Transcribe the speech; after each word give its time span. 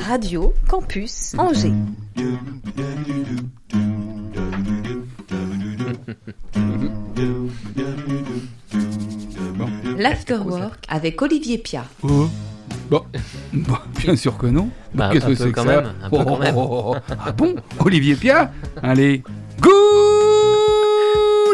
Radio 0.00 0.52
Campus 0.68 1.34
Angers. 1.38 1.72
L'Afterwork 9.96 10.84
avec 10.88 11.20
Olivier 11.22 11.58
Pia. 11.58 11.84
Oh. 12.02 12.26
Bon. 12.90 13.02
Bon, 13.52 13.76
bien 13.98 14.16
sûr 14.16 14.36
que 14.36 14.46
non. 14.46 14.68
Bah, 14.92 15.10
Qu'est-ce 15.12 15.26
que 15.26 15.34
c'est 15.34 15.52
que 15.52 15.60
ça 15.60 15.66
même, 15.66 15.92
un 16.02 16.10
peu 16.10 16.24
quand 16.24 16.38
même. 16.38 16.54
oh, 16.56 16.94
Ah 17.24 17.32
bon 17.32 17.54
Olivier 17.78 18.16
Pia? 18.16 18.52
Allez. 18.82 19.22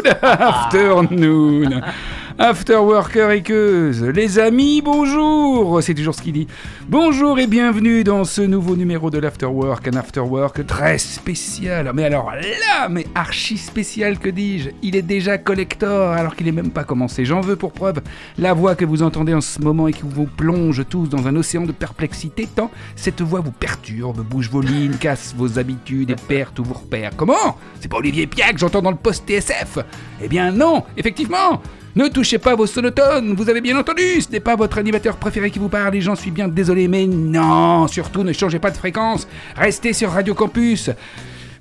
Good 0.03 0.23
afternoon 0.23 1.83
Afterworker 2.43 3.29
et 3.29 3.43
queuse, 3.43 4.01
les 4.03 4.39
amis, 4.39 4.81
bonjour 4.81 5.83
C'est 5.83 5.93
toujours 5.93 6.15
ce 6.15 6.23
qu'il 6.23 6.33
dit. 6.33 6.47
Bonjour 6.89 7.37
et 7.37 7.45
bienvenue 7.45 8.03
dans 8.03 8.23
ce 8.23 8.41
nouveau 8.41 8.75
numéro 8.75 9.11
de 9.11 9.19
l'Afterwork, 9.19 9.87
un 9.87 9.95
Afterwork 9.95 10.65
très 10.65 10.97
spécial. 10.97 11.91
Mais 11.93 12.03
alors 12.03 12.31
là, 12.31 12.89
mais 12.89 13.05
archi 13.13 13.59
spécial, 13.59 14.17
que 14.17 14.27
dis-je? 14.27 14.71
Il 14.81 14.95
est 14.95 15.03
déjà 15.03 15.37
collector 15.37 16.13
alors 16.13 16.35
qu'il 16.35 16.47
est 16.47 16.51
même 16.51 16.71
pas 16.71 16.83
commencé. 16.83 17.25
J'en 17.25 17.41
veux 17.41 17.55
pour 17.55 17.73
preuve 17.73 18.01
la 18.39 18.53
voix 18.53 18.73
que 18.73 18.85
vous 18.85 19.03
entendez 19.03 19.35
en 19.35 19.41
ce 19.41 19.61
moment 19.61 19.87
et 19.87 19.93
qui 19.93 20.01
vous 20.03 20.25
plonge 20.25 20.83
tous 20.89 21.09
dans 21.09 21.27
un 21.27 21.35
océan 21.35 21.65
de 21.65 21.71
perplexité 21.71 22.47
tant 22.55 22.71
cette 22.95 23.21
voix 23.21 23.41
vous 23.41 23.51
perturbe, 23.51 24.21
bouge 24.21 24.49
vos 24.49 24.61
lignes, 24.61 24.95
casse 24.95 25.35
vos 25.37 25.59
habitudes 25.59 26.09
et 26.09 26.15
perd 26.15 26.55
tous 26.55 26.63
vos 26.63 26.73
repères. 26.73 27.11
Comment? 27.15 27.59
C'est 27.79 27.87
pas 27.87 27.97
Olivier 27.97 28.25
Pia 28.25 28.51
que 28.51 28.57
j'entends 28.57 28.81
dans 28.81 28.89
le 28.89 28.97
post 28.97 29.29
TSF 29.29 29.77
Eh 30.23 30.27
bien 30.27 30.51
non, 30.51 30.83
effectivement 30.97 31.61
ne 31.95 32.07
touchez 32.07 32.37
pas 32.37 32.55
vos 32.55 32.65
sonotones, 32.65 33.33
vous 33.33 33.49
avez 33.49 33.61
bien 33.61 33.77
entendu, 33.77 34.21
ce 34.21 34.31
n'est 34.31 34.39
pas 34.39 34.55
votre 34.55 34.77
animateur 34.77 35.17
préféré 35.17 35.51
qui 35.51 35.59
vous 35.59 35.69
parle 35.69 35.95
et 35.95 36.01
j'en 36.01 36.15
suis 36.15 36.31
bien 36.31 36.47
désolé, 36.47 36.87
mais 36.87 37.05
non, 37.05 37.87
surtout 37.87 38.23
ne 38.23 38.31
changez 38.33 38.59
pas 38.59 38.71
de 38.71 38.77
fréquence, 38.77 39.27
restez 39.55 39.93
sur 39.93 40.11
Radio 40.11 40.33
Campus. 40.33 40.89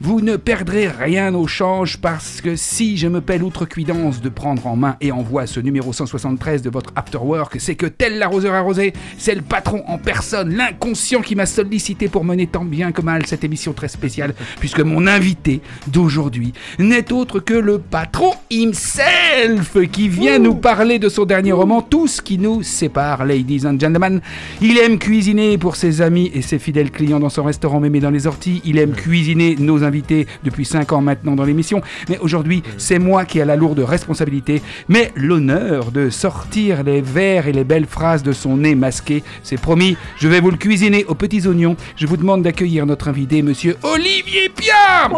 Vous 0.03 0.23
ne 0.23 0.37
perdrez 0.37 0.89
rien 0.89 1.34
au 1.34 1.47
change 1.47 1.98
parce 1.98 2.41
que 2.41 2.56
si 2.56 2.97
je 2.97 3.06
me 3.06 3.20
paie 3.20 3.37
l'outrecuidance 3.37 4.23
de 4.23 4.31
prendre 4.31 4.67
en 4.67 4.75
main 4.75 4.97
et 5.03 5.12
envoie 5.12 5.47
ce 5.47 5.61
numéro 5.61 5.92
173 5.92 6.62
de 6.62 6.70
votre 6.70 6.91
Afterwork, 6.97 7.57
c'est 7.59 7.75
que 7.75 7.84
tel 7.84 8.19
l'arroseur 8.19 8.55
arrosé, 8.55 8.95
c'est 9.19 9.34
le 9.34 9.42
patron 9.42 9.84
en 9.87 9.98
personne, 9.98 10.55
l'inconscient 10.57 11.20
qui 11.20 11.37
m'a 11.37 11.45
sollicité 11.45 12.09
pour 12.09 12.25
mener 12.25 12.47
tant 12.47 12.65
bien 12.65 12.92
que 12.92 13.03
mal 13.03 13.27
cette 13.27 13.45
émission 13.45 13.75
très 13.75 13.89
spéciale, 13.89 14.33
puisque 14.59 14.81
mon 14.81 15.07
invité 15.07 15.61
d'aujourd'hui 15.87 16.55
n'est 16.79 17.12
autre 17.12 17.39
que 17.39 17.53
le 17.53 17.79
patron 17.79 18.33
himself 18.51 19.77
qui 19.92 20.09
vient 20.09 20.39
nous 20.39 20.55
parler 20.55 20.98
de 20.98 21.11
son 21.11 21.27
dernier 21.27 21.53
roman, 21.53 21.83
Tout 21.83 22.07
ce 22.07 22.23
qui 22.23 22.39
nous 22.39 22.62
sépare, 22.62 23.27
ladies 23.27 23.67
and 23.67 23.79
gentlemen. 23.79 24.23
Il 24.62 24.79
aime 24.79 24.98
cuisiner 24.98 25.59
pour 25.59 25.77
ses 25.77 26.01
amis 26.01 26.31
et 26.33 26.41
ses 26.41 26.59
fidèles 26.59 26.91
clients 26.91 27.20
dans 27.20 27.29
son 27.29 27.45
restaurant 27.45 27.81
Mémé 27.81 28.01
dans 28.01 28.09
les 28.09 28.27
orties. 28.27 28.62
Il 28.64 28.79
aime 28.79 28.92
cuisiner 28.92 29.57
nos 29.59 29.85
invités 29.85 29.89
depuis 29.91 30.64
5 30.64 30.92
ans 30.92 31.00
maintenant 31.00 31.34
dans 31.34 31.44
l'émission. 31.44 31.80
Mais 32.08 32.19
aujourd'hui, 32.19 32.62
c'est 32.77 32.98
moi 32.98 33.24
qui 33.24 33.38
ai 33.38 33.44
la 33.44 33.56
lourde 33.56 33.80
responsabilité, 33.80 34.62
mais 34.88 35.12
l'honneur 35.16 35.91
de 35.91 36.10
sortir 36.10 36.83
les 36.83 37.00
vers 37.00 37.46
et 37.46 37.52
les 37.52 37.64
belles 37.64 37.86
phrases 37.86 38.22
de 38.22 38.33
son 38.33 38.56
nez 38.56 38.74
masqué. 38.74 39.22
C'est 39.42 39.61
promis, 39.61 39.96
je 40.18 40.28
vais 40.28 40.41
vous 40.41 40.50
le 40.50 40.56
cuisiner 40.56 41.05
aux 41.06 41.14
petits 41.14 41.46
oignons. 41.46 41.77
Je 41.96 42.06
vous 42.06 42.16
demande 42.16 42.42
d'accueillir 42.42 42.86
notre 42.86 43.08
invité, 43.08 43.42
monsieur 43.42 43.77
Olivier 43.83 44.48
Pierre 44.55 45.11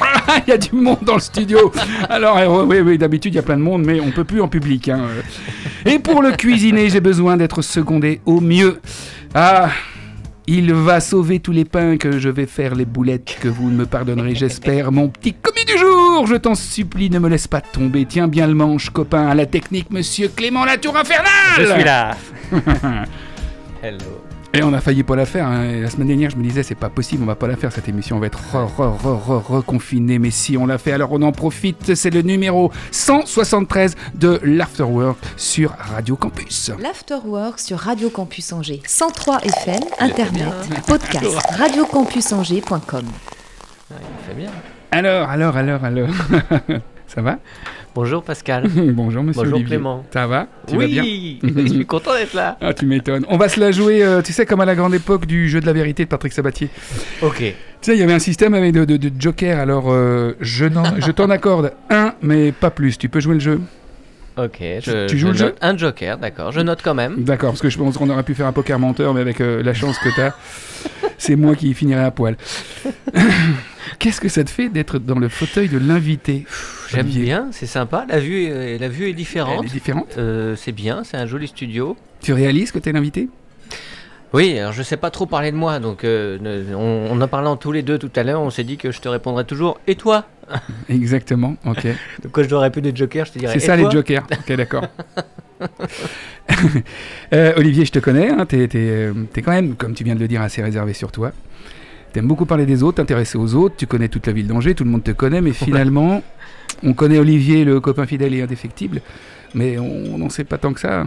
ah, 0.00 0.40
Il 0.46 0.50
y 0.50 0.52
a 0.52 0.58
du 0.58 0.74
monde 0.74 0.98
dans 1.02 1.14
le 1.14 1.20
studio. 1.20 1.72
Alors, 2.08 2.38
euh, 2.38 2.64
oui, 2.64 2.80
oui, 2.80 2.98
d'habitude, 2.98 3.34
il 3.34 3.36
y 3.36 3.40
a 3.40 3.42
plein 3.42 3.56
de 3.56 3.62
monde, 3.62 3.84
mais 3.84 4.00
on 4.00 4.10
peut 4.10 4.24
plus 4.24 4.40
en 4.40 4.48
public. 4.48 4.88
hein. 4.88 5.08
Et 5.86 5.98
pour 5.98 6.22
le 6.22 6.32
cuisiner, 6.32 6.88
j'ai 6.90 7.00
besoin 7.00 7.36
d'être 7.36 7.62
secondé 7.62 8.20
au 8.26 8.40
mieux. 8.40 8.80
Ah, 9.34 9.70
il 10.52 10.74
va 10.74 10.98
sauver 10.98 11.38
tous 11.38 11.52
les 11.52 11.64
pains 11.64 11.96
que 11.96 12.18
je 12.18 12.28
vais 12.28 12.46
faire 12.46 12.74
les 12.74 12.84
boulettes 12.84 13.38
que 13.40 13.46
vous 13.46 13.70
me 13.70 13.86
pardonnerez, 13.86 14.34
j'espère. 14.34 14.90
Mon 14.90 15.08
petit 15.08 15.32
commis 15.32 15.64
du 15.64 15.78
jour, 15.78 16.26
je 16.26 16.34
t'en 16.34 16.56
supplie, 16.56 17.08
ne 17.08 17.20
me 17.20 17.28
laisse 17.28 17.46
pas 17.46 17.60
tomber. 17.60 18.04
Tiens 18.04 18.26
bien 18.26 18.48
le 18.48 18.54
manche, 18.54 18.90
copain, 18.90 19.28
à 19.28 19.34
la 19.36 19.46
technique, 19.46 19.92
monsieur 19.92 20.26
Clément 20.26 20.64
Latour 20.64 20.96
Infernal 20.96 21.30
Je 21.56 21.66
suis 21.66 21.84
là. 21.84 22.16
Hello. 23.82 24.29
Et 24.52 24.64
on 24.64 24.72
a 24.72 24.80
failli 24.80 25.04
pas 25.04 25.14
la 25.14 25.26
faire. 25.26 25.46
hein. 25.46 25.80
La 25.80 25.88
semaine 25.88 26.08
dernière, 26.08 26.28
je 26.30 26.36
me 26.36 26.42
disais, 26.42 26.64
c'est 26.64 26.74
pas 26.74 26.88
possible, 26.88 27.22
on 27.22 27.26
va 27.26 27.36
pas 27.36 27.46
la 27.46 27.54
faire 27.56 27.70
cette 27.70 27.88
émission, 27.88 28.16
on 28.16 28.18
va 28.18 28.26
être 28.26 28.40
re, 28.52 28.66
re, 28.66 28.96
re, 29.00 29.28
re, 29.28 29.46
reconfiné. 29.48 30.18
Mais 30.18 30.30
si 30.32 30.56
on 30.56 30.66
l'a 30.66 30.76
fait, 30.76 30.90
alors 30.90 31.12
on 31.12 31.22
en 31.22 31.30
profite. 31.30 31.94
C'est 31.94 32.10
le 32.10 32.22
numéro 32.22 32.72
173 32.90 33.94
de 34.14 34.40
l'Afterwork 34.42 35.18
sur 35.36 35.70
Radio 35.78 36.16
Campus. 36.16 36.72
L'Afterwork 36.80 37.60
sur 37.60 37.78
Radio 37.78 38.10
Campus 38.10 38.52
Angers. 38.52 38.82
103 38.84 39.38
FM, 39.44 39.80
Internet, 40.00 40.48
podcast, 40.86 41.36
radiocampusangers.com. 41.56 43.04
Il 43.90 43.96
fait 44.28 44.34
bien. 44.34 44.50
Alors, 44.90 45.28
alors, 45.30 45.56
alors, 45.56 45.84
alors. 45.84 46.08
Ça 47.06 47.22
va? 47.22 47.38
Bonjour 47.94 48.22
Pascal. 48.22 48.68
Bonjour, 48.94 49.22
monsieur 49.24 49.42
Bonjour 49.42 49.54
Olivier. 49.56 49.76
Clément. 49.76 50.04
Ça 50.12 50.26
va 50.26 50.46
Tu 50.66 50.76
vas 50.76 50.86
bien 50.86 51.02
oui, 51.02 51.40
je 51.42 51.66
suis 51.66 51.86
content 51.86 52.14
d'être 52.14 52.34
là. 52.34 52.56
Ah, 52.60 52.72
tu 52.72 52.86
m'étonnes. 52.86 53.26
On 53.28 53.36
va 53.36 53.48
se 53.48 53.58
la 53.58 53.72
jouer, 53.72 54.04
euh, 54.04 54.22
tu 54.22 54.32
sais, 54.32 54.46
comme 54.46 54.60
à 54.60 54.64
la 54.64 54.76
grande 54.76 54.94
époque 54.94 55.26
du 55.26 55.48
jeu 55.48 55.60
de 55.60 55.66
la 55.66 55.72
vérité 55.72 56.04
de 56.04 56.08
Patrick 56.08 56.32
Sabatier. 56.32 56.68
Ok. 57.22 57.38
Tu 57.38 57.54
sais, 57.80 57.96
il 57.96 58.00
y 58.00 58.02
avait 58.02 58.12
un 58.12 58.20
système 58.20 58.54
avec 58.54 58.72
de, 58.72 58.84
de, 58.84 58.96
de 58.96 59.10
joker, 59.20 59.58
alors 59.58 59.86
euh, 59.88 60.34
je, 60.40 60.66
t'en 61.10 61.30
accorde 61.30 61.72
un, 61.90 62.14
mais 62.22 62.52
pas 62.52 62.70
plus. 62.70 62.96
Tu 62.96 63.08
peux 63.08 63.20
jouer 63.20 63.34
le 63.34 63.40
jeu 63.40 63.60
Ok. 64.36 64.58
Je, 64.60 65.06
tu 65.08 65.18
joues 65.18 65.28
je 65.28 65.32
le 65.32 65.38
jeu 65.38 65.54
Un 65.60 65.76
joker, 65.76 66.16
d'accord. 66.16 66.52
Je 66.52 66.60
note 66.60 66.80
quand 66.84 66.94
même. 66.94 67.24
D'accord, 67.24 67.50
parce 67.50 67.60
que 67.60 67.70
je 67.70 67.76
pense 67.76 67.98
qu'on 67.98 68.08
aurait 68.08 68.22
pu 68.22 68.34
faire 68.34 68.46
un 68.46 68.52
poker 68.52 68.78
menteur, 68.78 69.14
mais 69.14 69.20
avec 69.20 69.40
euh, 69.40 69.62
la 69.62 69.74
chance 69.74 69.98
que 69.98 70.08
t'as, 70.14 70.32
c'est 71.20 71.36
moi 71.36 71.54
qui 71.54 71.72
finirai 71.74 72.02
à 72.02 72.10
poil. 72.10 72.36
Qu'est-ce 73.98 74.20
que 74.20 74.28
ça 74.28 74.42
te 74.42 74.50
fait 74.50 74.68
d'être 74.70 74.98
dans 74.98 75.18
le 75.18 75.28
fauteuil 75.28 75.68
de 75.68 75.78
l'invité? 75.78 76.46
J'aime 76.88 77.06
bien, 77.06 77.48
c'est 77.52 77.66
sympa. 77.66 78.06
La 78.08 78.18
vue 78.20 78.44
est, 78.44 78.78
la 78.78 78.88
vue 78.88 79.08
est 79.08 79.12
différente. 79.12 79.60
Elle 79.60 79.66
est 79.66 79.72
différente 79.72 80.14
Euh, 80.16 80.56
c'est 80.56 80.72
bien, 80.72 81.04
c'est 81.04 81.18
un 81.18 81.26
joli 81.26 81.46
studio. 81.46 81.96
Tu 82.22 82.32
réalises 82.32 82.72
que 82.72 82.78
t'es 82.78 82.92
l'invité? 82.92 83.28
Oui, 84.32 84.58
alors 84.58 84.72
je 84.72 84.82
sais 84.82 84.96
pas 84.96 85.10
trop 85.10 85.26
parler 85.26 85.50
de 85.50 85.56
moi, 85.56 85.80
donc 85.80 86.04
euh, 86.04 86.38
on, 86.76 87.20
en 87.20 87.28
parlant 87.28 87.56
tous 87.56 87.72
les 87.72 87.82
deux 87.82 87.98
tout 87.98 88.10
à 88.14 88.22
l'heure, 88.22 88.40
on 88.40 88.50
s'est 88.50 88.62
dit 88.62 88.76
que 88.76 88.92
je 88.92 89.00
te 89.00 89.08
répondrais 89.08 89.44
toujours 89.44 89.80
et 89.86 89.96
toi 89.96 90.26
Exactement, 90.88 91.56
ok. 91.66 91.84
Donc 92.22 92.32
quand 92.32 92.42
je 92.42 92.50
n'aurais 92.50 92.70
plus 92.70 92.82
de 92.82 92.96
joker, 92.96 93.24
je 93.24 93.32
te 93.32 93.38
dirais 93.38 93.52
C'est 93.52 93.66
ça 93.66 93.76
les 93.76 93.88
jokers. 93.90 94.26
Ok, 94.30 94.52
d'accord. 94.56 94.84
Euh, 97.32 97.52
Olivier, 97.56 97.84
je 97.84 97.92
te 97.92 98.00
connais. 98.00 98.30
Hein, 98.30 98.44
t'es, 98.46 98.66
t'es, 98.66 98.78
euh, 98.78 99.12
quand 99.36 99.52
même, 99.52 99.76
comme 99.76 99.94
tu 99.94 100.02
viens 100.02 100.16
de 100.16 100.20
le 100.20 100.26
dire, 100.26 100.42
assez 100.42 100.62
réservé 100.62 100.92
sur 100.92 101.12
toi. 101.12 101.30
T'aimes 102.12 102.26
beaucoup 102.26 102.46
parler 102.46 102.66
des 102.66 102.82
autres, 102.82 102.96
t'intéresser 102.96 103.38
aux 103.38 103.54
autres. 103.54 103.76
Tu 103.76 103.86
connais 103.86 104.08
toute 104.08 104.26
la 104.26 104.32
ville 104.32 104.48
d'Angers, 104.48 104.74
tout 104.74 104.82
le 104.82 104.90
monde 104.90 105.04
te 105.04 105.12
connaît, 105.12 105.40
mais 105.40 105.52
finalement, 105.52 106.22
on 106.82 106.92
connaît 106.92 107.18
Olivier, 107.18 107.64
le 107.64 107.78
copain 107.78 108.06
fidèle 108.06 108.34
et 108.34 108.42
indéfectible, 108.42 109.00
mais 109.54 109.78
on 109.78 110.18
n'en 110.18 110.28
sait 110.30 110.44
pas 110.44 110.58
tant 110.58 110.72
que 110.72 110.80
ça. 110.80 111.04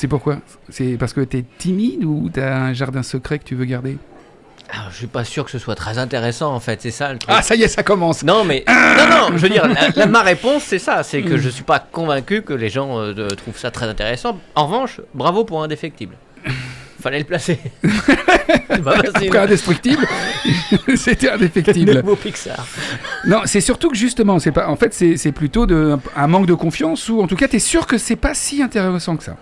C'est 0.00 0.08
pourquoi? 0.08 0.38
C'est 0.70 0.96
parce 0.98 1.12
que 1.12 1.20
t'es 1.20 1.44
timide 1.58 2.04
ou 2.04 2.30
t'as 2.32 2.56
un 2.56 2.72
jardin 2.72 3.02
secret 3.02 3.38
que 3.38 3.44
tu 3.44 3.54
veux 3.54 3.66
garder? 3.66 3.98
Alors, 4.70 4.86
je 4.90 4.96
suis 4.96 5.06
pas 5.06 5.24
sûr 5.24 5.44
que 5.44 5.50
ce 5.50 5.58
soit 5.58 5.74
très 5.74 5.98
intéressant 5.98 6.54
en 6.54 6.58
fait, 6.60 6.80
c'est 6.80 6.90
ça 6.90 7.12
le 7.12 7.18
truc. 7.18 7.30
Ah, 7.30 7.42
ça 7.42 7.54
y 7.54 7.62
est, 7.64 7.68
ça 7.68 7.82
commence 7.82 8.22
Non 8.22 8.42
mais 8.44 8.64
non 8.68 9.10
non, 9.10 9.36
je 9.36 9.42
veux 9.42 9.50
dire 9.50 9.68
la- 9.68 9.90
la- 9.94 10.06
ma 10.06 10.22
réponse 10.22 10.62
c'est 10.62 10.78
ça, 10.78 11.02
c'est 11.02 11.20
que 11.20 11.36
je 11.36 11.50
suis 11.50 11.64
pas 11.64 11.80
convaincu 11.80 12.40
que 12.40 12.54
les 12.54 12.70
gens 12.70 12.98
euh, 12.98 13.28
trouvent 13.36 13.58
ça 13.58 13.70
très 13.70 13.84
intéressant. 13.88 14.40
En 14.54 14.68
revanche, 14.68 15.02
bravo 15.12 15.44
pour 15.44 15.62
indéfectible. 15.62 16.14
Fallait 17.02 17.18
le 17.18 17.24
placer. 17.26 17.58
Après 18.70 19.38
indestructible, 19.38 20.06
c'était 20.96 21.26
Le 21.26 21.32
indéfectible. 21.34 21.94
nouveau 21.96 22.16
Pixar. 22.16 22.66
Non, 23.26 23.40
c'est 23.44 23.60
surtout 23.60 23.90
que 23.90 23.96
justement, 23.98 24.38
c'est 24.38 24.52
pas. 24.52 24.68
En 24.68 24.76
fait, 24.76 24.94
c'est 24.94 25.32
plutôt 25.32 25.66
de, 25.66 25.98
un 26.16 26.26
manque 26.26 26.46
de 26.46 26.54
confiance 26.54 27.06
ou 27.10 27.20
en 27.20 27.26
tout 27.26 27.36
cas, 27.36 27.48
t'es 27.48 27.58
sûr 27.58 27.86
que 27.86 27.98
c'est 27.98 28.16
pas 28.16 28.32
si 28.32 28.62
intéressant 28.62 29.16
que 29.18 29.24
ça. 29.24 29.36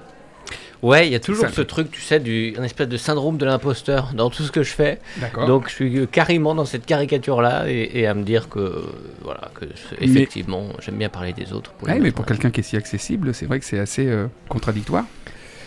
Ouais, 0.83 1.09
il 1.09 1.13
y 1.13 1.17
a 1.17 1.21
toujours 1.21 1.47
Ça- 1.49 1.53
ce 1.53 1.61
truc, 1.63 1.91
tu 1.91 2.01
sais, 2.01 2.21
du 2.21 2.55
un 2.57 2.63
espèce 2.63 2.87
de 2.89 2.97
syndrome 2.97 3.37
de 3.37 3.45
l'imposteur 3.45 4.13
dans 4.15 4.31
tout 4.31 4.45
ce 4.45 4.53
que 4.53 4.63
je 4.63 4.73
fais. 4.73 5.01
Donc 5.47 5.69
je 5.69 5.75
suis 5.75 6.07
carrément 6.07 6.55
dans 6.55 6.65
cette 6.65 6.87
caricature 6.87 7.43
là 7.43 7.69
et, 7.69 7.91
et 8.01 8.07
à 8.07 8.15
me 8.15 8.23
dire 8.23 8.49
que 8.49 8.61
euh, 8.61 8.83
voilà 9.23 9.51
que 9.55 9.65
effectivement 10.01 10.69
j'aime 10.81 10.97
bien 10.97 11.09
parler 11.09 11.33
des 11.33 11.53
autres. 11.53 11.73
Pour 11.73 11.89
Ouais, 11.89 11.99
mais 11.99 12.13
pour 12.13 12.25
quelqu'un 12.27 12.51
qui 12.51 12.61
est 12.61 12.63
si 12.63 12.77
accessible, 12.77 13.35
c'est 13.35 13.47
vrai 13.47 13.59
que 13.59 13.65
c'est 13.65 13.79
assez 13.81 14.07
euh, 14.07 14.29
contradictoire. 14.49 15.05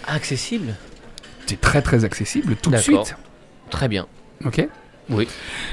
accessible? 0.08 0.76
C'est 1.46 1.60
très 1.60 1.82
très 1.82 2.06
accessible 2.06 2.56
tout 2.56 2.70
de 2.72 2.78
suite. 2.78 3.16
Très 3.70 3.88
bien. 3.90 4.08
Ok. 4.46 4.66
Oui. 5.10 5.28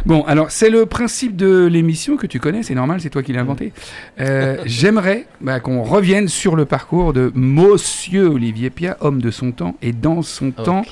Bon, 0.07 0.23
alors 0.25 0.51
c'est 0.51 0.71
le 0.71 0.87
principe 0.87 1.37
de 1.37 1.67
l'émission 1.67 2.17
que 2.17 2.27
tu 2.27 2.41
connais, 2.41 2.63
c'est 2.63 2.75
normal, 2.75 3.01
c'est 3.01 3.11
toi 3.11 3.23
qui 3.23 3.33
l'as 3.33 3.41
inventé. 3.43 3.73
Euh, 4.21 4.57
J'aimerais 4.67 5.27
bah, 5.41 5.61
qu'on 5.61 5.83
revienne 5.83 6.29
sur 6.29 6.57
le 6.57 6.65
parcours 6.65 7.13
de 7.13 7.31
Monsieur 7.35 8.27
Olivier 8.29 8.71
Pia, 8.71 8.97
homme 9.01 9.21
de 9.23 9.31
son 9.31 9.53
temps 9.53 9.77
et 9.83 9.93
dans 9.93 10.23
son 10.23 10.51
temps. 10.51 10.85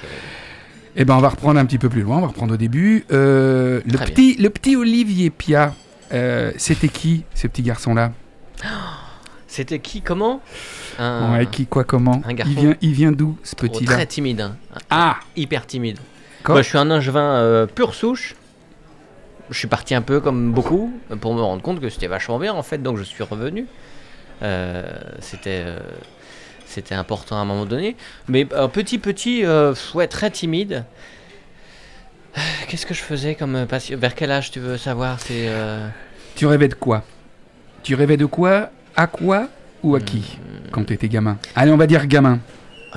Eh 0.99 1.05
ben, 1.05 1.15
on 1.15 1.21
va 1.21 1.29
reprendre 1.29 1.59
un 1.61 1.65
petit 1.67 1.79
peu 1.79 1.89
plus 1.89 2.03
loin, 2.03 2.19
on 2.19 2.21
va 2.23 2.29
reprendre 2.29 2.55
au 2.55 2.57
début. 2.57 3.05
Euh, 3.13 3.81
le, 3.85 3.93
Très 3.93 4.07
petit, 4.07 4.37
le 4.37 4.49
petit 4.49 4.77
Olivier 4.77 5.31
Pia, 5.31 5.75
euh, 6.13 6.53
c'était 6.57 6.89
qui, 6.89 7.25
ce 7.35 7.47
petit 7.49 7.63
garçon-là? 7.63 8.13
C'était 9.49 9.79
qui 9.79 10.03
Comment? 10.03 10.41
Un, 10.99 11.33
Ouais, 11.39 11.47
qui, 11.47 11.67
quoi, 11.67 11.85
comment? 11.85 12.21
un 12.27 12.35
garçon. 12.35 12.53
Il 12.55 12.61
vient, 12.61 12.75
il 12.83 12.93
vient 12.93 13.13
d'où, 13.13 13.39
ce 13.43 13.55
oh, 13.55 13.63
petit-là? 13.63 13.93
Très 13.95 14.07
timide. 14.07 14.41
hein. 14.41 14.57
Ah 14.91 15.17
Hyper 15.35 15.67
timide. 15.67 15.99
Moi, 16.55 16.63
je 16.63 16.69
suis 16.69 16.79
un 16.79 16.91
angevin 16.91 17.21
euh, 17.37 17.67
pure 17.67 17.95
souche. 17.95 18.35
Je 19.51 19.59
suis 19.59 19.69
parti 19.69 19.95
un 19.95 20.03
peu 20.03 20.21
comme 20.21 20.53
beaucoup 20.53 20.93
pour 21.21 21.35
me 21.35 21.41
rendre 21.41 21.63
compte 21.63 21.81
que 21.81 21.89
c'était 21.89 22.09
vachement 22.09 22.39
bien 22.39 22.53
en 22.53 22.63
fait, 22.63 22.79
donc 22.83 22.97
je 22.99 23.05
suis 23.05 23.23
revenu. 23.23 23.67
Euh, 24.43 24.83
c'était 25.21 25.63
euh, 25.65 25.79
c'était 26.67 26.95
important 26.97 27.37
à 27.37 27.41
un 27.41 27.45
moment 27.45 27.65
donné, 27.65 27.97
mais 28.29 28.47
euh, 28.53 28.67
petit 28.69 28.99
petit, 28.99 29.45
euh, 29.45 29.73
ouais, 29.95 30.09
très 30.09 30.31
timide. 30.31 30.85
Qu'est-ce 32.69 32.85
que 32.85 32.93
je 32.93 33.03
faisais 33.03 33.35
comme 33.35 33.55
euh, 33.57 33.67
passion? 33.67 33.97
Vers 33.99 34.15
quel 34.15 34.31
âge 34.31 34.51
tu 34.51 34.61
veux 34.61 34.77
savoir? 34.77 35.21
C'est 35.21 35.47
euh, 35.49 35.89
Tu 36.35 36.45
rêvais 36.47 36.69
de 36.69 36.75
quoi? 36.75 37.03
Tu 37.83 37.95
rêvais 37.95 38.17
de 38.17 38.27
quoi? 38.27 38.71
À 38.97 39.07
quoi 39.07 39.49
Ou 39.83 39.95
à 39.95 40.01
qui 40.01 40.39
Hmm. 40.39 40.71
Quand 40.73 40.85
tu 40.85 40.93
étais 40.93 41.09
gamin? 41.09 41.39
Allez, 41.55 41.71
on 41.71 41.77
va 41.77 41.87
dire 41.87 42.05
gamin. 42.07 42.41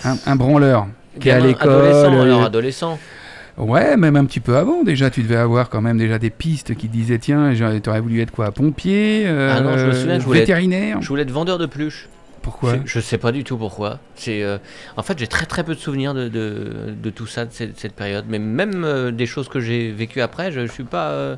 Un, 0.03 0.15
un 0.25 0.35
branleur. 0.35 0.87
Qui 1.19 1.29
est 1.29 1.33
à 1.33 1.39
l'école. 1.39 1.69
adolescent, 1.69 2.13
euh, 2.15 2.21
alors 2.23 2.43
adolescent. 2.43 2.99
Ouais, 3.59 3.97
même 3.97 4.15
un 4.15 4.23
petit 4.25 4.39
peu 4.39 4.55
avant 4.55 4.83
déjà, 4.83 5.09
tu 5.09 5.21
devais 5.21 5.35
avoir 5.35 5.69
quand 5.69 5.81
même 5.81 5.97
déjà 5.97 6.17
des 6.17 6.29
pistes 6.29 6.75
qui 6.75 6.87
disaient 6.87 7.19
tiens, 7.19 7.53
t'aurais 7.83 7.99
voulu 7.99 8.21
être 8.21 8.31
quoi 8.31 8.51
Pompier 8.51 9.25
euh, 9.27 9.53
Ah 9.53 9.59
non, 9.61 9.77
je 9.77 9.85
me 9.85 9.91
souviens 9.91 10.15
que 10.15 10.21
je 10.21 10.25
voulais 10.25 10.39
être- 10.39 10.47
Vétérinaire 10.47 11.01
Je 11.01 11.07
voulais 11.09 11.23
être 11.23 11.31
vendeur 11.31 11.57
de 11.57 11.65
peluches. 11.65 12.07
Pourquoi 12.41 12.75
Je, 12.85 12.99
sais 13.01 13.17
pas 13.17 13.33
du 13.33 13.43
tout 13.43 13.57
pourquoi. 13.57 13.99
C'est 14.15 14.43
euh, 14.43 14.57
en 14.95 15.03
fait 15.03 15.19
j'ai 15.19 15.27
très 15.27 15.45
très 15.45 15.65
peu 15.65 15.75
de 15.75 15.79
souvenirs 15.79 16.13
de, 16.13 16.29
de, 16.29 16.93
de 17.03 17.09
tout 17.09 17.27
ça 17.27 17.43
de 17.43 17.51
cette, 17.51 17.77
cette 17.77 17.93
période. 17.93 18.25
Mais 18.29 18.39
même 18.39 18.83
euh, 18.85 19.11
des 19.11 19.25
choses 19.25 19.49
que 19.49 19.59
j'ai 19.59 19.91
vécues 19.91 20.21
après, 20.21 20.51
je, 20.53 20.65
je 20.65 20.71
suis 20.71 20.85
pas. 20.85 21.37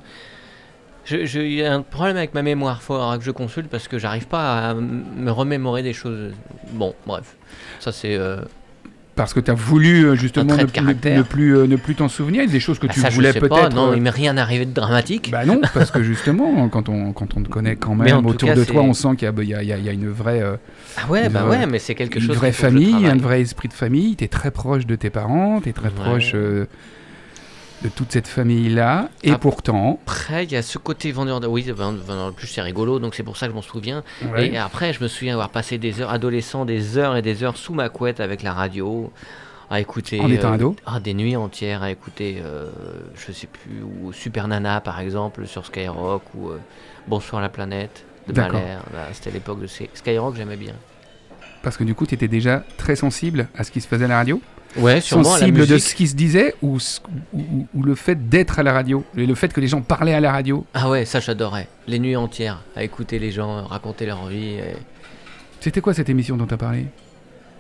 Il 1.09 1.51
y 1.53 1.63
a 1.65 1.74
un 1.74 1.81
problème 1.81 2.17
avec 2.17 2.35
ma 2.35 2.44
mémoire. 2.44 2.77
Il 2.81 2.85
faudra 2.85 3.17
que 3.17 3.24
je 3.24 3.31
consulte 3.31 3.67
parce 3.67 3.88
que 3.88 3.97
j'arrive 3.97 4.27
pas 4.27 4.69
à 4.69 4.74
me 4.75 5.31
remémorer 5.31 5.81
des 5.81 5.94
choses. 5.94 6.33
Bon, 6.74 6.94
bref, 7.07 7.35
ça 7.79 7.91
c'est. 7.91 8.15
Parce 9.15 9.33
que 9.33 9.41
t'as 9.41 9.53
voulu 9.53 10.05
euh, 10.05 10.15
justement 10.15 10.55
ne, 10.55 10.61
ne- 10.63 11.17
ne 11.17 11.21
plus, 11.21 11.57
euh, 11.57 11.67
ne 11.67 11.75
plus 11.75 11.95
t'en 11.95 12.07
souvenir, 12.07 12.47
des 12.47 12.59
choses 12.61 12.79
que 12.79 12.87
bah, 12.87 12.93
tu 12.93 13.01
ça 13.01 13.09
voulais 13.09 13.33
peut-être. 13.33 13.75
Non, 13.75 13.91
euh, 13.91 13.95
il 13.97 14.01
m'est 14.01 14.09
rien 14.09 14.37
arrivé 14.37 14.65
de 14.65 14.73
dramatique. 14.73 15.29
Bah 15.31 15.43
non, 15.45 15.59
parce 15.73 15.91
que 15.91 16.01
justement, 16.01 16.69
quand 16.69 16.87
on, 16.87 17.11
quand 17.11 17.35
on 17.35 17.43
te 17.43 17.49
connaît 17.49 17.75
quand 17.75 17.93
même 17.93 18.25
autour 18.25 18.49
cas, 18.49 18.55
de 18.55 18.63
toi, 18.63 18.81
on 18.83 18.93
sent 18.93 19.09
qu'il 19.17 19.27
y 19.27 19.53
a, 19.53 19.61
il 19.63 19.65
y 19.67 19.83
y 19.83 19.89
a- 19.89 19.91
une 19.91 20.09
vraie, 20.09 20.41
ah 20.97 21.01
ouais, 21.09 21.27
bah 21.29 21.41
une- 21.43 21.49
ouais, 21.49 21.65
mais 21.67 21.77
c'est 21.79 21.93
quelque 21.93 22.19
une 22.19 22.25
chose. 22.27 22.37
vraie 22.37 22.51
que 22.51 22.55
je 22.55 22.61
famille, 22.61 23.05
un 23.05 23.17
vrai 23.17 23.41
esprit 23.41 23.67
de 23.67 23.73
famille. 23.73 24.15
T'es 24.15 24.29
très 24.29 24.49
proche 24.49 24.85
de 24.85 24.95
tes 24.95 25.09
parents, 25.09 25.59
t'es 25.61 25.73
très 25.73 25.89
Ouais. 25.89 25.93
proche 25.93 26.31
euh, 26.33 26.65
de 27.83 27.89
toute 27.89 28.11
cette 28.11 28.27
famille-là. 28.27 29.09
Et 29.23 29.31
Ah. 29.31 29.37
pourtant, 29.37 29.99
Après, 30.03 30.43
il 30.45 30.51
y 30.51 30.55
a 30.55 30.61
ce 30.61 30.77
côté 30.77 31.11
vendeur 31.11 31.39
de. 31.39 31.47
Oui, 31.47 31.63
vendeur 31.71 32.27
de 32.31 32.35
plus 32.35 32.47
c'est 32.47 32.61
rigolo, 32.61 32.99
donc 32.99 33.15
c'est 33.15 33.23
pour 33.23 33.37
ça 33.37 33.47
que 33.47 33.51
je 33.51 33.55
m'en 33.55 33.61
souviens. 33.61 34.03
ouais, 34.33 34.49
Et 34.51 34.57
après, 34.57 34.93
je 34.93 35.01
me 35.01 35.07
souviens 35.07 35.33
avoir 35.33 35.49
passé 35.49 35.77
des 35.77 35.99
heures 36.01 36.11
adolescent, 36.11 36.65
des 36.65 36.97
heures 36.97 37.15
et 37.15 37.21
des 37.21 37.43
heures 37.43 37.57
sous 37.57 37.73
ma 37.73 37.89
couette 37.89 38.19
avec 38.19 38.43
la 38.43 38.53
radio, 38.53 39.11
à 39.69 39.79
écouter. 39.79 40.19
En 40.19 40.29
étant 40.29 40.51
euh, 40.51 40.55
ado 40.55 40.75
ah, 40.85 40.99
Des 40.99 41.13
nuits 41.13 41.35
entières 41.35 41.81
à 41.81 41.89
écouter, 41.91 42.41
euh, 42.43 42.69
je 43.15 43.31
sais 43.31 43.47
plus, 43.47 43.81
ou 43.83 44.11
Super 44.13 44.47
Nana 44.47 44.81
par 44.81 44.99
exemple 44.99 45.47
sur 45.47 45.65
Skyrock, 45.65 46.23
ou 46.35 46.49
euh, 46.49 46.59
Bonsoir 47.07 47.41
la 47.41 47.49
planète 47.49 48.05
de. 48.27 48.33
Là, 48.39 48.49
C'était 49.13 49.31
l'époque 49.31 49.59
de 49.61 49.67
Sky- 49.67 49.89
Skyrock, 49.93 50.35
j'aimais 50.35 50.57
bien. 50.57 50.73
parce 51.63 51.77
que 51.77 51.83
du 51.83 51.95
coup, 51.95 52.05
t'étais 52.05 52.27
déjà 52.27 52.63
très 52.77 52.95
sensible 52.95 53.47
à 53.57 53.63
ce 53.63 53.71
qui 53.71 53.81
se 53.81 53.87
faisait 53.87 54.05
à 54.05 54.07
la 54.09 54.17
radio? 54.17 54.39
Ouais, 54.77 55.01
sensible 55.01 55.68
de 55.68 55.77
ce 55.77 55.94
qui 55.95 56.07
se 56.07 56.15
disait 56.15 56.56
ou, 56.62 56.77
ou- 57.33 57.68
ou- 57.73 57.83
le 57.83 57.95
fait 57.95 58.29
d'être 58.29 58.59
à 58.59 58.63
la 58.63 58.71
radio, 58.71 59.03
et 59.18 59.25
le 59.25 59.35
fait 59.35 59.51
que 59.51 59.59
les 59.59 59.68
gens 59.68 59.81
parlaient 59.81 60.13
à 60.13 60.19
la 60.21 60.31
radio. 60.31 60.65
Ah 60.73 60.89
ouais, 60.89 61.03
ça 61.06 61.19
j'adorais. 61.19 61.68
Les 61.88 62.00
nuits 62.00 62.15
entières 62.15 62.62
à 62.75 62.83
écouter 62.83 63.19
les 63.19 63.31
gens 63.31 63.65
raconter 63.65 64.06
leur 64.06 64.25
vie. 64.27 64.53
et- 64.56 64.75
C'était 65.59 65.81
quoi 65.81 65.94
cette 65.94 66.09
émission 66.09 66.38
dont 66.38 66.45
tu 66.47 66.53
as 66.53 66.57
parlé? 66.57 66.85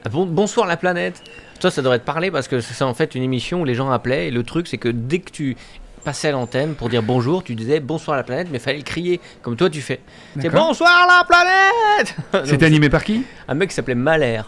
Ah 0.05 0.09
bon- 0.09 0.25
bonsoir 0.25 0.65
la 0.67 0.77
planète. 0.77 1.21
Toi, 1.59 1.69
ça 1.69 1.81
devrait 1.81 1.99
te 1.99 2.05
parler 2.05 2.31
parce 2.31 2.47
que 2.47 2.59
c'est 2.61 2.83
en 2.83 2.93
fait 2.93 3.13
une 3.13 3.21
émission 3.23 3.61
où 3.61 3.65
les 3.65 3.75
gens 3.75 3.91
appelaient. 3.91 4.29
Et 4.29 4.31
le 4.31 4.41
truc, 4.43 4.67
c'est 4.67 4.77
que 4.79 4.89
dès 4.89 5.19
que 5.19 5.29
tu 5.31 5.55
passais 6.03 6.29
à 6.29 6.31
l'antenne 6.31 6.73
pour 6.73 6.89
dire 6.89 7.03
bonjour, 7.03 7.43
tu 7.43 7.53
disais 7.53 7.79
bonsoir 7.79 8.17
la 8.17 8.23
planète, 8.23 8.47
mais 8.51 8.57
fallait 8.57 8.77
le 8.79 8.83
crier 8.83 9.19
comme 9.43 9.55
toi 9.55 9.69
tu 9.69 9.81
fais. 9.81 9.99
C'est 10.39 10.49
bonsoir 10.49 11.05
la 11.07 11.23
planète. 11.25 12.15
C'était 12.49 12.65
animé 12.65 12.89
par 12.89 13.03
qui? 13.03 13.23
Un 13.47 13.53
mec 13.53 13.69
qui 13.69 13.75
s'appelait 13.75 13.93
Mahler. 13.93 14.41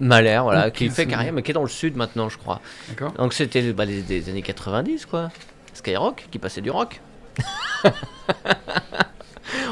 Mahler, 0.00 0.40
voilà, 0.42 0.70
qui 0.70 0.88
fait 0.90 1.06
carrière, 1.06 1.32
mais 1.32 1.42
qui 1.42 1.50
est 1.52 1.54
dans 1.54 1.62
le 1.62 1.68
sud 1.68 1.96
maintenant, 1.96 2.28
je 2.28 2.38
crois. 2.38 2.60
D'accord. 2.88 3.12
Donc 3.12 3.32
c'était 3.34 3.72
bah, 3.72 3.84
les, 3.84 4.02
des 4.02 4.28
années 4.28 4.42
90, 4.42 5.06
quoi. 5.06 5.30
Skyrock, 5.74 6.26
qui 6.30 6.38
passait 6.38 6.60
du 6.60 6.70
rock. 6.70 7.00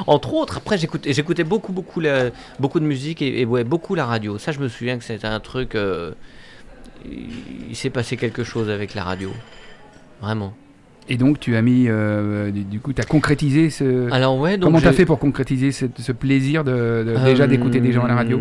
Entre 0.07 0.35
autres, 0.35 0.57
après 0.59 0.79
j'écoutais, 0.79 1.13
j'écoutais 1.13 1.45
beaucoup, 1.45 1.73
beaucoup, 1.73 2.01
la- 2.01 2.31
beaucoup 2.59 2.81
de 2.81 2.85
musique 2.85 3.23
et, 3.23 3.41
et 3.41 3.45
ouais, 3.45 3.65
beaucoup 3.65 3.95
la 3.95 4.05
radio. 4.07 4.39
Ça, 4.39 4.53
je 4.53 4.59
me 4.59 4.69
souviens 4.69 4.99
que 4.99 5.05
c'était 5.05 5.27
un 5.27 5.41
truc. 5.41 5.75
euh, 5.75 6.13
il, 7.05 7.29
il 7.71 7.77
s'est 7.77 7.91
passé 7.91 8.17
quelque 8.17 8.43
chose 8.45 8.69
avec 8.71 8.95
la 8.95 9.05
radio. 9.05 9.31
Vraiment. 10.21 10.55
Et 11.09 11.17
donc 11.17 11.41
tu 11.41 11.57
as 11.57 11.63
mis, 11.63 11.87
euh, 11.89 12.51
du, 12.53 12.79
coup, 12.79 12.93
tu 12.93 13.01
as 13.01 13.05
concrétisé 13.05 13.69
ce... 13.71 14.09
Alors, 14.13 14.39
ouais, 14.39 14.57
donc. 14.59 14.69
Comment 14.69 14.81
t'as 14.81 14.93
fait 14.93 15.07
pour 15.07 15.19
concrétiser 15.19 15.73
ce, 15.73 15.87
ce 15.99 16.13
plaisir 16.13 16.63
de, 16.63 17.05
de- 17.05 17.25
déjà 17.25 17.45
Euh, 17.45 17.47
d'écouter 17.49 17.81
des 17.81 17.91
gens 17.93 18.05
à 18.05 18.09
la 18.09 18.15
radio? 18.15 18.41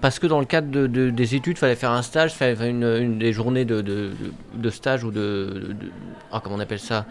Parce 0.00 0.18
que 0.18 0.26
dans 0.26 0.40
le 0.40 0.46
cadre 0.46 0.68
de, 0.70 0.86
de- 0.88 1.10
des 1.10 1.34
études, 1.36 1.56
il 1.56 1.60
fallait 1.60 1.76
faire 1.76 1.92
un 1.92 2.02
stage, 2.02 2.32
fallait 2.34 2.56
faire 2.56 2.66
une, 2.68 2.82
une 3.00 3.18
des 3.18 3.32
journées 3.32 3.64
de, 3.64 3.80
de, 3.80 4.70
stage 4.70 5.04
ou 5.04 5.10
de- 5.12 5.76
Ah, 6.32 6.40
comment 6.42 6.56
on 6.56 6.60
appelle 6.60 6.80
ça? 6.80 7.06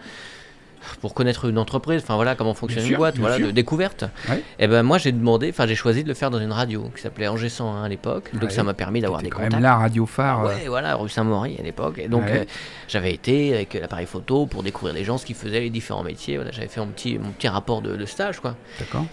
Pour 1.00 1.14
connaître 1.14 1.48
une 1.48 1.58
entreprise, 1.58 2.02
enfin 2.02 2.14
voilà, 2.16 2.34
comment 2.34 2.54
fonctionne 2.54 2.86
une 2.86 2.96
boîte, 2.96 3.18
voilà, 3.18 3.36
sûr. 3.36 3.46
de 3.46 3.50
découverte. 3.52 4.04
Ouais. 4.28 4.42
Et 4.58 4.66
ben 4.66 4.82
moi, 4.82 4.98
j'ai 4.98 5.12
demandé, 5.12 5.50
enfin 5.50 5.66
j'ai 5.66 5.74
choisi 5.74 6.02
de 6.04 6.08
le 6.08 6.14
faire 6.14 6.30
dans 6.30 6.40
une 6.40 6.52
radio 6.52 6.90
qui 6.94 7.02
s'appelait 7.02 7.28
Angers 7.28 7.48
101 7.48 7.84
à 7.84 7.88
l'époque. 7.88 8.30
Donc 8.32 8.44
Ouais. 8.44 8.50
ça 8.50 8.62
m'a 8.62 8.74
permis 8.74 9.00
d'avoir 9.00 9.22
des 9.22 9.28
quand 9.30 9.36
contacts. 9.38 9.52
même 9.54 9.62
la 9.62 9.76
radio 9.76 10.06
phare. 10.06 10.44
euh, 10.44 10.48
Ouais, 10.48 10.64
voilà, 10.68 10.94
rue 10.96 11.08
Saint-Maury 11.08 11.56
à 11.58 11.62
l'époque. 11.62 11.98
Et 11.98 12.08
donc, 12.08 12.24
euh, 12.28 12.44
j'avais 12.88 13.12
été 13.12 13.54
avec 13.54 13.74
l'appareil 13.74 14.06
photo 14.06 14.46
pour 14.46 14.62
découvrir 14.62 14.94
les 14.94 15.04
gens, 15.04 15.18
ce 15.18 15.26
qu'ils 15.26 15.36
faisaient, 15.36 15.60
les 15.60 15.70
différents 15.70 16.02
métiers. 16.02 16.36
Voilà, 16.36 16.50
j'avais 16.50 16.68
fait 16.68 16.80
mon 16.80 16.86
petit, 16.88 17.18
mon 17.18 17.30
petit 17.30 17.48
rapport 17.48 17.82
de, 17.82 17.96
de 17.96 18.04
stage, 18.06 18.40
quoi. 18.40 18.56
D'accord. 18.78 19.04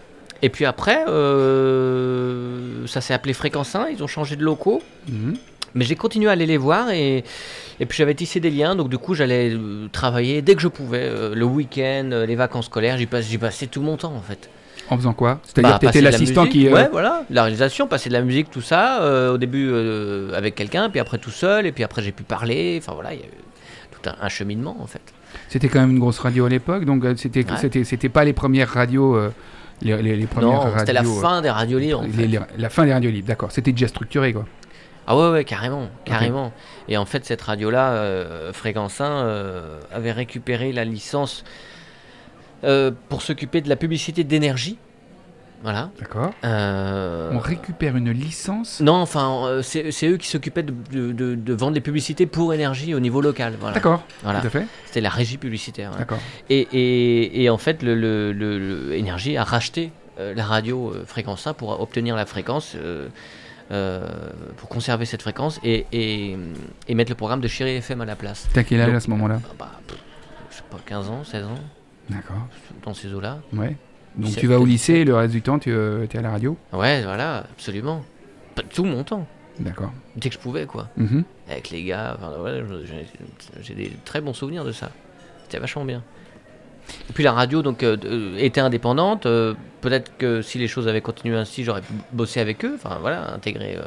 Et 0.42 0.50
puis 0.50 0.66
après, 0.66 1.04
euh, 1.08 2.86
ça 2.88 3.02
s'est 3.02 3.14
appelé 3.14 3.34
Fréquence 3.34 3.76
1, 3.76 3.88
ils 3.90 4.04
ont 4.04 4.08
changé 4.08 4.36
de 4.36 4.44
locaux. 4.44 4.82
Mhm. 5.10 5.36
Mais 5.76 5.86
j'ai 5.86 5.96
continué 5.96 6.30
à 6.30 6.32
aller 6.32 6.46
les 6.46 6.58
voir 6.58 6.90
et, 6.92 7.24
et 7.80 7.86
puis 7.86 7.98
j'avais 7.98 8.14
tissé 8.16 8.40
des 8.40 8.50
liens. 8.50 8.76
Donc 8.76 8.90
du 8.90 8.98
coup, 8.98 9.14
j'allais 9.14 9.52
euh, 9.54 9.88
travailler 9.92 10.42
dès 10.42 10.56
que 10.56 10.62
je 10.62 10.68
pouvais. 10.68 11.04
euh, 11.04 11.36
le 11.36 11.46
week-end, 11.46 12.10
euh, 12.12 12.26
les 12.26 12.36
vacances 12.36 12.66
scolaires, 12.66 12.98
j'y 12.98 13.38
passais 13.38 13.68
tout 13.68 13.82
mon 13.82 13.98
temps 13.98 14.14
en 14.16 14.22
fait. 14.22 14.50
En 14.90 14.96
faisant 14.98 15.14
quoi? 15.14 15.40
C'est-à-dire 15.44 15.72
Bah, 15.72 15.76
que 15.76 15.80
tu 15.82 15.86
passer 15.88 15.98
étais 16.00 16.06
de 16.08 16.12
la 16.12 16.12
l'assistant 16.12 16.46
qui... 16.48 16.68
euh, 16.68 16.72
Ouais, 16.74 16.88
voilà. 16.92 17.24
La 17.30 17.44
réalisation, 17.44 17.88
passer 17.88 18.08
de 18.10 18.14
la 18.14 18.22
musique, 18.22 18.50
tout 18.50 18.62
ça. 18.62 19.02
euh, 19.04 19.34
au 19.34 19.38
début 19.38 19.68
euh, 19.70 20.32
avec 20.34 20.56
quelqu'un, 20.56 20.90
puis 20.90 21.00
après 21.02 21.18
tout 21.18 21.30
seul. 21.32 21.66
Et 21.66 21.72
puis 21.74 21.84
après, 21.84 22.02
j'ai 22.02 22.14
pu 22.14 22.24
parler. 22.24 22.80
Enfin 22.82 22.94
voilà, 22.94 23.14
il 23.14 23.20
y 23.20 23.24
a 23.24 23.26
eu 23.26 23.30
tout 23.92 24.10
un, 24.10 24.16
un 24.26 24.30
cheminement 24.30 24.78
en 24.82 24.88
fait. 24.88 25.02
C'était 25.50 25.68
quand 25.68 25.82
même 25.82 25.92
une 25.92 26.00
grosse 26.00 26.20
radio 26.20 26.46
à 26.46 26.50
l'époque, 26.50 26.86
donc 26.86 27.04
c'était 27.18 27.42
Ouais. 27.44 27.58
c'était 27.60 27.84
c'était 27.84 28.10
pas 28.10 28.24
les 28.24 28.32
premières 28.34 28.70
radios... 28.70 29.20
les, 29.82 30.02
les- 30.02 30.16
les 30.16 30.26
premières 30.26 30.66
Non, 30.66 30.74
c'était 30.80 30.94
la 30.94 31.04
fin 31.04 31.42
des 31.42 31.50
radios 31.50 31.78
libres. 31.80 32.00
en 32.00 32.04
fait. 32.10 32.40
la 32.58 32.70
fin 32.70 32.86
des 32.86 32.94
radios 32.94 33.12
libres, 33.12 33.28
d'accord. 33.28 33.52
C'était 33.52 33.74
déjà 33.74 33.90
structuré, 33.90 34.32
quoi. 34.34 34.46
Ah 35.08 35.16
ouais, 35.18 35.30
ouais, 35.32 35.46
carrément, 35.46 35.88
carrément. 36.06 36.52
Et 36.90 36.98
en 36.98 37.06
fait, 37.06 37.24
cette 37.26 37.42
radio-là, 37.42 37.92
euh, 37.94 38.52
Fréquence 38.54 39.00
1, 39.00 39.06
euh, 39.06 39.80
avait 39.94 40.12
récupéré 40.12 40.74
la 40.74 40.84
licence 40.84 41.44
euh, 42.64 42.92
pour 43.10 43.22
s'occuper 43.22 43.62
de 43.62 43.70
la 43.70 43.76
publicité 43.78 44.24
d'énergie. 44.24 44.78
Voilà. 45.64 45.90
D'accord. 46.00 46.34
Euh, 46.44 47.32
On 47.34 47.40
récupère 47.40 47.96
une 47.98 48.12
licence... 48.12 48.80
Non, 48.80 48.94
enfin, 48.96 49.60
c'est 49.64 49.92
c'est 49.92 50.08
eux 50.08 50.18
qui 50.18 50.28
s'occupaient 50.28 50.62
de, 50.62 50.74
de- 50.92 51.12
de- 51.12 51.34
de 51.36 51.54
vendre 51.54 51.74
des 51.74 51.82
publicités 51.82 52.28
pour 52.28 52.54
énergie 52.54 52.94
au 52.94 53.00
niveau 53.00 53.22
local. 53.22 53.56
Voilà. 53.60 53.74
D'accord, 53.74 54.04
Voilà. 54.24 54.42
tout 54.42 54.48
à 54.48 54.50
fait. 54.52 54.68
C'était 54.86 55.02
la 55.02 55.10
régie 55.10 55.38
publicitaire. 55.38 55.90
voilà. 55.90 56.04
D'accord. 56.06 56.20
Et, 56.50 56.68
et- 56.74 57.44
et 57.44 57.50
en 57.50 57.58
fait, 57.58 57.82
le, 57.82 57.96
le- 57.96 58.34
le- 58.34 58.60
le 58.60 58.94
Énergie 58.96 59.36
a 59.38 59.44
racheté 59.44 59.92
la 60.20 60.44
radio 60.46 60.94
fréquence 61.06 61.48
1 61.48 61.54
pour 61.54 61.80
obtenir 61.80 62.16
la 62.16 62.26
fréquence, 62.28 62.76
pour 63.70 64.70
conserver 64.70 65.06
cette 65.06 65.22
fréquence 65.22 65.60
et, 65.64 65.86
et- 65.92 66.38
et 66.88 66.96
mettre 66.96 67.12
le 67.12 67.16
programme 67.16 67.42
de 67.42 67.48
Chéri 67.48 67.72
FM 67.78 68.02
à 68.02 68.06
la 68.06 68.16
place. 68.16 68.48
T'as 68.54 68.64
quel 68.64 68.82
âge 68.82 68.94
à 68.94 69.00
ce 69.00 69.10
moment-là 69.10 69.40
Ah 69.44 69.54
bah, 69.58 69.72
pff, 69.88 69.98
je 70.52 70.56
sais 70.58 70.64
pas, 70.70 70.78
15 70.86 71.10
ans, 71.10 71.24
16 71.24 71.46
ans, 71.46 71.60
D'accord. 72.10 72.48
dans 72.84 72.94
ces 72.94 73.14
eaux-là. 73.14 73.40
Ouais. 73.54 73.76
Donc 74.16 74.36
tu 74.36 74.48
vas 74.48 74.60
au 74.60 74.66
lycée 74.66 74.94
et 74.94 75.06
le 75.06 75.16
reste 75.16 75.34
du 75.34 75.42
temps 75.42 75.60
tu 75.60 75.72
es 75.72 76.18
à 76.18 76.22
la 76.22 76.32
radio 76.32 76.58
Ouais, 76.74 77.04
voilà, 77.04 77.40
absolument. 77.52 78.04
Pas 78.56 78.64
tout 78.64 78.84
mon 78.86 79.04
temps, 79.04 79.28
D'accord. 79.60 79.92
dès 80.16 80.30
que 80.30 80.36
je 80.36 80.40
pouvais, 80.40 80.66
quoi. 80.66 80.88
Mhm. 80.98 81.24
Avec 81.50 81.70
les 81.70 81.84
gars, 81.84 82.18
enfin, 82.18 82.34
j'ai- 82.86 83.06
j'ai 83.62 83.74
des 83.76 83.92
très 84.06 84.22
bons 84.22 84.34
souvenirs 84.34 84.66
de 84.66 84.72
ça. 84.72 84.90
C'était 85.44 85.60
vachement 85.60 85.86
bien. 85.86 86.04
Et 87.10 87.14
puis 87.14 87.24
la 87.24 87.32
radio 87.32 87.62
donc 87.62 87.84
euh, 87.84 87.98
euh, 88.06 88.38
était 88.38 88.62
indépendante. 88.62 89.26
euh, 89.26 89.54
Peut-être 89.82 90.12
que 90.18 90.42
si 90.42 90.58
les 90.58 90.68
choses 90.68 90.88
avaient 90.88 91.02
continué 91.02 91.38
ainsi, 91.38 91.64
j'aurais 91.64 91.82
pu 91.82 91.94
bosser 92.12 92.40
avec 92.40 92.66
eux. 92.66 92.74
Enfin 92.76 92.98
voilà, 93.00 93.38
euh, 93.46 93.82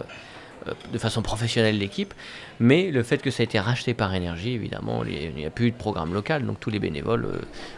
de 0.92 0.98
façon 0.98 1.20
professionnelle 1.22 1.78
l'équipe. 1.78 2.14
Mais 2.58 2.90
le 2.90 3.02
fait 3.02 3.20
que 3.20 3.30
ça 3.30 3.42
a 3.42 3.44
été 3.44 3.58
racheté 3.58 3.92
par 3.94 4.14
Énergie, 4.14 4.52
évidemment, 4.52 5.02
il 5.04 5.34
n'y 5.34 5.46
a 5.46 5.50
plus 5.50 5.66
eu 5.66 5.70
de 5.70 5.76
programme 5.76 6.14
local. 6.14 6.46
Donc 6.46 6.60
tous 6.60 6.70
les 6.70 6.78
bénévoles 6.78 7.26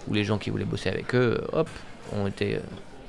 ou 0.09 0.15
les 0.15 0.25
gens 0.25 0.39
qui 0.39 0.51
voulaient 0.51 0.65
bosser 0.65 0.91
avec 0.91 1.15
eux, 1.15 1.41
hop, 1.53 1.69
ont 2.13 2.27
été 2.27 2.59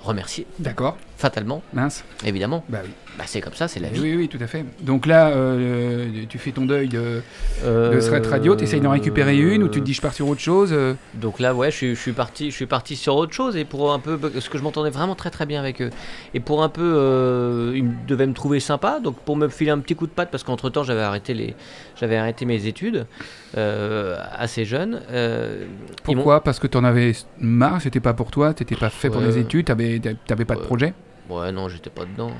remercier, 0.03 0.45
D'accord. 0.59 0.97
fatalement, 1.17 1.61
Mince. 1.73 2.03
évidemment. 2.25 2.63
Bah 2.69 2.79
oui. 2.83 2.91
Bah, 3.15 3.25
c'est 3.27 3.41
comme 3.41 3.53
ça, 3.53 3.67
c'est 3.67 3.79
la 3.79 3.89
Oui, 3.89 3.93
vie. 3.93 4.01
oui, 4.01 4.15
oui, 4.15 4.27
tout 4.27 4.39
à 4.41 4.47
fait. 4.47 4.65
Donc 4.81 5.05
là, 5.05 5.27
euh, 5.27 6.07
tu 6.27 6.39
fais 6.39 6.49
ton 6.51 6.65
deuil 6.65 6.87
de, 6.87 6.97
de 6.99 7.21
Euh, 7.63 8.01
Thread 8.01 8.25
Radio, 8.25 8.55
tu 8.55 8.63
essayes 8.63 8.81
d'en 8.81 8.89
récupérer 8.89 9.37
une 9.37 9.61
ou 9.61 9.67
tu 9.67 9.81
te 9.81 9.85
dis 9.85 9.93
je 9.93 10.01
pars 10.01 10.15
sur 10.15 10.27
autre 10.27 10.41
chose 10.41 10.71
euh, 10.73 10.95
Donc 11.13 11.39
là, 11.39 11.53
ouais, 11.53 11.69
je 11.69 11.75
suis, 11.77 11.95
je 11.95 11.99
suis 12.01 12.11
parti, 12.11 12.49
je 12.49 12.55
suis 12.55 12.65
parti 12.65 12.95
sur 12.95 13.15
autre 13.15 13.31
chose 13.31 13.55
et 13.55 13.65
pour 13.65 13.93
un 13.93 13.99
peu, 13.99 14.17
parce 14.17 14.49
que 14.49 14.57
je 14.57 14.63
m'entendais 14.63 14.89
vraiment 14.89 15.13
très 15.13 15.29
très 15.29 15.45
bien 15.45 15.59
avec 15.59 15.79
eux. 15.83 15.91
Et 16.33 16.39
pour 16.39 16.63
un 16.63 16.69
peu, 16.69 16.81
euh, 16.81 17.73
ils 17.75 17.85
devaient 18.07 18.25
me 18.25 18.33
trouver 18.33 18.59
sympa, 18.59 18.99
donc 18.99 19.15
pour 19.19 19.35
me 19.37 19.47
filer 19.47 19.69
un 19.69 19.77
petit 19.79 19.93
coup 19.95 20.07
de 20.07 20.11
patte, 20.11 20.31
parce 20.31 20.43
qu'entre 20.43 20.71
temps 20.71 20.81
j'avais 20.83 21.01
arrêté 21.03 21.35
les, 21.35 21.53
j'avais 21.99 22.17
arrêté 22.17 22.45
mes 22.45 22.65
études 22.65 23.05
euh, 23.57 24.17
assez 24.35 24.65
jeune. 24.65 25.01
euh, 25.11 25.65
Pourquoi? 26.03 26.41
Parce 26.43 26.57
que 26.57 26.65
t'en 26.65 26.83
avais 26.83 27.11
marre, 27.39 27.79
c'était 27.79 27.99
pas 27.99 28.13
pour 28.15 28.31
toi, 28.31 28.55
t'étais 28.55 28.75
pas 28.75 28.89
fait 28.89 29.11
pour 29.11 29.21
les 29.21 29.37
études, 29.37 29.67
t'avais 29.67 29.92
t'avais 29.99 30.45
pas 30.45 30.55
de 30.55 30.61
projet? 30.61 30.93
Ouais, 31.29 31.51
non, 31.51 31.69
j'étais 31.69 31.89
pas 31.89 32.05
dedans. 32.05 32.31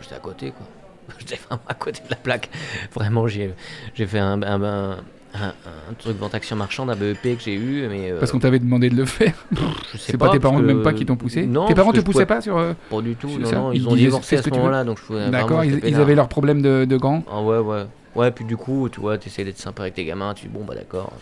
J'étais 0.00 0.14
à 0.14 0.18
côté, 0.18 0.50
quoi. 0.52 0.66
J'étais 1.18 1.36
vraiment 1.36 1.62
à 1.68 1.74
côté 1.74 2.00
de 2.04 2.10
la 2.10 2.16
plaque. 2.16 2.50
Vraiment, 2.94 3.26
j'ai 3.28 3.54
fait 3.94 4.18
un, 4.18 4.42
un, 4.42 4.62
un, 4.62 4.90
un- 5.34 5.94
truc 5.98 6.18
vente 6.18 6.34
action 6.34 6.56
marchande, 6.56 6.90
un 6.90 6.96
BEP 6.96 7.22
que 7.22 7.42
j'ai 7.42 7.54
eu, 7.54 7.86
mais. 7.88 8.10
euh, 8.10 8.18
Parce 8.18 8.32
qu'on 8.32 8.38
t'avait 8.40 8.58
demandé 8.58 8.90
de 8.90 8.96
le 8.96 9.04
faire. 9.04 9.32
C'est 9.96 10.18
pas, 10.18 10.30
tes 10.30 10.40
parents 10.40 10.58
que- 10.58 10.62
même 10.64 10.82
pas 10.82 10.92
qui 10.92 11.06
t'ont 11.06 11.16
poussé? 11.16 11.46
Non, 11.46 11.66
Tes 11.66 11.74
parents 11.74 11.92
te 11.92 12.00
poussaient 12.00 12.12
pouvais- 12.12 12.26
pas 12.26 12.40
sur. 12.40 12.58
euh, 12.58 12.72
Pas 12.90 13.00
du 13.00 13.14
tout, 13.14 13.28
non, 13.38 13.50
non, 13.52 13.72
ils 13.72 13.82
ils 13.82 13.88
ont 13.88 13.94
divorcé 13.94 14.36
à 14.36 14.42
ce 14.42 14.50
moment-là. 14.50 14.84
D'accord, 15.30 15.64
ils, 15.64 15.94
avaient 15.94 16.14
leurs 16.14 16.28
problèmes 16.28 16.60
de, 16.62 16.84
de 16.84 16.96
grands. 16.96 17.22
Ah 17.30 17.40
ouais, 17.42 17.58
ouais. 17.58 17.86
Ouais, 18.14 18.30
puis 18.30 18.44
du 18.44 18.56
coup, 18.56 18.88
tu 18.88 19.00
vois, 19.00 19.18
tu 19.18 19.28
essaies 19.28 19.44
d'être 19.44 19.58
sympa 19.58 19.82
avec 19.82 19.94
tes 19.94 20.04
gamins, 20.04 20.32
tu 20.34 20.46
dis 20.46 20.52
bon, 20.52 20.64
bah 20.64 20.74
d'accord. 20.74 21.12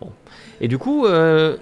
Bon. 0.00 0.10
Et 0.60 0.68
du 0.68 0.78
coup, 0.78 1.04
euh, 1.06 1.56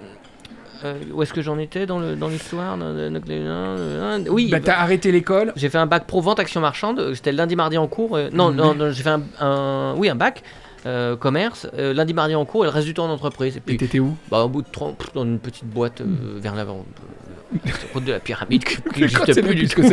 euh, 0.85 0.93
où 1.13 1.21
est-ce 1.23 1.33
que 1.33 1.41
j'en 1.41 1.57
étais 1.57 1.85
dans 1.85 1.99
le 1.99 2.15
dans 2.15 2.27
l'histoire 2.27 2.77
de- 2.77 4.29
Oui, 4.29 4.49
Bah, 4.51 4.59
t'as 4.59 4.77
arrêté 4.79 5.11
l'école. 5.11 5.53
j'ai 5.55 5.69
fait 5.69 5.77
un 5.77 5.85
bac 5.85 6.05
pro 6.05 6.21
vente 6.21 6.39
action 6.39 6.61
marchande, 6.61 6.99
euh, 6.99 7.13
c'était 7.15 7.31
lundi 7.31 7.55
mardi 7.55 7.77
en 7.77 7.87
cours. 7.87 8.15
euh, 8.15 8.29
non, 8.33 8.51
non, 8.51 8.73
non, 8.75 8.91
j'ai 8.91 9.03
fait 9.03 9.09
un, 9.09 9.21
un- 9.39 9.95
oui, 9.97 10.09
un 10.09 10.15
bac 10.15 10.43
euh, 10.85 11.15
commerce, 11.17 11.67
lundi 11.77 12.13
mardi 12.13 12.35
en 12.35 12.45
cours 12.45 12.63
et 12.63 12.67
le 12.67 12.73
reste 12.73 12.87
du 12.87 12.93
temps 12.93 13.05
en 13.05 13.09
entreprise. 13.09 13.55
Et 13.55 13.57
Et 13.57 13.61
puis, 13.61 13.77
t'étais 13.77 13.99
où? 13.99 14.15
bah, 14.31 14.43
au 14.43 14.47
bout 14.49 14.61
de 14.61 14.67
trois, 14.71 14.93
pff, 14.93 15.11
dans 15.13 15.23
une 15.25 15.39
petite 15.39 15.65
boîte 15.65 15.99
euh, 16.01 16.05
vers 16.37 16.55
l'avant, 16.55 16.85
route 17.93 18.05
de 18.05 18.11
la 18.13 18.19
pyramide 18.19 18.63
qui 18.63 18.77
n'existe 19.01 19.33
sais 19.33 19.41
plus 19.41 19.55
du 19.55 19.61
plus 19.61 19.67
ce 19.69 19.75
que 19.75 19.81
tout. 19.81 19.87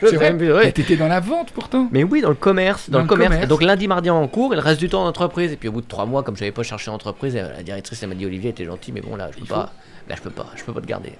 c'est. 0.00 0.16
Vrai 0.48 0.72
T'étais 0.72 0.96
dans 0.96 1.08
la 1.08 1.20
vente 1.20 1.50
pourtant. 1.52 1.88
Mais 1.92 2.02
oui, 2.04 2.22
dans 2.22 2.30
le 2.30 2.34
commerce, 2.34 2.88
dans, 2.90 2.98
Dans 2.98 3.02
le 3.04 3.08
commerce. 3.08 3.46
Donc 3.48 3.62
lundi, 3.62 3.86
mardi 3.86 4.08
en 4.10 4.26
cours 4.26 4.52
et 4.52 4.56
le 4.56 4.62
reste 4.62 4.80
du 4.80 4.88
temps 4.88 5.04
en 5.04 5.08
entreprise. 5.08 5.52
Et 5.52 5.56
puis 5.56 5.68
au 5.68 5.72
bout 5.72 5.82
de 5.82 5.86
trois 5.86 6.06
mois, 6.06 6.22
comme 6.22 6.36
j'avais 6.36 6.52
pas 6.52 6.62
cherché 6.62 6.90
en 6.90 6.94
entreprise, 6.94 7.34
la 7.36 7.62
directrice 7.62 8.02
elle 8.02 8.08
m'a 8.08 8.14
dit 8.14 8.24
Olivier, 8.26 8.52
t'es 8.52 8.64
gentil, 8.64 8.92
mais 8.92 9.00
bon 9.02 9.14
là, 9.14 9.28
je 9.30 9.36
peux 9.36 9.44
Il 9.44 9.48
pas. 9.48 9.72
Là, 10.08 10.14
je 10.16 10.22
peux 10.22 10.30
pas, 10.30 10.46
je 10.56 10.62
peux 10.64 10.72
pas 10.72 10.80
te 10.80 10.86
garder. 10.86 11.12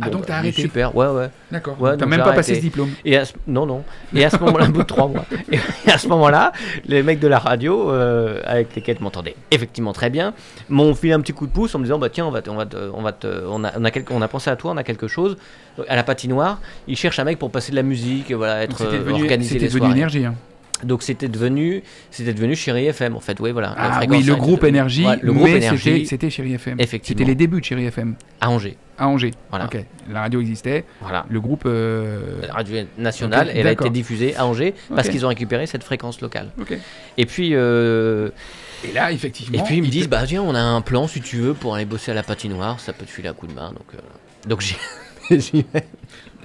Ah, 0.00 0.08
donc 0.08 0.22
t'as 0.24 0.34
bah, 0.34 0.38
arrêté. 0.38 0.62
Super, 0.62 0.94
ouais, 0.96 1.08
ouais. 1.08 1.30
D'accord. 1.50 1.78
Ouais, 1.80 1.96
T'as 1.96 2.06
même 2.06 2.22
pas 2.22 2.32
passé 2.32 2.54
ce 2.54 2.60
diplôme. 2.60 2.90
Et 3.04 3.16
à 3.18 3.24
ce... 3.24 3.32
non, 3.48 3.66
non. 3.66 3.82
Et 4.14 4.24
à 4.24 4.30
ce 4.30 4.38
moment-là, 4.38 4.66
au 4.66 4.70
bout 4.70 4.82
de 4.82 4.86
trois 4.86 5.08
mois. 5.08 5.24
Et 5.52 5.90
à 5.90 5.98
ce 5.98 6.06
moment-là, 6.08 6.52
les 6.86 7.02
mecs 7.02 7.18
de 7.18 7.26
la 7.26 7.38
radio, 7.40 7.90
euh, 7.90 8.40
avec 8.44 8.74
lesquels 8.76 8.96
je 8.98 9.02
m'entendais 9.02 9.34
effectivement 9.50 9.92
très 9.92 10.08
bien, 10.08 10.32
m'ont 10.68 10.94
filé 10.94 11.12
un 11.12 11.20
petit 11.20 11.32
coup 11.32 11.46
de 11.46 11.52
pouce 11.52 11.74
en 11.74 11.80
me 11.80 11.84
disant 11.84 11.98
bah 11.98 12.08
tiens, 12.08 12.24
on 12.24 12.30
va, 12.30 12.40
te- 12.40 12.48
on 12.50 12.54
va, 12.56 12.66
te- 12.66 12.76
on 12.94 13.02
va, 13.02 13.12
te- 13.12 13.44
on 13.48 13.64
a, 13.64 13.72
on 13.76 13.84
a, 13.84 13.90
quelque- 13.90 14.12
on 14.14 14.22
a 14.22 14.28
pensé 14.28 14.48
à 14.48 14.56
toi, 14.56 14.70
on 14.72 14.76
a 14.76 14.84
quelque 14.84 15.08
chose. 15.08 15.36
À 15.88 15.96
la 15.96 16.04
patinoire, 16.04 16.60
ils 16.86 16.96
cherchent 16.96 17.18
un 17.18 17.24
mec 17.24 17.38
pour 17.38 17.50
passer 17.50 17.72
de 17.72 17.76
la 17.76 17.82
musique, 17.82 18.30
voilà, 18.32 18.62
être 18.62 18.82
euh, 18.82 18.92
devenu, 18.92 19.22
organiser 19.24 19.48
c'était 19.50 19.60
les 19.62 19.66
devenu 19.66 19.80
soirées. 19.80 19.96
énergie. 19.98 20.24
hein. 20.24 20.34
Donc 20.84 21.02
c'était 21.02 21.28
devenu, 21.28 21.82
c'était 22.10 22.32
devenu 22.32 22.54
Chéri 22.56 22.86
FM 22.86 23.16
en 23.16 23.20
fait, 23.20 23.38
oui 23.40 23.50
voilà. 23.52 23.74
Ah 23.76 24.00
oui, 24.08 24.22
le 24.22 24.34
groupe 24.36 24.64
Énergie, 24.64 25.04
Ouais, 25.06 25.18
le 25.20 25.32
groupe 25.32 25.48
Énergie 25.48 26.06
c'était- 26.06 26.30
Chéri 26.30 26.54
FM. 26.54 26.76
Effectivement. 26.80 27.18
C'était 27.18 27.28
les 27.28 27.34
débuts 27.34 27.60
de 27.60 27.64
Chéri 27.64 27.84
FM 27.86 28.14
à 28.40 28.50
Angers, 28.50 28.76
à 28.98 29.08
Angers. 29.08 29.32
Voilà. 29.50 29.68
La 30.10 30.20
radio 30.22 30.40
existait. 30.40 30.84
voilà. 31.00 31.26
Le 31.28 31.40
groupe. 31.40 31.64
euh, 31.66 32.40
La 32.46 32.54
radio 32.54 32.76
nationale, 32.98 33.50
elle 33.54 33.66
a 33.66 33.72
été 33.72 33.90
diffusée 33.90 34.34
à 34.36 34.46
Angers 34.46 34.74
parce 34.94 35.08
qu'ils 35.08 35.24
ont 35.24 35.28
récupéré 35.28 35.66
cette 35.66 35.84
fréquence 35.84 36.20
locale. 36.20 36.50
Ok. 36.60 36.76
Et 37.18 37.26
puis, 37.26 37.50
euh, 37.54 38.30
Et 38.88 38.92
là, 38.92 39.12
effectivement. 39.12 39.58
et 39.58 39.62
puis 39.66 39.76
ils 39.78 39.82
me 39.82 39.88
disent 39.88 40.08
bah 40.08 40.22
tiens, 40.26 40.42
on 40.42 40.54
a 40.54 40.60
un 40.60 40.80
plan 40.80 41.06
si 41.06 41.20
tu 41.20 41.36
veux 41.36 41.54
pour 41.54 41.74
aller 41.74 41.84
bosser 41.84 42.10
à 42.10 42.14
la 42.14 42.22
patinoire, 42.22 42.80
ça 42.80 42.92
peut 42.92 43.04
te 43.04 43.10
filer 43.10 43.28
un 43.28 43.34
coup 43.34 43.46
de 43.46 43.52
main. 43.52 43.68
Donc, 43.70 43.86
euh, 43.94 44.48
donc 44.48 44.60
j'y 44.62 44.76
vais. 45.30 45.84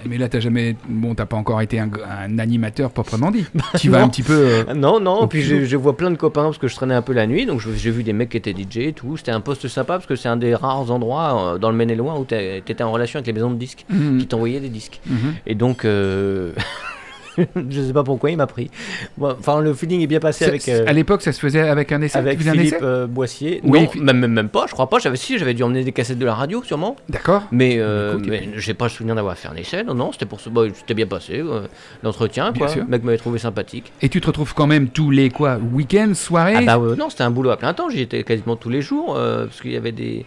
Mais 0.04 0.18
là, 0.18 0.28
t'as 0.28 0.40
jamais. 0.40 0.76
Bon, 0.88 1.14
t'as 1.14 1.26
pas 1.26 1.36
encore 1.36 1.60
été 1.62 1.80
un, 1.80 1.90
un 2.20 2.38
animateur 2.38 2.90
proprement 2.90 3.30
dit. 3.30 3.46
tu 3.78 3.88
vas 3.88 4.00
non. 4.00 4.04
un 4.04 4.08
petit 4.08 4.22
peu. 4.22 4.34
euh, 4.68 4.74
Non, 4.74 5.00
non, 5.00 5.26
puis 5.26 5.42
je, 5.42 5.64
je 5.64 5.76
vois 5.76 5.96
plein 5.96 6.10
de 6.10 6.16
copains 6.16 6.44
parce 6.44 6.58
que 6.58 6.68
je 6.68 6.74
traînais 6.76 6.94
un 6.94 7.02
peu 7.02 7.12
la 7.12 7.26
nuit, 7.26 7.46
donc 7.46 7.60
j'ai 7.60 7.90
vu 7.90 8.02
des 8.02 8.12
mecs 8.12 8.28
qui 8.28 8.36
étaient 8.36 8.52
DJ 8.54 8.78
et 8.78 8.92
tout. 8.92 9.16
C'était 9.16 9.32
un 9.32 9.40
poste 9.40 9.66
sympa 9.68 9.94
parce 9.94 10.06
que 10.06 10.14
c'est 10.16 10.28
un 10.28 10.36
des 10.36 10.54
rares 10.54 10.90
endroits 10.90 11.54
euh, 11.54 11.58
dans 11.58 11.70
le 11.70 11.76
Maine-et-Loire 11.76 12.20
où 12.20 12.24
t'étais 12.24 12.82
en 12.82 12.92
relation 12.92 13.18
avec 13.18 13.26
les 13.26 13.32
maisons 13.32 13.50
de 13.50 13.56
disques 13.56 13.84
mhm, 13.88 14.18
qui 14.18 14.26
t'envoyaient 14.26 14.60
des 14.60 14.68
disques. 14.68 15.00
mhm. 15.06 15.34
Et 15.46 15.54
donc, 15.54 15.84
euh, 15.84 16.52
je 17.70 17.80
sais 17.82 17.92
pas 17.92 18.02
pourquoi 18.04 18.30
il 18.30 18.36
m'a 18.36 18.46
pris. 18.46 18.70
Bon, 19.18 19.34
Enfin, 19.38 19.60
le 19.60 19.74
feeling 19.74 20.00
est 20.00 20.06
bien 20.06 20.20
passé 20.20 20.44
Ça- 20.44 20.50
avec. 20.50 20.68
euh, 20.68 20.84
À 20.86 20.92
l'époque, 20.92 21.22
ça 21.22 21.32
se 21.32 21.40
faisait 21.40 21.60
avec 21.60 21.92
un 21.92 22.00
essai. 22.02 22.18
avec 22.18 22.40
Philippe 22.40 22.74
essai 22.74 22.78
euh, 22.82 23.06
Boissier. 23.06 23.60
Oui, 23.64 23.88
non, 23.96 24.14
même, 24.14 24.48
pas, 24.48 24.66
je 24.66 24.72
crois 24.72 24.88
pas. 24.88 24.98
J'avais 24.98 25.16
si, 25.16 25.38
j'avais 25.38 25.54
dû 25.54 25.62
emmener 25.62 25.84
des 25.84 25.92
cassettes 25.92 26.18
de 26.18 26.26
la 26.26 26.34
radio, 26.34 26.62
sûrement. 26.62 26.96
D'accord. 27.08 27.42
Mais, 27.52 27.76
euh, 27.78 28.14
Écoute, 28.14 28.26
et 28.26 28.30
mais 28.30 28.48
j'ai 28.56 28.74
pas 28.74 28.86
le 28.86 28.90
souvenir 28.90 29.14
d'avoir 29.14 29.36
fait 29.36 29.48
un 29.48 29.56
essai. 29.56 29.84
Non, 29.84 29.94
non, 29.94 30.12
c'était 30.12 30.26
pour 30.26 30.40
ça. 30.40 30.50
Bah, 30.50 30.62
c'était 30.74 30.94
bien 30.94 31.06
passé. 31.06 31.40
euh, 31.40 31.62
L'entretien, 32.02 32.52
quoi. 32.52 32.68
sûr. 32.68 32.82
Le 32.84 32.88
mec 32.90 33.04
m'avait 33.04 33.18
trouvé 33.18 33.38
sympathique. 33.38 33.92
Et 34.02 34.08
tu 34.08 34.20
te 34.20 34.26
retrouves 34.26 34.54
quand 34.54 34.66
même 34.66 34.88
tous 34.88 35.10
les 35.10 35.30
quoi 35.30 35.58
Week-ends, 35.72 36.12
soirées 36.14 36.54
Ah 36.56 36.62
bah 36.62 36.78
euh, 36.82 36.96
non, 36.96 37.10
c'était 37.10 37.22
un 37.24 37.30
boulot 37.30 37.50
à 37.50 37.56
plein 37.56 37.74
temps. 37.74 37.90
J'y 37.90 38.00
étais 38.00 38.22
quasiment 38.24 38.56
tous 38.56 38.68
les 38.70 38.80
jours 38.82 39.14
euh, 39.16 39.46
parce 39.46 39.60
qu'il 39.60 39.72
y 39.72 39.76
avait 39.76 39.92
des. 39.92 40.24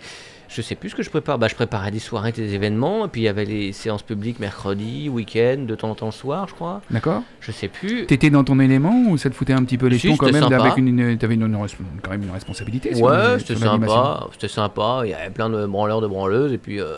Je 0.50 0.62
sais 0.64 0.74
plus 0.76 0.90
ce 0.90 0.96
que 0.96 1.04
je 1.04 1.10
prépare. 1.12 1.38
Bah, 1.38 1.48
je 1.48 1.54
préparais 1.56 1.92
des 1.92 2.00
soirées, 2.00 2.32
des 2.32 2.56
événements. 2.56 3.06
Et 3.06 3.08
puis 3.08 3.22
il 3.22 3.26
y 3.26 3.28
avait 3.28 3.46
les 3.46 3.72
séances 3.72 4.02
publiques 4.02 4.40
mercredi, 4.40 5.08
week-end, 5.08 5.58
de 5.68 5.76
temps 5.76 5.92
en 5.92 5.96
temps 5.96 6.08
le 6.08 6.12
soir, 6.12 6.48
je 6.50 6.56
crois. 6.56 6.82
D'accord 6.90 7.22
Je 7.40 7.52
sais 7.52 7.68
plus. 7.68 8.06
T'étais 8.08 8.32
dans 8.32 8.44
ton 8.44 8.60
élément 8.60 9.04
ou 9.10 9.18
ça 9.18 9.30
te 9.30 9.36
foutait 9.36 9.54
un 9.54 9.64
petit 9.64 9.78
peu 9.78 9.86
les 9.88 10.00
Si, 10.00 10.18
quand 10.18 10.32
même 10.32 10.42
sympa. 10.44 10.58
avec 10.64 10.78
une, 10.78 11.18
T'avais 11.20 11.36
une, 11.36 11.44
une 11.44 11.56
res- 11.56 11.76
quand 12.02 12.10
même 12.12 12.24
une 12.24 12.32
responsabilité 12.32 12.96
Ouais, 12.96 13.38
c'était 13.40 13.56
sympa, 13.56 14.28
c'était 14.34 14.48
sympa. 14.48 15.02
Il 15.06 15.12
y 15.12 15.14
avait 15.14 15.30
plein 15.30 15.50
de 15.52 15.66
branleurs, 15.68 16.02
de 16.02 16.08
branleuses, 16.08 16.52
et 16.52 16.58
puis 16.58 16.82
euh, 16.82 16.96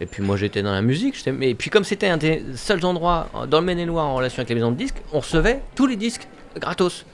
et 0.00 0.06
puis 0.06 0.22
moi 0.22 0.36
j'étais 0.36 0.62
dans 0.62 0.72
la 0.72 0.82
musique. 0.82 1.14
Mais 1.32 1.54
puis 1.54 1.70
comme 1.70 1.84
c'était 1.84 2.08
un 2.08 2.16
des 2.16 2.42
seuls 2.56 2.84
endroits 2.84 3.28
dans 3.48 3.60
le 3.60 3.66
Maine-et-Loire 3.66 4.06
en 4.06 4.16
relation 4.16 4.40
avec 4.40 4.48
les 4.48 4.54
maisons 4.56 4.72
de 4.72 4.76
disques, 4.76 4.96
on 5.12 5.20
recevait 5.20 5.60
tous 5.76 5.86
les 5.86 5.96
disques 5.96 6.26
gratos. 6.58 7.04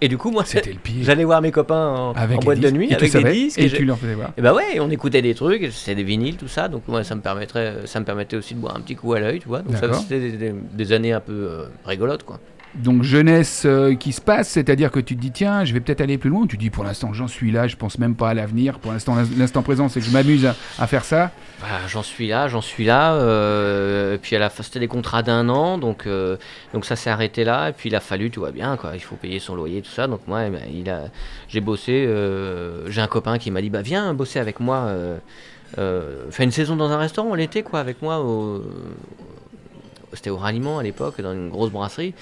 Et 0.00 0.08
du 0.08 0.18
coup 0.18 0.30
moi 0.30 0.44
C'était 0.44 0.72
le 0.72 0.78
pire. 0.78 0.96
j'allais 1.02 1.24
voir 1.24 1.40
mes 1.40 1.50
copains 1.50 1.88
en, 1.88 2.12
Avec 2.12 2.36
en 2.36 2.40
les 2.40 2.44
boîte 2.44 2.60
de 2.60 2.70
nuit 2.70 2.88
Et 2.90 2.94
avec 2.94 3.10
savais, 3.10 3.24
des 3.32 3.32
disques. 3.32 3.58
Et 3.58 3.64
et 3.66 3.70
tu 3.70 3.84
leur 3.84 3.98
faisais 3.98 4.14
voir. 4.14 4.30
et 4.36 4.42
bah 4.42 4.52
ouais, 4.54 4.78
on 4.80 4.90
écoutait 4.90 5.22
des 5.22 5.34
trucs, 5.34 5.70
c'est 5.72 5.94
des 5.94 6.02
vinyles, 6.02 6.36
tout 6.36 6.48
ça, 6.48 6.68
donc 6.68 6.82
moi 6.88 7.02
ça 7.04 7.14
me 7.14 7.20
permettrait, 7.22 7.76
ça 7.86 7.98
me 8.00 8.04
permettait 8.04 8.36
aussi 8.36 8.54
de 8.54 8.60
boire 8.60 8.76
un 8.76 8.80
petit 8.80 8.94
coup 8.96 9.12
à 9.14 9.20
l'œil, 9.20 9.38
tu 9.40 9.48
vois. 9.48 9.62
Donc 9.62 9.76
ça 9.76 9.92
c'était 9.94 10.20
des, 10.20 10.32
des- 10.32 10.54
des 10.72 10.92
années 10.92 11.12
un 11.12 11.20
peu 11.20 11.32
euh, 11.32 11.66
rigolotes 11.84 12.24
quoi. 12.24 12.38
Donc 12.74 13.02
jeunesse 13.04 13.62
euh, 13.64 13.94
qui 13.94 14.12
se 14.12 14.20
passe, 14.20 14.48
c'est-à-dire 14.48 14.90
que 14.90 15.00
tu 15.00 15.16
te 15.16 15.20
dis 15.20 15.30
tiens, 15.30 15.64
je 15.64 15.72
vais 15.72 15.80
peut-être 15.80 16.02
aller 16.02 16.18
plus 16.18 16.28
loin. 16.28 16.46
Tu 16.46 16.58
dis 16.58 16.68
pour 16.68 16.84
l'instant 16.84 17.14
j'en 17.14 17.26
suis 17.26 17.50
là, 17.50 17.68
je 17.68 17.76
pense 17.76 17.98
même 17.98 18.14
pas 18.14 18.28
à 18.28 18.34
l'avenir. 18.34 18.78
Pour 18.80 18.92
l'instant, 18.92 19.14
l'in- 19.14 19.26
l'instant 19.38 19.62
présent, 19.62 19.88
c'est 19.88 20.00
que 20.00 20.06
je 20.06 20.10
m'amuse 20.10 20.46
à, 20.78 20.86
faire 20.86 21.06
ça. 21.06 21.30
Bah, 21.62 21.66
j'en 21.88 22.02
suis 22.02 22.28
là, 22.28 22.48
j'en 22.48 22.60
suis 22.60 22.84
là. 22.84 23.14
euh, 23.14 24.16
et 24.16 24.18
puis 24.18 24.36
à 24.36 24.38
la 24.38 24.50
c'était 24.50 24.78
des 24.80 24.88
contrats 24.88 25.22
d'un 25.22 25.48
an, 25.48 25.78
donc 25.78 26.06
euh, 26.06 26.36
donc 26.74 26.84
ça 26.84 26.96
s'est 26.96 27.08
arrêté 27.08 27.44
là. 27.44 27.70
Et 27.70 27.72
puis 27.72 27.88
il 27.88 27.94
a 27.96 28.00
fallu, 28.00 28.30
tu 28.30 28.40
vois 28.40 28.52
bien, 28.52 28.76
quoi. 28.76 28.90
Il 28.94 29.00
faut 29.00 29.16
payer 29.16 29.38
son 29.38 29.54
loyer, 29.54 29.80
tout 29.80 29.90
ça. 29.90 30.06
Donc 30.06 30.20
moi, 30.26 30.44
eh 30.46 30.50
ben, 30.50 30.60
il 30.70 30.90
a, 30.90 31.04
j'ai 31.48 31.62
bossé. 31.62 32.06
j'ai 32.88 33.00
un 33.00 33.06
copain 33.06 33.38
qui 33.38 33.50
m'a 33.50 33.62
dit, 33.62 33.70
bah 33.70 33.80
viens 33.80 34.12
bosser 34.12 34.38
avec 34.38 34.60
moi. 34.60 34.92
Fais 36.30 36.44
une 36.44 36.50
saison 36.50 36.76
dans 36.76 36.90
un 36.90 36.98
restaurant 36.98 37.34
l'été, 37.34 37.62
quoi, 37.62 37.80
avec 37.80 38.02
moi. 38.02 38.22
C'était 40.12 40.30
au 40.30 40.36
ralliement 40.36 40.78
à 40.78 40.82
l'époque, 40.82 41.20
dans 41.20 41.32
une 41.32 41.48
grosse 41.50 41.70
brasserie. 41.70 42.14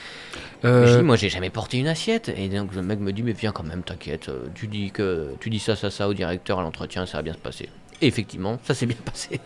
Euh, 0.64 0.86
je 0.86 0.98
dis, 0.98 1.04
moi 1.04 1.16
j'ai 1.16 1.28
jamais 1.28 1.50
porté 1.50 1.78
une 1.78 1.88
assiette. 1.88 2.30
Et 2.36 2.48
donc 2.48 2.74
le 2.74 2.82
mec 2.82 3.00
me 3.00 3.12
dit, 3.12 3.22
mais 3.22 3.32
viens 3.32 3.52
quand 3.52 3.62
même, 3.64 3.82
t'inquiète. 3.82 4.28
euh, 4.28 4.46
Tu 4.54 4.66
dis 4.66 4.90
que 4.90 5.34
tu 5.40 5.50
dis 5.50 5.58
ça, 5.58 5.76
ça, 5.76 5.90
ça 5.90 6.08
au 6.08 6.14
directeur 6.14 6.58
à 6.58 6.62
l'entretien, 6.62 7.06
ça 7.06 7.18
va 7.18 7.22
bien 7.22 7.34
se 7.34 7.38
passer. 7.38 7.68
Et 8.00 8.06
effectivement, 8.06 8.58
ça 8.64 8.74
s'est 8.74 8.86
bien 8.86 8.96
passé. 9.04 9.40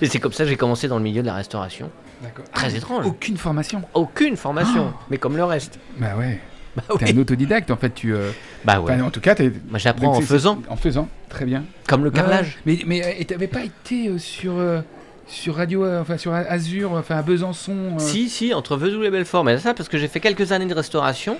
et 0.00 0.06
c'est 0.06 0.18
comme 0.18 0.32
ça 0.32 0.44
que 0.44 0.50
j'ai 0.50 0.56
commencé 0.56 0.88
dans 0.88 0.98
le 0.98 1.04
milieu 1.04 1.22
de 1.22 1.26
la 1.26 1.34
restauration. 1.34 1.90
D'accord. 2.22 2.44
Très 2.52 2.74
étrange. 2.76 3.06
Aucune 3.06 3.36
formation. 3.36 3.82
Aucune 3.94 4.36
formation, 4.36 4.92
mais 5.10 5.18
comme 5.18 5.36
le 5.36 5.44
reste. 5.44 5.78
Bah 5.98 6.16
ouais. 6.18 6.40
Bah 6.74 6.82
T'es 6.98 7.04
oui. 7.04 7.10
un 7.14 7.18
autodidacte 7.18 7.70
en 7.70 7.76
fait. 7.76 7.90
Tu. 7.90 8.14
euh, 8.14 8.30
Bah 8.64 8.80
ouais. 8.80 8.94
enfin, 8.94 9.02
en 9.02 9.10
tout 9.10 9.20
cas, 9.20 9.34
t'es. 9.34 9.52
Moi 9.68 9.78
j'apprends 9.78 10.16
en 10.16 10.20
faisant, 10.22 10.62
En 10.70 10.76
faisant. 10.76 11.06
Très 11.28 11.44
bien. 11.44 11.64
comme 11.86 12.02
le 12.02 12.10
carrelage. 12.10 12.58
Ouais. 12.64 12.78
Mais 12.86 13.00
mais 13.04 13.20
euh, 13.20 13.24
t'avais 13.24 13.46
pas 13.46 13.62
été 13.62 14.08
euh, 14.08 14.16
sur 14.16 14.54
euh, 14.56 14.80
sur 15.32 15.56
radio, 15.56 15.84
euh, 15.84 16.00
enfin 16.00 16.16
sur 16.18 16.32
Azur, 16.32 16.92
enfin 16.92 17.16
à 17.16 17.22
Besançon. 17.22 17.72
euh, 17.94 17.98
Si, 17.98 18.28
si, 18.28 18.52
entre 18.54 18.76
Vesoul 18.76 19.04
et 19.06 19.10
Belfort. 19.10 19.44
Mais 19.44 19.58
ça, 19.58 19.74
parce 19.74 19.88
que 19.88 19.98
j'ai 19.98 20.08
fait 20.08 20.20
quelques 20.20 20.52
années 20.52 20.66
de 20.66 20.74
restauration. 20.74 21.38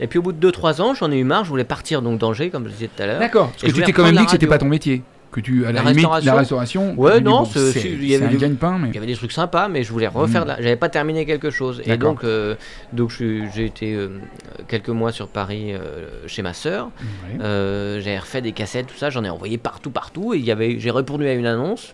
Et 0.00 0.06
puis 0.06 0.18
au 0.18 0.22
bout 0.22 0.32
de 0.32 0.50
2-3 0.50 0.80
ans, 0.80 0.94
j'en 0.94 1.10
ai 1.12 1.16
eu 1.18 1.24
marre. 1.24 1.44
Je 1.44 1.50
voulais 1.50 1.64
partir 1.64 2.02
donc 2.02 2.18
d'Angers, 2.18 2.50
comme 2.50 2.64
je 2.66 2.72
disais 2.72 2.88
tout 2.94 3.02
à 3.02 3.06
l'heure. 3.06 3.20
D'accord. 3.20 3.50
Parce 3.60 3.72
que 3.72 3.78
tu 3.78 3.82
t'es 3.84 3.92
quand 3.92 4.04
même 4.04 4.16
dit 4.16 4.24
que 4.24 4.30
c'était 4.30 4.46
pas 4.46 4.58
ton 4.58 4.66
métier. 4.68 5.02
Que 5.30 5.40
tu 5.40 5.66
à 5.66 5.72
la, 5.72 5.82
La 5.82 5.90
limite 5.90 5.96
restauration 6.06 6.32
la 6.32 6.38
restauration. 6.38 6.94
Ouais, 6.96 7.20
non, 7.20 7.40
bon, 7.40 7.44
c'est- 7.44 7.72
c'est 7.72 7.80
si, 7.80 7.88
il 7.92 8.06
y 8.06 8.14
avait 8.14 8.26
un 8.26 8.28
du- 8.28 8.36
gagne-pain, 8.36 8.78
mais. 8.80 8.88
Il 8.90 8.94
y 8.94 8.98
avait 8.98 9.08
des 9.08 9.16
trucs 9.16 9.32
sympas, 9.32 9.66
mais 9.66 9.82
je 9.82 9.90
voulais 9.92 10.06
refaire. 10.06 10.42
Mm. 10.42 10.44
de 10.44 10.48
la- 10.50 10.56
J'avais 10.62 10.76
pas 10.76 10.88
terminé 10.88 11.26
quelque 11.26 11.50
chose. 11.50 11.82
Et 11.84 11.96
donc, 11.96 12.22
euh, 12.22 12.54
donc 12.92 13.10
je 13.10 13.42
j'ai 13.52 13.64
été 13.66 13.94
euh, 13.94 14.20
quelques 14.68 14.90
mois 14.90 15.10
sur 15.10 15.26
Paris 15.26 15.72
euh, 15.74 16.06
chez 16.28 16.42
ma 16.42 16.52
sœur. 16.52 16.90
Ouais. 17.40 18.00
J'ai 18.00 18.16
refait 18.16 18.42
des 18.42 18.52
cassettes, 18.52 18.86
tout 18.86 18.96
ça. 18.96 19.10
J'en 19.10 19.24
ai 19.24 19.28
envoyé 19.28 19.58
partout, 19.58 19.90
partout. 19.90 20.34
Et 20.34 20.38
il 20.38 20.44
y 20.44 20.52
avait, 20.52 20.78
j'ai 20.78 20.92
répondu 20.92 21.26
à 21.26 21.32
une 21.34 21.46
annonce. 21.46 21.92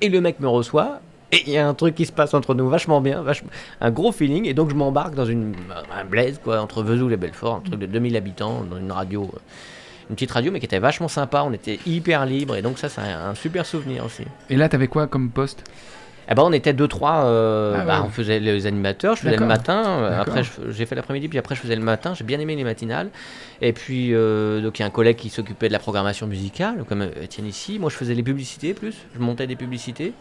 Et 0.00 0.08
le 0.08 0.20
mec 0.20 0.40
me 0.40 0.48
reçoit. 0.48 1.00
Et 1.32 1.42
il 1.46 1.52
y 1.52 1.58
a 1.58 1.66
un 1.66 1.74
truc 1.74 1.94
qui 1.96 2.06
se 2.06 2.12
passe 2.12 2.34
entre 2.34 2.54
nous 2.54 2.68
vachement 2.68 3.00
bien, 3.00 3.20
vachement, 3.22 3.50
un 3.80 3.90
gros 3.90 4.12
feeling. 4.12 4.46
Et 4.46 4.54
donc 4.54 4.70
je 4.70 4.76
m'embarque 4.76 5.14
dans 5.14 5.24
une, 5.24 5.54
un 5.92 6.04
blaze, 6.04 6.40
quoi, 6.42 6.60
entre 6.60 6.82
Vesoul 6.82 7.12
et 7.12 7.16
Belfort, 7.16 7.56
un 7.56 7.60
truc 7.60 7.80
de 7.80 7.86
2000 7.86 8.16
habitants, 8.16 8.62
dans 8.62 8.78
une 8.78 8.92
radio, 8.92 9.22
euh, 9.22 9.38
une 10.08 10.14
petite 10.14 10.30
radio, 10.30 10.52
mais 10.52 10.60
qui 10.60 10.66
était 10.66 10.78
vachement 10.78 11.08
sympa. 11.08 11.42
On 11.44 11.52
était 11.52 11.80
hyper 11.84 12.26
libre. 12.26 12.54
Et 12.54 12.62
donc 12.62 12.78
ça, 12.78 12.88
c'est 12.88 13.00
un, 13.00 13.30
un 13.30 13.34
super 13.34 13.66
souvenir 13.66 14.04
aussi. 14.04 14.22
Et 14.50 14.56
là, 14.56 14.68
t'avais 14.68 14.86
quoi 14.86 15.08
comme 15.08 15.30
poste? 15.30 15.64
Eh 16.28 16.34
ben, 16.34 16.42
on 16.44 16.52
était 16.52 16.72
deux 16.72 16.88
trois. 16.88 17.24
euh, 17.26 17.74
Ah 17.74 17.78
ouais. 17.80 17.84
bah, 17.86 18.02
on 18.04 18.10
faisait 18.10 18.40
les 18.40 18.66
animateurs. 18.66 19.14
Je 19.16 19.22
faisais 19.22 19.36
le 19.36 19.46
matin. 19.46 19.84
euh. 19.86 20.20
Après, 20.20 20.42
j'ai 20.70 20.84
fait 20.86 20.94
l'après-midi. 20.94 21.28
Puis 21.28 21.38
après, 21.38 21.54
je 21.54 21.60
faisais 21.60 21.76
le 21.76 21.82
matin. 21.82 22.14
J'ai 22.14 22.24
bien 22.24 22.40
aimé 22.40 22.56
les 22.56 22.64
matinales. 22.64 23.10
Et 23.62 23.72
puis, 23.72 24.12
euh, 24.12 24.60
donc 24.60 24.78
il 24.78 24.82
y 24.82 24.84
a 24.84 24.86
un 24.86 24.90
collègue 24.90 25.16
qui 25.16 25.28
s'occupait 25.28 25.68
de 25.68 25.72
la 25.72 25.78
programmation 25.78 26.26
musicale, 26.26 26.84
comme 26.88 27.08
Étienne 27.22 27.46
ici. 27.46 27.78
Moi, 27.78 27.90
je 27.90 27.96
faisais 27.96 28.14
les 28.14 28.22
publicités 28.24 28.74
plus. 28.74 28.94
Je 29.14 29.20
montais 29.20 29.46
des 29.46 29.56
publicités. 29.56 30.12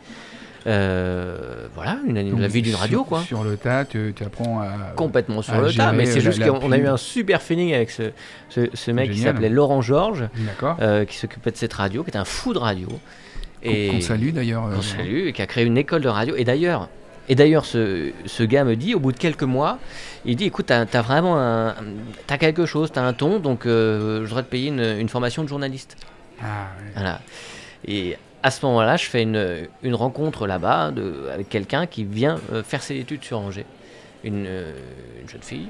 Euh, 0.68 1.68
voilà, 1.76 2.00
une, 2.08 2.32
Donc, 2.32 2.40
la 2.40 2.48
vie 2.48 2.62
d'une 2.64 2.74
radio, 2.76 3.04
quoi. 3.04 3.22
Sur 3.22 3.44
le 3.44 3.56
tas, 3.56 3.86
tu, 3.86 4.14
tu 4.16 4.24
apprends 4.24 4.62
à. 4.62 4.94
Complètement 4.96 5.42
sur 5.44 5.54
à 5.54 5.62
le 5.62 5.72
tas, 5.72 5.92
mais 5.92 6.06
c'est 6.08 6.22
juste 6.22 6.44
qu'on 6.44 6.72
a 6.72 6.78
eu 6.78 6.88
un 6.88 6.98
super 6.98 7.42
feeling 7.42 7.74
avec 7.74 7.92
ce, 7.92 8.04
ce, 8.50 8.62
ce 8.74 8.92
mec 8.92 9.12
qui 9.12 9.20
s'appelait 9.20 9.50
Laurent 9.50 9.82
Georges, 9.82 10.28
euh, 10.82 11.06
qui 11.06 11.18
s'occupait 11.18 11.52
de 11.52 11.58
cette 11.58 11.74
radio, 11.74 12.04
qui 12.04 12.10
était 12.10 12.18
un 12.18 12.26
fou 12.26 12.54
de 12.54 12.58
radio. 12.60 12.88
Qu'on 13.66 13.96
qu'on 13.96 14.02
salue 14.02 14.30
d'ailleurs. 14.32 14.66
euh, 14.66 14.76
qu'on 14.76 14.82
salue, 14.82 15.28
et 15.28 15.34
qui 15.34 15.42
a 15.42 15.48
créé 15.48 15.66
une 15.66 15.78
école 15.78 16.02
de 16.02 16.08
radio. 16.10 16.36
Et 16.36 16.44
d'ailleurs, 16.44 16.90
et 17.28 17.36
d'ailleurs, 17.36 17.66
ce, 17.66 18.12
ce 18.26 18.44
gars 18.44 18.64
me 18.64 18.76
dit, 18.76 18.94
au 18.94 19.00
bout 19.00 19.12
de 19.12 19.18
quelques 19.18 19.44
mois, 19.44 19.80
il 20.26 20.36
dit, 20.36 20.46
écoute, 20.46 20.68
t'as 20.68 20.86
as 20.92 21.02
vraiment 21.02 21.40
un, 21.40 21.74
t'as 22.28 22.38
quelque 22.38 22.66
chose, 22.68 22.92
t'as 22.92 23.02
un 23.02 23.14
ton, 23.14 23.40
donc 23.40 23.66
euh, 23.66 24.22
je 24.24 24.28
voudrais 24.28 24.44
te 24.44 24.50
payer 24.50 24.68
une, 24.70 24.80
une 25.00 25.10
formation 25.10 25.44
de 25.44 25.48
journaliste. 25.50 25.98
Ah, 26.42 26.68
ouais. 26.80 26.92
Voilà. 26.94 27.22
Et 27.88 28.16
à 28.44 28.52
ce 28.52 28.64
moment-là, 28.68 28.96
je 28.98 29.06
fais 29.06 29.24
une, 29.24 29.68
une 29.82 29.96
rencontre 29.96 30.46
là-bas 30.46 30.92
de- 30.92 31.28
avec 31.34 31.50
quelqu'un 31.50 31.88
qui 31.88 32.04
vient 32.04 32.40
euh, 32.54 32.62
faire 32.62 32.84
ses 32.84 32.96
études 33.00 33.24
sur 33.24 33.40
Angers, 33.40 33.66
une, 34.24 34.46
euh, 34.48 34.74
une 35.24 35.28
jeune 35.30 35.42
fille. 35.42 35.68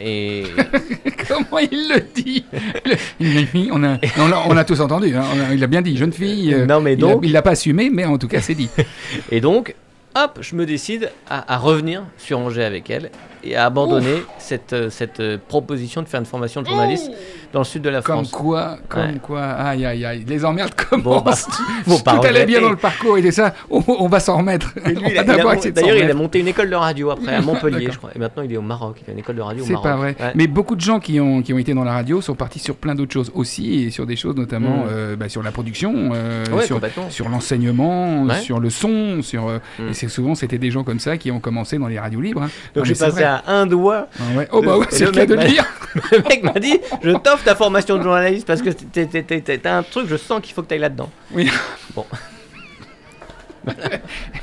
Et 0.00 0.44
Comment 1.28 1.58
il 1.58 1.88
le 1.88 2.00
dit 2.14 2.44
Le- 2.84 3.70
on 3.72 3.82
a, 3.84 3.98
on 4.18 4.28
l'a- 4.28 4.42
on 4.48 4.56
a 4.56 4.64
tous 4.64 4.80
entendu, 4.80 5.14
hein, 5.16 5.24
on 5.34 5.40
a- 5.50 5.54
il 5.54 5.62
a 5.62 5.66
bien 5.66 5.82
dit, 5.82 5.96
jeune 5.96 6.12
fille. 6.12 6.54
euh, 6.54 6.66
Non, 6.66 6.80
mais 6.80 6.96
donc- 6.96 7.20
Il 7.24 7.32
l'a 7.32 7.42
pas 7.42 7.50
assumé, 7.50 7.90
mais 7.90 8.04
en 8.04 8.18
tout 8.18 8.28
cas, 8.28 8.40
c'est 8.40 8.54
dit. 8.54 8.70
Et 9.30 9.40
donc, 9.40 9.74
hop, 10.16 10.38
je 10.40 10.54
me 10.54 10.66
décide 10.66 11.10
à, 11.28 11.52
à 11.54 11.58
revenir 11.58 12.04
sur 12.16 12.38
Angers 12.38 12.64
avec 12.64 12.90
elle 12.90 13.10
et 13.44 13.56
à 13.56 13.64
abandonner 13.66 14.22
cette, 14.38 14.72
euh, 14.72 14.90
cette 14.90 15.20
euh, 15.20 15.38
proposition 15.48 16.02
de 16.02 16.08
faire 16.08 16.20
une 16.20 16.26
formation 16.26 16.62
de 16.62 16.66
journaliste 16.66 17.10
dans 17.52 17.60
le 17.60 17.64
sud 17.64 17.82
de 17.82 17.88
la 17.88 18.02
Comme 18.02 18.24
France. 18.24 18.30
quoi, 18.30 18.78
comme 18.88 19.02
Ouais. 19.02 19.20
quoi, 19.22 19.42
aïe 19.42 19.84
aïe 19.86 20.04
aïe, 20.04 20.24
les 20.26 20.44
emmerdes 20.44 20.72
Bon, 20.90 21.16
bah, 21.20 21.20
commencent. 21.22 21.48
bon, 21.86 21.96
Tout 21.98 22.02
pas 22.04 22.20
allait 22.26 22.46
bien 22.46 22.60
dans 22.60 22.70
le 22.70 22.76
parcours, 22.76 23.16
il 23.18 23.20
était 23.24 23.32
ça, 23.32 23.54
on, 23.70 23.82
on 23.86 24.08
va 24.08 24.20
s'en 24.20 24.38
remettre. 24.38 24.72
A- 24.84 24.88
a 24.88 25.24
D'ailleurs, 25.24 25.96
il 25.96 26.10
a 26.10 26.14
monté 26.14 26.40
une 26.40 26.48
école 26.48 26.70
de 26.70 26.74
radio 26.76 27.10
après 27.10 27.34
à 27.34 27.40
Montpellier, 27.48 27.88
je 27.90 27.98
crois. 27.98 28.10
Et 28.14 28.18
maintenant, 28.18 28.42
il 28.42 28.52
est 28.52 28.56
au 28.56 28.62
Maroc. 28.62 28.96
Il 29.06 29.10
a 29.10 29.12
une 29.12 29.18
école 29.20 29.36
de 29.36 29.40
radio 29.42 29.64
au 29.64 29.66
C'est 29.66 29.74
pas 29.74 29.96
vrai. 29.96 30.16
Ouais. 30.18 30.32
Mais 30.34 30.46
beaucoup 30.46 30.76
de 30.76 30.80
gens 30.80 31.00
qui 31.00 31.20
ont, 31.20 31.42
qui 31.42 31.52
ont 31.52 31.58
été 31.58 31.74
dans 31.74 31.84
la 31.84 31.92
radio 31.92 32.20
sont 32.20 32.34
partis 32.34 32.58
sur 32.58 32.74
plein 32.76 32.94
d'autres 32.94 33.12
choses 33.12 33.30
aussi, 33.34 33.84
et 33.84 33.90
sur 33.90 34.06
des 34.06 34.16
choses 34.16 34.36
notamment 34.36 34.58
Mm. 34.68 34.88
euh, 34.90 35.16
bah, 35.16 35.28
sur 35.28 35.42
la 35.42 35.50
production, 35.52 36.10
euh, 36.14 36.44
Ouais, 36.52 36.64
sur, 36.66 36.80
sur 37.10 37.28
l'enseignement, 37.28 38.26
sur 38.40 38.60
le 38.60 38.70
son, 38.70 39.22
sur 39.22 39.48
euh, 39.48 39.58
Mm. 39.78 39.88
et 39.90 39.94
c'est 39.94 40.08
souvent 40.08 40.34
c'était 40.34 40.58
des 40.58 40.70
gens 40.70 40.84
comme 40.84 41.00
ça 41.00 41.16
qui 41.16 41.30
ont 41.30 41.40
commencé 41.40 41.78
dans 41.78 41.88
les 41.88 41.98
radios 41.98 42.20
libres. 42.20 42.42
hein. 42.42 42.50
Donc, 42.74 42.84
j'ai 42.84 42.94
passé. 42.94 43.22
À 43.28 43.42
un 43.52 43.66
doigt. 43.66 44.08
Ah 44.18 44.22
ouais. 44.36 44.48
Oh 44.52 44.60
bah 44.62 44.72
Le- 44.72 44.78
ouais, 44.80 44.86
c'est 44.90 45.00
le 45.04 45.06
le 45.06 45.12
cas 45.12 45.20
mec 45.20 45.28
de 45.28 45.34
le 45.34 45.40
m'a- 45.40 45.46
dire. 45.46 45.64
Le 46.12 46.18
mec 46.28 46.42
m'a 46.42 46.60
dit 46.60 46.78
Je 47.02 47.10
t'offre 47.12 47.44
ta 47.44 47.54
formation 47.54 47.96
de 47.96 48.02
journaliste 48.02 48.46
parce 48.46 48.60
que 48.62 48.70
t'es- 48.70 49.06
t'es- 49.06 49.22
t'es- 49.22 49.40
t'es- 49.40 49.58
t'as 49.58 49.76
un 49.78 49.82
truc, 49.82 50.06
je 50.08 50.16
sens 50.16 50.40
qu'il 50.42 50.54
faut 50.54 50.62
que 50.62 50.68
tu 50.68 50.74
ailles 50.74 50.80
là-dedans. 50.80 51.10
Oui. 51.32 51.50
Bon. 51.94 52.04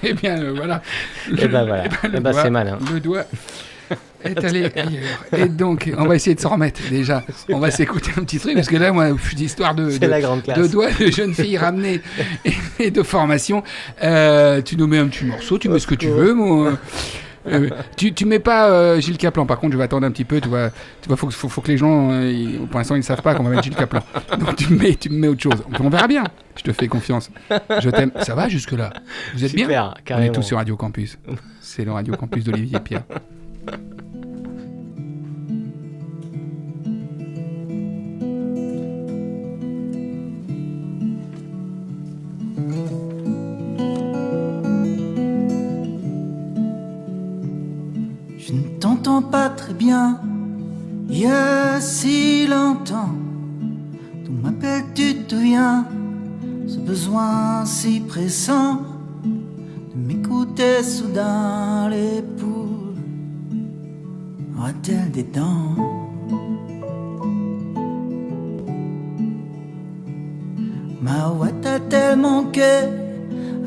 Eh 0.04 0.14
bien 0.14 0.38
euh, 0.42 0.54
voilà. 0.56 0.82
Et 1.32 1.48
ben 1.48 1.66
voilà. 1.66 1.84
le 1.86 1.90
Eh 2.06 2.10
ben, 2.20 2.32
doigt- 2.32 2.44
c'est 2.44 2.50
malin. 2.50 2.78
Le 2.94 3.00
doigt 3.00 3.24
est 4.24 4.44
allé 4.44 4.66
ailleurs. 4.76 5.26
Et 5.38 5.48
donc, 5.48 5.92
on 5.98 6.06
va 6.06 6.16
essayer 6.16 6.36
de 6.36 6.40
s'en 6.40 6.50
remettre 6.50 6.82
déjà. 6.90 7.24
On 7.50 7.60
va 7.60 7.72
s'écouter 7.72 8.12
un 8.18 8.24
petit 8.24 8.40
truc 8.40 8.56
parce 8.56 8.68
que 8.68 8.76
là, 8.76 8.92
moi, 8.92 9.08
pff, 9.10 9.34
d'histoire 9.36 9.74
de, 9.76 9.98
de, 9.98 10.08
la 10.08 10.22
grande 10.22 10.44
classe. 10.44 10.58
de 10.58 10.68
doigts 10.68 10.92
de 11.00 11.08
jeunes 11.08 11.34
filles 11.34 11.58
ramenées 11.58 12.02
et, 12.44 12.54
et 12.80 12.92
de 12.92 13.04
formation. 13.04 13.64
Euh, 14.04 14.62
tu 14.62 14.78
nous 14.78 14.88
mets 14.88 14.98
un 15.00 15.08
petit 15.08 15.26
morceau, 15.26 15.58
tu 15.58 15.70
mets 15.70 15.80
ce 15.80 15.88
que 15.88 15.96
tu 15.96 16.08
veux, 16.08 16.34
moi. 16.34 16.74
Euh, 17.48 17.70
tu, 17.96 18.14
tu 18.14 18.26
mets 18.26 18.40
pas 18.40 18.70
euh, 18.70 19.00
Gilles 19.00 19.18
Caplan, 19.18 19.46
par 19.46 19.60
contre, 19.60 19.74
je 19.74 19.78
vais 19.78 19.84
attendre 19.84 20.06
un 20.08 20.12
petit 20.12 20.26
peu. 20.26 20.42
Tu 20.42 20.50
vois, 20.50 20.70
tu 21.02 21.08
vois 21.08 21.16
faut, 21.18 21.30
faut, 21.30 21.48
faut 21.50 21.62
que 21.62 21.68
les 21.68 21.78
gens, 21.78 22.12
euh, 22.12 22.32
ils- 22.32 22.60
pour 22.68 22.78
l'instant, 22.80 22.96
ils 22.96 23.00
ne 23.00 23.04
savent 23.04 23.22
pas 23.22 23.36
qu'on 23.36 23.44
va 23.44 23.50
mettre 23.52 23.64
Gilles 23.64 23.76
Caplan. 23.76 24.02
Donc 24.40 24.56
tu 24.56 24.72
me 24.74 24.80
mets, 24.80 24.96
tu 24.96 25.10
me 25.10 25.18
mets 25.20 25.28
autre 25.28 25.42
chose. 25.44 25.64
On 25.80 25.90
verra 25.90 26.08
bien. 26.08 26.24
Je 26.58 26.64
te 26.64 26.72
fais 26.72 26.88
confiance. 26.88 27.30
Je 27.82 27.90
t'aime. 27.90 28.12
Ça 28.22 28.34
va 28.36 28.48
jusque-là? 28.50 28.92
Vous 29.34 29.44
êtes 29.46 29.54
bien? 29.54 29.66
Super, 29.66 29.94
On 29.96 30.00
est 30.00 30.04
carrément. 30.04 30.34
tous 30.34 30.42
sur 30.44 30.58
Radio 30.58 30.76
Campus. 30.76 31.18
C'est 31.62 31.86
le 31.86 31.92
Radio 31.92 32.16
Campus 32.16 32.44
d'Olivier 32.46 32.80
Pierre. 32.80 33.04
T'entends 49.06 49.22
pas 49.22 49.50
très 49.50 49.74
bien, 49.74 50.20
il 51.10 51.20
y 51.20 51.26
a 51.28 51.80
si 51.80 52.48
longtemps. 52.48 53.14
D'où 54.24 54.32
m'appelles-tu, 54.32 55.26
te 55.28 55.36
viens 55.36 55.86
Ce 56.68 56.80
besoin 56.80 57.66
si 57.66 58.00
pressant 58.00 58.82
de 59.24 59.96
m'écouter 59.96 60.82
soudain 60.82 61.88
les 61.90 62.24
poules. 62.38 62.96
Aura-t-elle 64.58 65.12
des 65.12 65.24
dents 65.24 65.76
Ma 71.04 71.28
voix 71.28 71.52
t'a-t-elle 71.62 72.18
manqué 72.18 72.74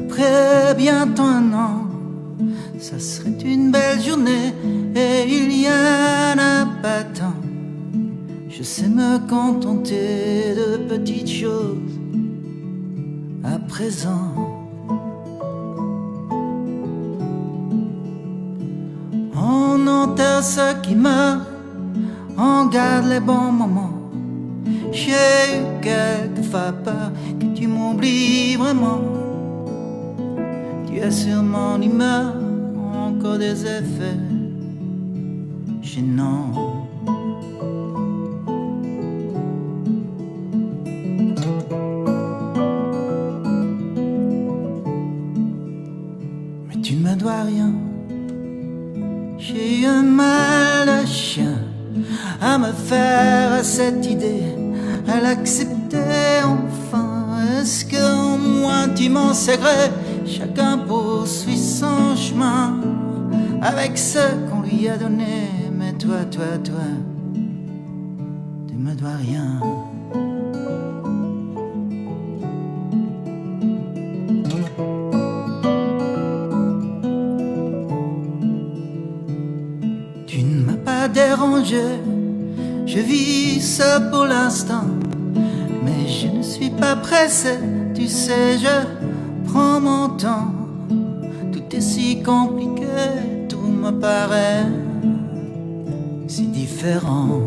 après 0.00 0.74
bientôt 0.76 1.22
un 1.22 1.52
an 1.52 1.77
ça 2.80 2.98
serait 3.00 3.34
une 3.44 3.72
belle 3.72 4.00
journée 4.00 4.54
et 4.94 5.24
il 5.26 5.62
y 5.62 5.66
en 5.66 6.38
a 6.38 6.66
pas 6.80 7.02
tant. 7.02 7.34
Je 8.48 8.62
sais 8.62 8.88
me 8.88 9.18
contenter 9.28 10.54
de 10.54 10.76
petites 10.88 11.28
choses 11.28 11.98
à 13.44 13.58
présent. 13.58 14.32
On 19.34 19.86
enterre 19.86 20.44
ce 20.44 20.80
qui 20.82 20.94
meurt, 20.94 21.40
on 22.36 22.66
garde 22.66 23.06
les 23.08 23.20
bons 23.20 23.52
moments. 23.52 23.94
J'ai 24.92 25.12
eu 25.12 25.80
quelquefois 25.82 26.72
peur 26.84 27.10
que 27.40 27.46
tu 27.54 27.66
m'oublies 27.66 28.56
vraiment. 28.56 29.00
Tu 30.86 31.00
as 31.00 31.10
sur 31.10 31.42
mon 31.42 31.80
humeur 31.80 32.37
encore 33.18 33.38
des 33.38 33.62
effets 33.62 34.18
gênants. 35.82 36.86
Mais 46.68 46.80
tu 46.80 46.94
ne 46.94 47.08
me 47.08 47.16
dois 47.16 47.42
rien. 47.42 47.72
J'ai 49.38 49.86
un 49.86 50.02
mal 50.02 50.86
de 51.02 51.06
chien 51.06 51.58
à 52.40 52.58
me 52.58 52.72
faire 52.72 53.52
à 53.52 53.64
cette 53.64 54.06
idée, 54.06 54.54
à 55.08 55.20
l'accepter 55.20 56.42
enfin. 56.44 57.24
Est-ce 57.60 57.84
que 57.84 58.34
au 58.34 58.38
moins 58.38 58.88
tu 58.94 59.08
m'en 59.08 59.32
gré 59.32 59.90
Chacun 60.24 60.78
poursuit 60.78 61.58
son 61.58 62.14
chemin 62.14 62.77
avec 63.62 63.98
ce 63.98 64.18
qu'on 64.48 64.62
lui 64.62 64.88
a 64.88 64.96
donné. 64.96 65.48
Mais 65.72 65.92
toi, 65.92 66.24
toi, 66.30 66.58
toi, 66.62 66.74
tu 68.68 68.74
me 68.74 68.94
dois 68.94 69.16
rien. 69.16 69.60
Tu 80.26 80.42
ne 80.42 80.64
m'as 80.64 80.76
pas 80.84 81.08
dérangé, 81.08 81.82
je 82.86 82.98
vis 82.98 83.60
ça 83.60 84.00
pour 84.00 84.24
l'instant. 84.24 84.84
Mais 85.84 86.06
je 86.06 86.28
ne 86.28 86.42
suis 86.42 86.70
pas 86.70 86.96
pressé, 86.96 87.58
tu 87.94 88.06
sais, 88.06 88.58
je 88.58 89.48
prends 89.48 89.80
mon 89.80 90.08
temps. 90.10 90.52
Tout 91.52 91.76
est 91.76 91.80
si 91.80 92.22
compliqué, 92.22 92.84
me 93.68 93.90
paraît 93.90 94.66
si 96.26 96.46
différent. 96.46 97.40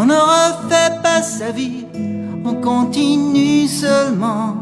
On 0.00 0.04
ne 0.04 0.14
refait 0.14 1.02
pas 1.02 1.22
sa 1.22 1.50
vie 1.50 1.84
on 2.48 2.54
continue 2.60 3.66
seulement. 3.66 4.56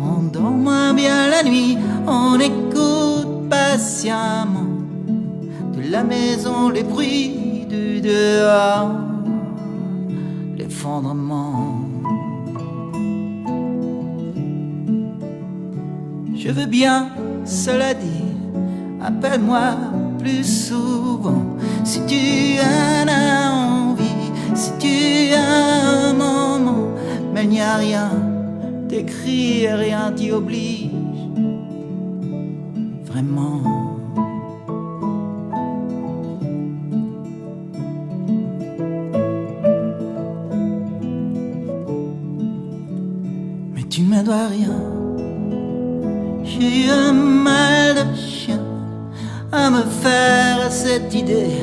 On 0.00 0.22
dort 0.32 0.42
moins 0.42 0.94
bien 0.94 1.28
la 1.28 1.42
nuit, 1.42 1.76
on 2.06 2.38
écoute 2.40 3.48
patiemment 3.48 4.72
de 5.76 5.90
la 5.90 6.02
maison 6.02 6.70
les 6.70 6.82
bruits 6.82 7.66
du 7.68 8.00
dehors, 8.00 8.90
l'effondrement. 10.56 11.81
Je 16.44 16.48
veux 16.48 16.66
bien, 16.66 17.10
cela 17.44 17.94
dit, 17.94 18.24
appelle-moi 19.00 19.76
plus 20.18 20.42
souvent 20.42 21.44
si 21.84 22.04
tu 22.04 22.58
en 22.58 23.06
as 23.06 23.52
envie, 23.52 24.32
si 24.52 24.72
tu 24.80 25.34
as 25.34 26.08
un 26.08 26.12
moment, 26.12 26.88
mais 27.32 27.44
il 27.44 27.50
n'y 27.50 27.60
a 27.60 27.76
rien 27.76 28.10
d'écrit 28.88 29.62
et 29.62 29.72
rien 29.72 30.10
t'y 30.10 30.32
oblige. 30.32 30.90
Vraiment. 33.04 33.62
Mais 43.76 43.84
tu 43.88 44.02
ne 44.02 44.16
me 44.16 44.24
dois 44.24 44.48
rien. 44.48 44.91
Eu 46.62 46.88
un 46.90 47.12
mal 47.12 47.94
de 47.96 48.16
chien 48.16 48.60
à 49.50 49.68
me 49.68 49.82
faire 49.82 50.66
à 50.66 50.70
cette 50.70 51.12
idée, 51.12 51.58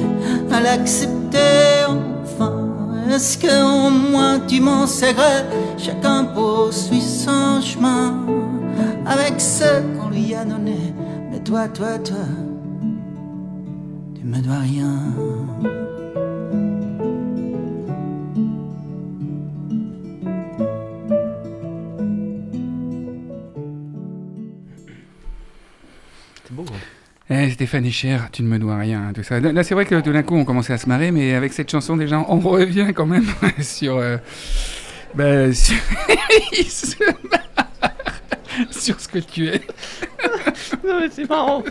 à 0.52 0.60
l'accepter 0.60 1.86
enfin. 1.88 2.68
Est-ce 3.10 3.38
que 3.38 3.64
au 3.64 3.90
moins 3.90 4.42
tu 4.46 4.60
m'en 4.60 4.86
sais 4.86 5.16
Chacun 5.78 6.26
poursuit 6.26 7.02
son 7.02 7.62
chemin 7.62 8.14
avec 9.06 9.40
ce 9.40 9.82
qu'on 9.98 10.10
lui 10.10 10.36
a 10.36 10.44
donné. 10.44 10.94
Mais 11.32 11.40
toi, 11.40 11.70
toi, 11.70 11.98
toi, 12.00 12.28
tu 14.16 14.26
me 14.26 14.40
dois 14.42 14.60
rien. 14.60 15.89
Eh, 27.42 27.52
Stéphane 27.52 27.90
Cher, 27.90 28.28
tu 28.34 28.44
ne 28.44 28.50
me 28.50 28.60
dois 28.60 28.76
rien, 28.78 29.14
tout 29.16 29.24
ça. 29.24 29.40
Là, 29.40 29.64
c'est 29.64 29.74
vrai 29.74 29.86
que 29.86 30.02
tout 30.02 30.12
d'un 30.12 30.24
coup, 30.24 30.36
on 30.36 30.44
commençait 30.44 30.74
à 30.74 30.78
se 30.78 30.90
marrer, 30.90 31.12
mais 31.12 31.34
avec 31.36 31.54
cette 31.54 31.72
chanson, 31.72 31.96
déjà, 31.96 32.20
on 32.28 32.40
revient 32.42 32.92
quand 32.94 33.06
même 33.06 33.26
sur. 33.62 33.96
euh, 33.96 34.18
bah, 35.14 35.54
sur... 35.54 35.78
il 36.52 36.66
se 36.66 36.98
marre 37.04 37.92
sur 38.72 39.00
ce 39.00 39.08
que 39.08 39.20
tu 39.20 39.48
es. 39.48 39.62
Non, 40.86 41.00
mais 41.00 41.10
c'est 41.10 41.30
marrant. 41.30 41.64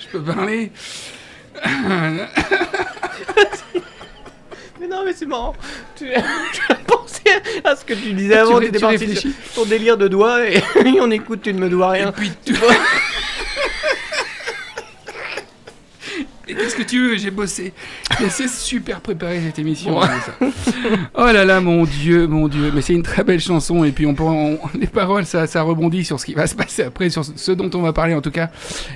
Je 0.00 0.08
peux 0.10 0.22
parler? 0.22 0.72
Mais 4.80 4.88
non, 4.88 5.04
mais 5.04 5.12
c'est 5.12 5.26
marrant. 5.26 5.54
Tu, 5.96 6.06
tu 6.52 6.62
as 6.72 6.74
pensé 6.74 7.22
à 7.64 7.76
ce 7.76 7.84
que 7.84 7.94
tu 7.94 8.12
disais 8.12 8.36
avant. 8.36 8.56
ré- 8.56 8.62
Tu 8.64 8.68
étais 8.70 8.78
tu 8.78 8.84
parti 8.84 9.16
sur 9.16 9.30
ton 9.54 9.64
délire 9.64 9.96
de 9.96 10.08
doigts 10.08 10.44
et 10.48 10.60
on 11.00 11.10
écoute, 11.10 11.42
tu 11.42 11.52
ne 11.54 11.58
me 11.60 11.68
dois 11.68 11.96
Et 11.98 12.02
rien. 12.02 12.12
puis 12.12 12.32
tu 12.44 12.52
Et 12.52 12.56
qu'est-ce 16.54 16.76
que 16.76 16.82
tu 16.82 17.00
veux? 17.00 17.16
J'ai 17.16 17.30
bossé. 17.30 17.72
C'est 18.28 18.48
super 18.48 19.00
préparé 19.00 19.40
cette 19.44 19.58
émission. 19.58 19.98
Oh 21.14 21.26
là 21.26 21.44
là, 21.44 21.60
mon 21.60 21.84
Dieu, 21.84 22.26
mon 22.26 22.48
Dieu. 22.48 22.70
Mais 22.74 22.82
c'est 22.82 22.94
une 22.94 23.02
très 23.02 23.24
belle 23.24 23.40
chanson. 23.40 23.84
Et 23.84 23.92
puis 23.92 24.06
on, 24.06 24.14
peut- 24.14 24.22
on- 24.24 24.58
les 24.78 24.86
paroles, 24.86 25.26
ça, 25.26 25.46
ça 25.46 25.62
rebondit 25.62 26.04
sur 26.04 26.18
ce 26.20 26.26
qui 26.26 26.34
va 26.34 26.46
se 26.46 26.54
passer 26.54 26.82
après, 26.84 27.10
sur 27.10 27.24
ce 27.24 27.52
dont 27.52 27.70
on 27.74 27.82
va 27.82 27.92
parler 27.92 28.14
en 28.14 28.20
tout 28.20 28.30
cas, 28.30 28.50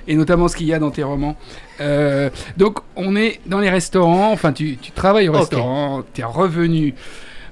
et 0.07 0.15
notamment 0.15 0.49
ce 0.49 0.57
qu'il 0.57 0.67
y 0.67 0.73
a 0.75 0.79
dans 0.79 0.91
tes 0.91 1.03
romans. 1.03 1.37
Euh, 1.81 2.29
donc 2.57 2.79
on 2.97 3.15
est 3.17 3.41
dans 3.47 3.61
les 3.61 3.71
restaurants. 3.71 4.33
Enfin, 4.33 4.53
tu, 4.53 4.77
tu 4.77 4.91
travailles 4.93 5.29
au 5.29 5.33
restaurant. 5.33 6.03
Tu 6.15 6.21
es 6.21 6.25
revenu. 6.25 6.95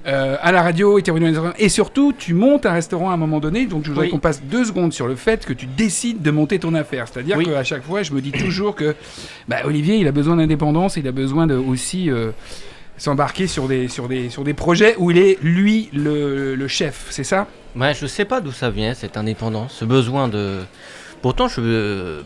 Euh, 0.07 0.37
à 0.41 0.51
la 0.51 0.61
radio, 0.61 0.99
et, 0.99 1.69
surtout, 1.69 2.13
tu 2.17 2.33
montes 2.33 2.65
un 2.65 2.71
restaurant 2.71 3.09
à 3.09 3.13
un 3.13 3.17
moment 3.17 3.39
donné. 3.39 3.65
Donc, 3.65 3.83
je 3.83 3.89
voudrais 3.89 4.05
Oui. 4.05 4.11
qu'on 4.11 4.19
passe 4.19 4.41
deux 4.43 4.63
secondes 4.63 4.93
sur 4.93 5.07
le 5.07 5.15
fait 5.15 5.45
que 5.45 5.53
tu 5.53 5.65
décides 5.65 6.21
de 6.21 6.31
monter 6.31 6.59
ton 6.59 6.73
affaire. 6.75 7.07
C'est-à-dire 7.11 7.37
Oui. 7.37 7.45
qu'à 7.45 7.63
chaque 7.63 7.83
fois, 7.83 8.03
je 8.03 8.13
me 8.13 8.21
dis 8.21 8.31
toujours 8.31 8.75
que 8.75 8.95
bah, 9.47 9.57
Olivier, 9.65 9.97
il 9.97 10.07
a 10.07 10.11
besoin 10.11 10.37
d'indépendance, 10.37 10.95
il 10.95 11.07
a 11.07 11.11
besoin 11.11 11.45
de 11.45 11.55
aussi 11.55 12.09
euh, 12.09 12.31
s'embarquer 12.97 13.47
sur 13.47 13.67
des, 13.67 13.87
sur, 13.89 14.07
des, 14.07 14.29
sur 14.29 14.43
des 14.43 14.53
projets 14.53 14.95
où 14.97 15.11
il 15.11 15.17
est, 15.17 15.37
lui, 15.43 15.89
le, 15.93 16.55
le 16.55 16.67
chef. 16.67 17.07
C'est 17.09 17.23
ça? 17.25 17.47
Ouais, 17.75 17.93
je 17.93 18.07
sais 18.07 18.25
pas 18.25 18.41
d'où 18.41 18.51
ça 18.51 18.69
vient, 18.69 18.93
cette 18.93 19.17
indépendance, 19.17 19.73
ce 19.79 19.85
besoin 19.85 20.27
de. 20.29 20.59
Pourtant, 21.27 21.47
je. 21.49 21.59
euh, 21.61 22.21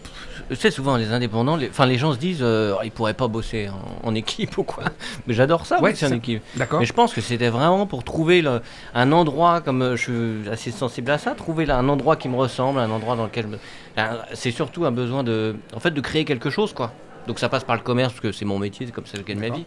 sais, 0.54 0.70
souvent, 0.70 0.96
les 0.96 1.12
indépendants, 1.12 1.56
les... 1.56 1.70
enfin, 1.70 1.86
les 1.88 1.98
gens 1.98 2.14
se 2.14 2.20
disent, 2.20 2.42
euh, 2.44 2.76
ils 2.84 2.92
pourraient 2.92 3.16
pas 3.16 3.28
bosser 3.28 3.70
en, 4.04 4.08
en 4.10 4.14
équipe 4.16 4.58
ou 4.60 4.64
quoi. 4.64 4.84
Mais 5.28 5.34
j'adore 5.34 5.66
ça, 5.66 5.82
Ouais, 5.82 5.92
bosser 5.92 6.06
en 6.06 6.12
équipe. 6.14 6.44
D'accord 6.56 6.80
Mais 6.80 6.86
je 6.86 6.94
pense 6.94 7.14
que 7.14 7.22
c'était 7.22 7.50
vraiment 7.50 7.88
pour 7.88 8.04
trouver 8.04 8.42
le- 8.44 8.62
un 8.94 9.12
endroit, 9.12 9.62
comme 9.62 9.82
euh, 9.82 9.96
je 9.96 10.02
suis 10.44 10.50
assez 10.50 10.70
sensible 10.70 11.10
à 11.10 11.18
ça, 11.18 11.32
trouver 11.32 11.66
là, 11.66 11.78
un 11.78 11.90
endroit 11.90 12.16
qui 12.16 12.30
me 12.30 12.36
ressemble, 12.36 12.80
un 12.80 12.92
endroit 12.92 13.16
dans 13.16 13.24
lequel. 13.26 13.46
je 13.46 13.50
me- 13.50 13.60
un- 13.98 14.20
C'est 14.34 14.52
surtout 14.52 14.86
un 14.86 14.92
besoin 14.92 15.24
de. 15.24 15.56
En 15.76 15.80
fait, 15.80 15.92
de 15.92 16.02
créer 16.02 16.24
quelque 16.26 16.52
chose, 16.52 16.74
quoi. 16.74 16.92
Donc 17.28 17.40
ça 17.40 17.50
passe 17.50 17.64
par 17.64 17.76
le 17.76 17.82
commerce, 17.82 18.14
parce 18.14 18.22
que 18.22 18.32
c'est 18.32 18.46
mon 18.46 18.60
métier, 18.60 18.86
c'est 18.86 18.92
comme 18.92 19.08
ça 19.08 19.18
gagne 19.26 19.40
ma 19.40 19.50
vie. 19.50 19.66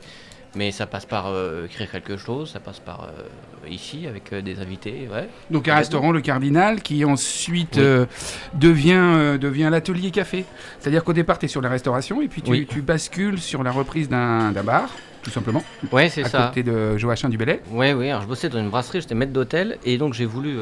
Mais 0.57 0.71
ça 0.71 0.87
passe 0.87 1.05
par 1.07 1.27
euh, 1.29 1.67
écrire 1.67 1.91
quelque 1.91 2.17
chose, 2.17 2.53
ça 2.53 2.61
passe 2.61 2.79
par 2.79 3.05
euh, 3.09 3.69
ici, 3.69 4.07
avec 4.07 4.33
euh, 4.33 4.41
des 4.41 4.61
invités, 4.61 5.09
ouais. 5.13 5.29
Donc, 5.51 5.67
un 5.69 5.75
restaurant, 5.75 6.13
le 6.13 6.21
Cardinal, 6.21 6.81
qui 6.81 7.05
ensuite 7.05 7.75
Oui. 7.77 7.83
euh, 7.83 8.07
devient, 8.55 9.37
devient 9.41 9.69
l'atelier 9.71 10.11
café. 10.11 10.45
C'est-à-dire 10.79 11.03
qu'au 11.03 11.13
départ, 11.13 11.39
tu 11.39 11.47
es 11.47 11.49
sur 11.49 11.61
la 11.61 11.69
restauration, 11.71 12.23
et 12.23 12.29
puis 12.29 12.41
tu, 12.43 12.51
Oui. 12.53 12.67
tu 12.71 12.83
bascules 12.83 13.41
sur 13.41 13.63
la 13.65 13.73
reprise 13.73 14.09
d'un 14.09 14.53
bar, 14.65 14.91
tout 15.25 15.31
simplement, 15.31 15.65
Ouais, 15.91 16.09
c'est 16.09 16.25
à 16.25 16.29
ça. 16.29 16.47
côté 16.49 16.63
de 16.63 16.97
Joachim 16.99 17.31
Dubellay. 17.31 17.61
Ouais, 17.71 17.93
ouais. 17.95 18.11
Alors 18.11 18.23
je 18.23 18.27
bossais 18.29 18.49
dans 18.49 18.59
une 18.61 18.71
brasserie, 18.71 19.01
j'étais 19.01 19.15
maître 19.15 19.33
d'hôtel 19.33 19.79
et 19.85 19.97
donc 19.99 20.13
j'ai 20.15 20.27
voulu 20.27 20.57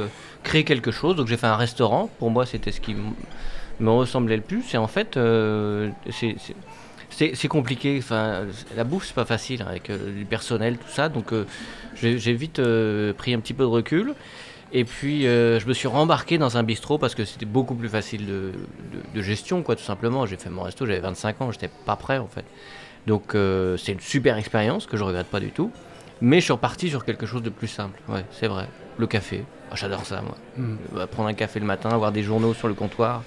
créer 0.44 0.62
quelque 0.64 0.90
chose. 0.92 1.16
Donc 1.16 1.26
j'ai 1.26 1.36
fait 1.36 1.48
un 1.48 1.56
restaurant. 1.56 2.08
Pour 2.20 2.30
moi, 2.30 2.46
c'était 2.46 2.70
ce 2.70 2.80
qui 2.80 2.94
me 3.80 3.90
ressemblait 3.90 4.36
le 4.36 4.42
plus. 4.42 4.62
Et 4.72 4.78
en 4.78 4.86
fait, 4.86 5.18
c'est- 6.10 6.36
c'est- 7.12 7.48
compliqué. 7.48 7.96
Enfin, 7.98 8.46
la 8.76 8.84
bouffe, 8.84 9.06
c'est 9.06 9.14
pas 9.14 9.24
facile 9.24 9.62
hein, 9.62 9.66
avec 9.68 9.90
euh, 9.90 10.12
du 10.16 10.24
personnel, 10.24 10.78
tout 10.78 10.88
ça. 10.88 11.08
Donc 11.08 11.32
euh, 11.32 11.44
j'ai 11.94 12.32
vite 12.34 12.58
euh, 12.58 13.12
pris 13.12 13.34
un 13.34 13.40
petit 13.40 13.54
peu 13.54 13.62
de 13.64 13.68
recul. 13.68 14.14
Et 14.74 14.84
puis 14.84 15.26
euh, 15.26 15.60
je 15.60 15.66
me 15.66 15.74
suis 15.74 15.86
rembarqué 15.88 16.38
dans 16.38 16.56
un 16.56 16.62
bistrot 16.62 16.96
parce 16.98 17.14
que 17.14 17.24
c'était 17.26 17.44
beaucoup 17.44 17.74
plus 17.74 17.88
facile 17.90 18.26
de, 18.26 18.52
de- 18.92 19.14
de 19.14 19.22
gestion, 19.22 19.62
quoi, 19.62 19.76
tout 19.76 19.84
simplement. 19.84 20.24
J'ai 20.26 20.36
fait 20.36 20.48
mon 20.50 20.62
resto, 20.62 20.86
j'avais 20.86 21.00
25 21.00 21.40
ans, 21.42 21.50
j'étais 21.52 21.70
pas 21.84 21.96
prêt 21.96 22.18
en 22.18 22.28
fait. 22.28 22.44
Donc 23.06 23.32
c'est 23.78 23.92
une 23.92 24.00
super 24.00 24.36
expérience 24.38 24.86
que 24.86 24.96
je 24.96 25.04
regrette 25.04 25.26
pas 25.26 25.40
du 25.40 25.50
tout. 25.50 25.70
Mais 26.20 26.38
je 26.38 26.44
suis 26.44 26.52
reparti 26.52 26.88
sur 26.88 27.04
quelque 27.04 27.26
chose 27.26 27.42
de 27.42 27.50
plus 27.50 27.66
simple. 27.66 28.00
Ouais, 28.08 28.24
c'est 28.30 28.46
vrai. 28.46 28.68
Le 28.96 29.08
café. 29.08 29.44
Ah, 29.72 29.74
J'adore 29.74 30.04
ça, 30.06 30.22
moi. 30.22 30.36
Mm. 30.56 30.76
Euh, 30.96 31.06
prendre 31.08 31.28
un 31.28 31.34
café 31.34 31.58
le 31.58 31.66
matin, 31.66 31.88
avoir 31.90 32.12
des 32.12 32.22
journaux 32.22 32.54
sur 32.54 32.68
le 32.68 32.74
comptoir. 32.74 33.24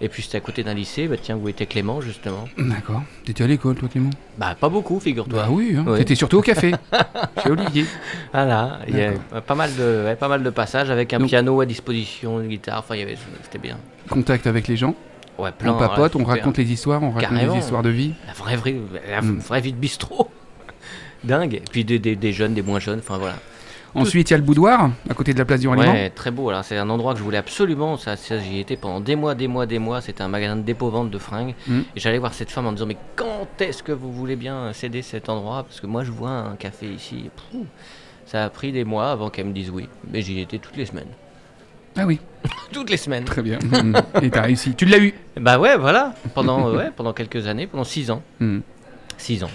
Et 0.00 0.08
puis 0.10 0.22
c'était 0.22 0.36
à 0.36 0.40
côté 0.40 0.62
d'un 0.62 0.74
lycée, 0.74 1.08
bah 1.08 1.16
tiens, 1.20 1.36
où 1.36 1.48
était 1.48 1.64
Clément 1.64 2.02
justement 2.02 2.46
D'accord. 2.58 3.02
T'étais 3.24 3.44
à 3.44 3.46
l'école, 3.46 3.76
toi, 3.76 3.88
Clément? 3.88 4.10
Bah 4.36 4.54
pas 4.60 4.68
beaucoup, 4.68 5.00
figure-toi. 5.00 5.42
Bah 5.44 5.48
oui, 5.50 5.74
hein. 5.78 5.84
Ouais. 5.90 5.98
t'étais 5.98 6.14
surtout 6.14 6.36
au 6.38 6.42
café, 6.42 6.72
chez 7.42 7.50
Olivier. 7.50 7.86
Voilà, 8.32 8.80
il 8.88 8.96
y 8.96 9.00
a 9.02 9.40
pas 9.40 9.54
mal 9.54 9.70
de, 9.74 10.04
ouais, 10.04 10.16
pas 10.16 10.28
mal 10.28 10.42
de 10.42 10.50
passages 10.50 10.90
avec 10.90 11.14
un 11.14 11.18
Donc- 11.18 11.28
piano 11.28 11.60
à 11.62 11.66
disposition, 11.66 12.40
une 12.42 12.48
guitare. 12.48 12.80
Enfin, 12.80 12.94
c'était 13.42 13.58
bien. 13.58 13.78
Contact 14.10 14.46
avec 14.46 14.68
les 14.68 14.76
gens, 14.76 14.94
Ouais, 15.38 15.50
plein. 15.52 15.72
on 15.72 15.78
papote, 15.78 16.14
ouais, 16.14 16.20
on 16.20 16.24
raconte 16.24 16.58
les 16.58 16.70
histoires, 16.70 17.02
on 17.02 17.10
raconte 17.12 17.38
les 17.38 17.58
histoires 17.58 17.82
de 17.82 17.90
vie. 17.90 18.12
La 18.26 18.32
vraie, 18.34 18.56
vraie, 18.56 18.76
la 19.10 19.22
Mm. 19.22 19.38
vraie 19.38 19.60
vie 19.62 19.72
de 19.72 19.78
bistrot. 19.78 20.30
Dingue. 21.24 21.54
Et 21.54 21.62
puis 21.70 21.84
des, 21.86 21.98
des, 21.98 22.16
des 22.16 22.32
jeunes, 22.34 22.52
des 22.52 22.62
moins 22.62 22.80
jeunes. 22.80 22.98
Enfin 22.98 23.16
voilà. 23.16 23.36
Ensuite, 23.94 24.30
il 24.30 24.32
y 24.32 24.34
a 24.34 24.38
le 24.38 24.42
boudoir, 24.42 24.90
à 25.08 25.14
côté 25.14 25.32
de 25.32 25.38
la 25.38 25.44
place 25.44 25.60
du 25.60 25.68
Ralliement. 25.68 25.92
Ouais, 25.92 26.10
très 26.10 26.30
beau. 26.30 26.50
Alors, 26.50 26.64
c'est 26.64 26.76
un 26.76 26.90
endroit 26.90 27.12
que 27.14 27.18
je 27.18 27.24
voulais 27.24 27.38
absolument. 27.38 27.96
Ça, 27.96 28.16
ça, 28.16 28.38
j'y 28.38 28.58
étais 28.58 28.76
pendant 28.76 29.00
des 29.00 29.16
mois, 29.16 29.34
des 29.34 29.48
mois, 29.48 29.64
des 29.66 29.78
mois. 29.78 30.00
C'était 30.00 30.22
un 30.22 30.28
magasin 30.28 30.56
de 30.56 30.62
dépôt-vente 30.62 31.10
de 31.10 31.18
fringues. 31.18 31.54
Mhm. 31.66 31.84
Et 31.94 32.00
j'allais 32.00 32.18
voir 32.18 32.34
cette 32.34 32.50
femme 32.50 32.66
en 32.66 32.70
me 32.72 32.76
disant 32.76 32.86
Mais 32.86 32.98
quand 33.14 33.48
est-ce 33.60 33.82
que 33.82 33.92
vous 33.92 34.12
voulez 34.12 34.36
bien 34.36 34.72
céder 34.72 35.02
cet 35.02 35.28
endroit? 35.28 35.62
Parce 35.62 35.80
que 35.80 35.86
moi, 35.86 36.04
je 36.04 36.10
vois 36.10 36.30
un 36.30 36.56
café 36.56 36.86
ici. 36.86 37.30
Pouh. 37.50 37.66
Ça 38.26 38.44
a 38.44 38.50
pris 38.50 38.72
des 38.72 38.84
mois 38.84 39.10
avant 39.12 39.30
qu'elle 39.30 39.46
me 39.46 39.52
dise 39.52 39.70
oui. 39.70 39.88
Mais 40.10 40.20
j'y 40.20 40.40
étais 40.40 40.58
toutes 40.58 40.76
les 40.76 40.86
semaines. 40.86 41.08
Ah 41.98 42.04
oui, 42.04 42.20
Toutes 42.72 42.90
les 42.90 42.98
semaines. 42.98 43.24
très 43.24 43.40
bien. 43.40 43.58
Mm. 43.58 43.94
Et 44.22 44.30
t'as 44.30 44.42
réussi. 44.42 44.74
Tu 44.74 44.84
l'as 44.84 44.98
eu. 44.98 45.14
Bah 45.40 45.58
ouais, 45.58 45.78
voilà. 45.78 46.14
Pendant, 46.34 46.68
euh, 46.68 46.76
ouais, 46.76 46.90
pendant 46.94 47.14
quelques 47.14 47.46
années, 47.46 47.66
pendant 47.66 47.84
six 47.84 48.10
ans. 48.10 48.22
Mm. 48.40 48.58
Six 49.16 49.42
ans. 49.44 49.50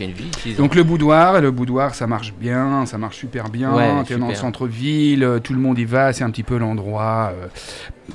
Voilà. 0.00 0.14
fait 0.14 0.22
une 0.22 0.26
vie. 0.26 0.30
six 0.38 0.54
ans. 0.54 0.62
Donc 0.62 0.74
le 0.74 0.82
boudoir, 0.84 1.36
et 1.36 1.40
le 1.40 1.50
boudoir, 1.50 1.94
ça 1.94 2.06
marche 2.06 2.32
bien, 2.34 2.86
ça 2.86 2.98
marche 2.98 3.16
super 3.18 3.48
bien. 3.48 3.72
Ouais, 3.74 4.04
T'es 4.06 4.16
dans 4.16 4.28
le 4.28 4.34
centre-ville, 4.34 5.24
euh, 5.24 5.38
tout 5.38 5.52
le 5.52 5.60
monde 5.60 5.78
y 5.78 5.84
va, 5.84 6.12
c'est 6.12 6.24
un 6.24 6.30
petit 6.30 6.42
peu 6.42 6.56
l'endroit. 6.58 7.32
euh, 7.34 7.46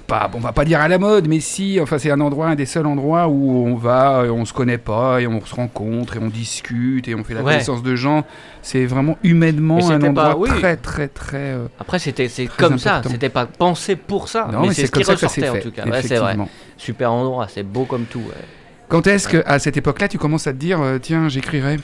pas, 0.08 0.30
on 0.34 0.40
va 0.40 0.52
pas 0.52 0.66
dire 0.66 0.82
à 0.82 0.90
la 0.90 0.98
mode, 0.98 1.30
mais 1.30 1.40
si, 1.40 1.80
enfin 1.82 1.98
c'est 1.98 2.12
un 2.12 2.20
endroit, 2.20 2.48
un 2.48 2.56
des 2.56 2.66
seuls 2.66 2.86
endroits 2.86 3.30
où 3.30 3.66
on 3.66 3.76
va, 3.76 4.24
euh, 4.24 4.30
on 4.30 4.44
se 4.44 4.52
connaît 4.52 4.78
pas 4.78 5.22
et 5.22 5.28
on 5.28 5.40
se 5.46 5.56
rencontre 5.56 6.18
et 6.18 6.20
on 6.20 6.28
discute 6.28 7.08
et 7.08 7.16
on 7.16 7.24
fait 7.24 7.34
la 7.34 7.42
Ouais. 7.44 7.54
connaissance 7.54 7.82
de 7.82 7.96
gens. 7.96 8.26
C'est 8.62 8.86
vraiment 8.86 9.18
humainement 9.24 9.90
un 9.90 10.00
pas- 10.14 10.32
endroit 10.32 10.36
oui. 10.38 10.50
très 10.50 10.76
très 10.76 11.08
très. 11.08 11.38
euh, 11.38 11.68
Après, 11.80 11.98
c'était 12.00 12.28
comme 12.58 12.78
ça, 12.78 12.96
important. 12.96 13.10
c'était 13.12 13.30
pas 13.30 13.46
pensé 13.46 13.96
pour 13.96 14.28
ça, 14.28 14.50
non, 14.52 14.62
mais, 14.64 14.68
mais 14.68 14.74
c'est 14.74 14.88
ce 14.88 14.92
comme 14.92 15.02
qui 15.04 15.06
ça 15.06 15.16
ça 15.16 15.28
ressortait 15.28 15.42
fait. 15.50 15.60
en 15.60 15.62
tout 15.62 15.72
cas. 15.72 15.86
Ouais, 15.86 16.02
c'est 16.02 16.18
vrai. 16.18 16.36
Super 16.78 17.14
endroit, 17.14 17.48
c'est 17.50 17.64
beau 17.64 17.86
comme 17.86 18.04
tout. 18.04 18.20
ouais. 18.20 18.44
Quand 18.88 19.08
est-ce 19.08 19.28
que 19.28 19.44
à 19.46 19.60
cette 19.60 19.78
époque-là, 19.78 20.08
tu 20.08 20.18
commences 20.18 20.48
à 20.48 20.54
te 20.54 20.58
dire, 20.58 20.82
euh, 20.82 21.00
tiens, 21.00 21.28
j'écrirai 21.30 21.78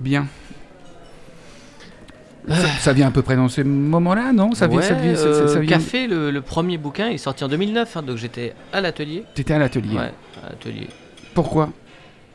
bien? 0.00 0.26
Ça, 2.48 2.54
ça 2.80 2.92
vient 2.94 3.08
à 3.08 3.10
peu 3.10 3.20
près 3.20 3.36
dans 3.36 3.48
ces 3.48 3.62
moments-là, 3.62 4.32
non? 4.32 4.54
Ça 4.54 4.66
vient, 4.68 4.80
ça 4.80 4.94
Ouais, 4.94 5.02
vient, 5.02 5.14
ça- 5.16 5.24
euh, 5.26 5.48
ça 5.48 5.60
vient- 5.60 5.68
Café, 5.76 6.06
le, 6.06 6.30
le 6.30 6.40
premier 6.40 6.78
bouquin, 6.78 7.08
il 7.08 7.14
est 7.14 7.18
sorti 7.18 7.44
en 7.44 7.48
2009, 7.48 7.96
hein, 7.96 8.02
donc 8.02 8.16
j'étais 8.16 8.54
à 8.72 8.80
l'atelier. 8.80 9.24
T'étais 9.34 9.52
à 9.54 9.58
l'atelier. 9.58 9.96
Ouais, 9.96 10.12
à 10.42 10.48
l'atelier. 10.50 10.88
Pourquoi 11.34 11.70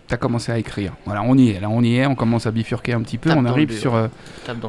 T'as 0.08 0.18
commencé 0.18 0.52
à 0.52 0.58
écrire? 0.60 0.92
Voilà, 1.06 1.24
on 1.24 1.36
y 1.38 1.50
est. 1.52 1.60
Là, 1.62 1.70
on 1.70 1.82
y 1.82 1.96
est. 1.96 2.06
On 2.06 2.14
commence 2.14 2.46
à 2.46 2.52
bifurquer 2.52 2.94
un 2.94 3.02
petit 3.02 3.18
peu. 3.18 3.30
Tape 3.30 3.40
on 3.40 3.46
arrive 3.46 3.72
sur. 3.72 3.96
euh, 3.96 4.08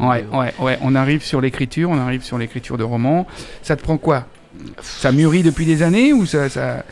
ouais, 0.00 0.24
ouais, 0.32 0.54
ouais. 0.60 0.78
On 0.80 0.94
arrive 0.94 1.22
sur 1.24 1.40
l'écriture. 1.40 1.90
On 1.90 1.98
arrive 1.98 2.22
sur 2.22 2.38
l'écriture 2.38 2.78
de 2.78 2.84
romans. 2.84 3.26
Ça 3.60 3.74
te 3.76 3.82
prend 3.82 3.98
quoi? 3.98 4.26
Ça 4.80 5.10
mûrit 5.12 5.42
depuis 5.42 5.66
des 5.66 5.82
années 5.82 6.12
ou 6.12 6.24
ça, 6.24 6.48
ça, 6.48 6.84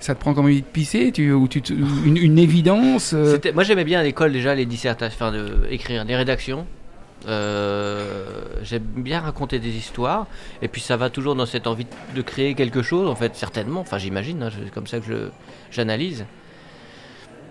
ça 0.00 0.14
te 0.14 0.20
prend 0.20 0.34
comme 0.34 0.44
envie 0.46 0.62
de 0.62 0.66
pisser 0.66 1.12
tu, 1.12 1.32
ou 1.32 1.48
tu 1.48 1.60
une, 2.04 2.38
évidence 2.38 3.12
euh, 3.14 3.38
Moi 3.54 3.64
j'aimais 3.64 3.84
bien 3.84 4.00
à 4.00 4.02
l'école 4.02 4.32
déjà 4.32 4.54
les 4.54 4.66
dissertations, 4.66 5.26
enfin 5.26 5.32
de 5.32 5.66
écrire 5.70 6.04
des 6.04 6.16
rédactions. 6.16 6.66
Euh, 7.26 8.26
J'aime 8.62 8.84
bien 8.96 9.20
raconter 9.20 9.58
des 9.58 9.76
histoires 9.76 10.26
et 10.62 10.68
puis 10.68 10.80
ça 10.80 10.96
va 10.96 11.10
toujours 11.10 11.34
dans 11.34 11.46
cette 11.46 11.66
envie 11.66 11.86
de 12.14 12.22
créer 12.22 12.54
quelque 12.54 12.82
chose 12.82 13.08
en 13.08 13.16
fait 13.16 13.34
certainement. 13.34 13.80
Enfin 13.80 13.98
j'imagine, 13.98 14.42
hein, 14.42 14.50
c'est 14.52 14.70
comme 14.70 14.86
ça 14.86 15.00
que 15.00 15.30
j'analyse. 15.70 16.26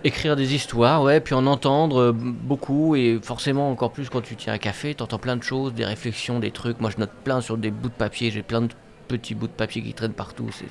Écrire 0.04 0.36
des 0.36 0.54
histoires, 0.54 1.02
ouais, 1.02 1.18
puis 1.18 1.34
en 1.34 1.44
entendre 1.46 2.00
euh, 2.00 2.12
beaucoup 2.12 2.94
et 2.94 3.18
forcément 3.20 3.68
encore 3.70 3.90
plus 3.90 4.08
quand 4.08 4.20
tu 4.20 4.36
tiens 4.36 4.52
un 4.52 4.58
café, 4.58 4.94
t'entends 4.94 5.18
plein 5.18 5.36
de 5.36 5.42
choses, 5.42 5.74
des 5.74 5.84
réflexions, 5.84 6.38
des 6.38 6.52
trucs. 6.52 6.80
Moi 6.80 6.90
je 6.90 6.98
note 6.98 7.10
plein 7.24 7.40
sur 7.40 7.58
des 7.58 7.72
bouts 7.72 7.88
de 7.88 7.94
papier, 7.94 8.30
j'ai 8.30 8.42
plein 8.42 8.62
de 8.62 8.68
petits 9.08 9.34
bouts 9.34 9.48
de 9.48 9.52
papier 9.52 9.82
qui 9.82 9.92
traînent 9.92 10.12
partout. 10.12 10.48
C'est 10.52 10.70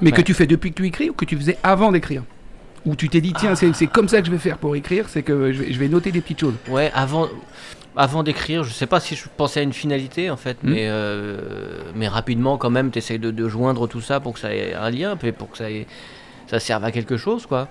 Mais 0.00 0.12
que 0.12 0.20
tu 0.20 0.34
fais 0.34 0.46
depuis 0.46 0.70
que 0.70 0.76
tu 0.76 0.86
écris 0.86 1.10
ou 1.10 1.12
que 1.12 1.24
tu 1.24 1.36
faisais 1.36 1.58
avant 1.62 1.92
d'écrire 1.92 2.22
Ou 2.86 2.96
tu 2.96 3.08
t'es 3.08 3.20
dit, 3.20 3.32
tiens, 3.38 3.54
c'est 3.54 3.72
c'est 3.74 3.86
comme 3.86 4.08
ça 4.08 4.20
que 4.20 4.26
je 4.26 4.32
vais 4.32 4.38
faire 4.38 4.58
pour 4.58 4.74
écrire, 4.74 5.08
c'est 5.08 5.22
que 5.22 5.52
je 5.52 5.62
vais, 5.62 5.72
je 5.72 5.78
vais 5.78 5.88
noter 5.88 6.10
des 6.10 6.20
petites 6.20 6.40
choses. 6.40 6.54
Ouais, 6.68 6.90
avant, 6.94 7.28
avant 7.96 8.22
d'écrire, 8.24 8.64
je 8.64 8.72
sais 8.72 8.86
pas 8.88 8.98
si 8.98 9.14
je 9.14 9.24
pensais 9.36 9.60
à 9.60 9.62
une 9.62 9.72
finalité 9.72 10.30
en 10.30 10.36
fait, 10.36 10.56
Hmm. 10.64 10.70
mais, 10.70 10.86
euh, 10.88 11.82
mais 11.94 12.08
rapidement 12.08 12.58
quand 12.58 12.70
même, 12.70 12.90
tu 12.90 12.98
essayes 12.98 13.18
de, 13.20 13.30
de 13.30 13.48
joindre 13.48 13.86
tout 13.86 14.00
ça 14.00 14.18
pour 14.18 14.32
que 14.34 14.40
ça 14.40 14.52
ait 14.54 14.74
un 14.74 14.90
lien, 14.90 15.16
pour 15.16 15.50
que 15.50 15.58
ça, 15.58 15.70
ait- 15.70 15.86
ça 16.48 16.58
serve 16.58 16.84
à 16.84 16.90
quelque 16.90 17.16
chose 17.16 17.46
quoi. 17.46 17.68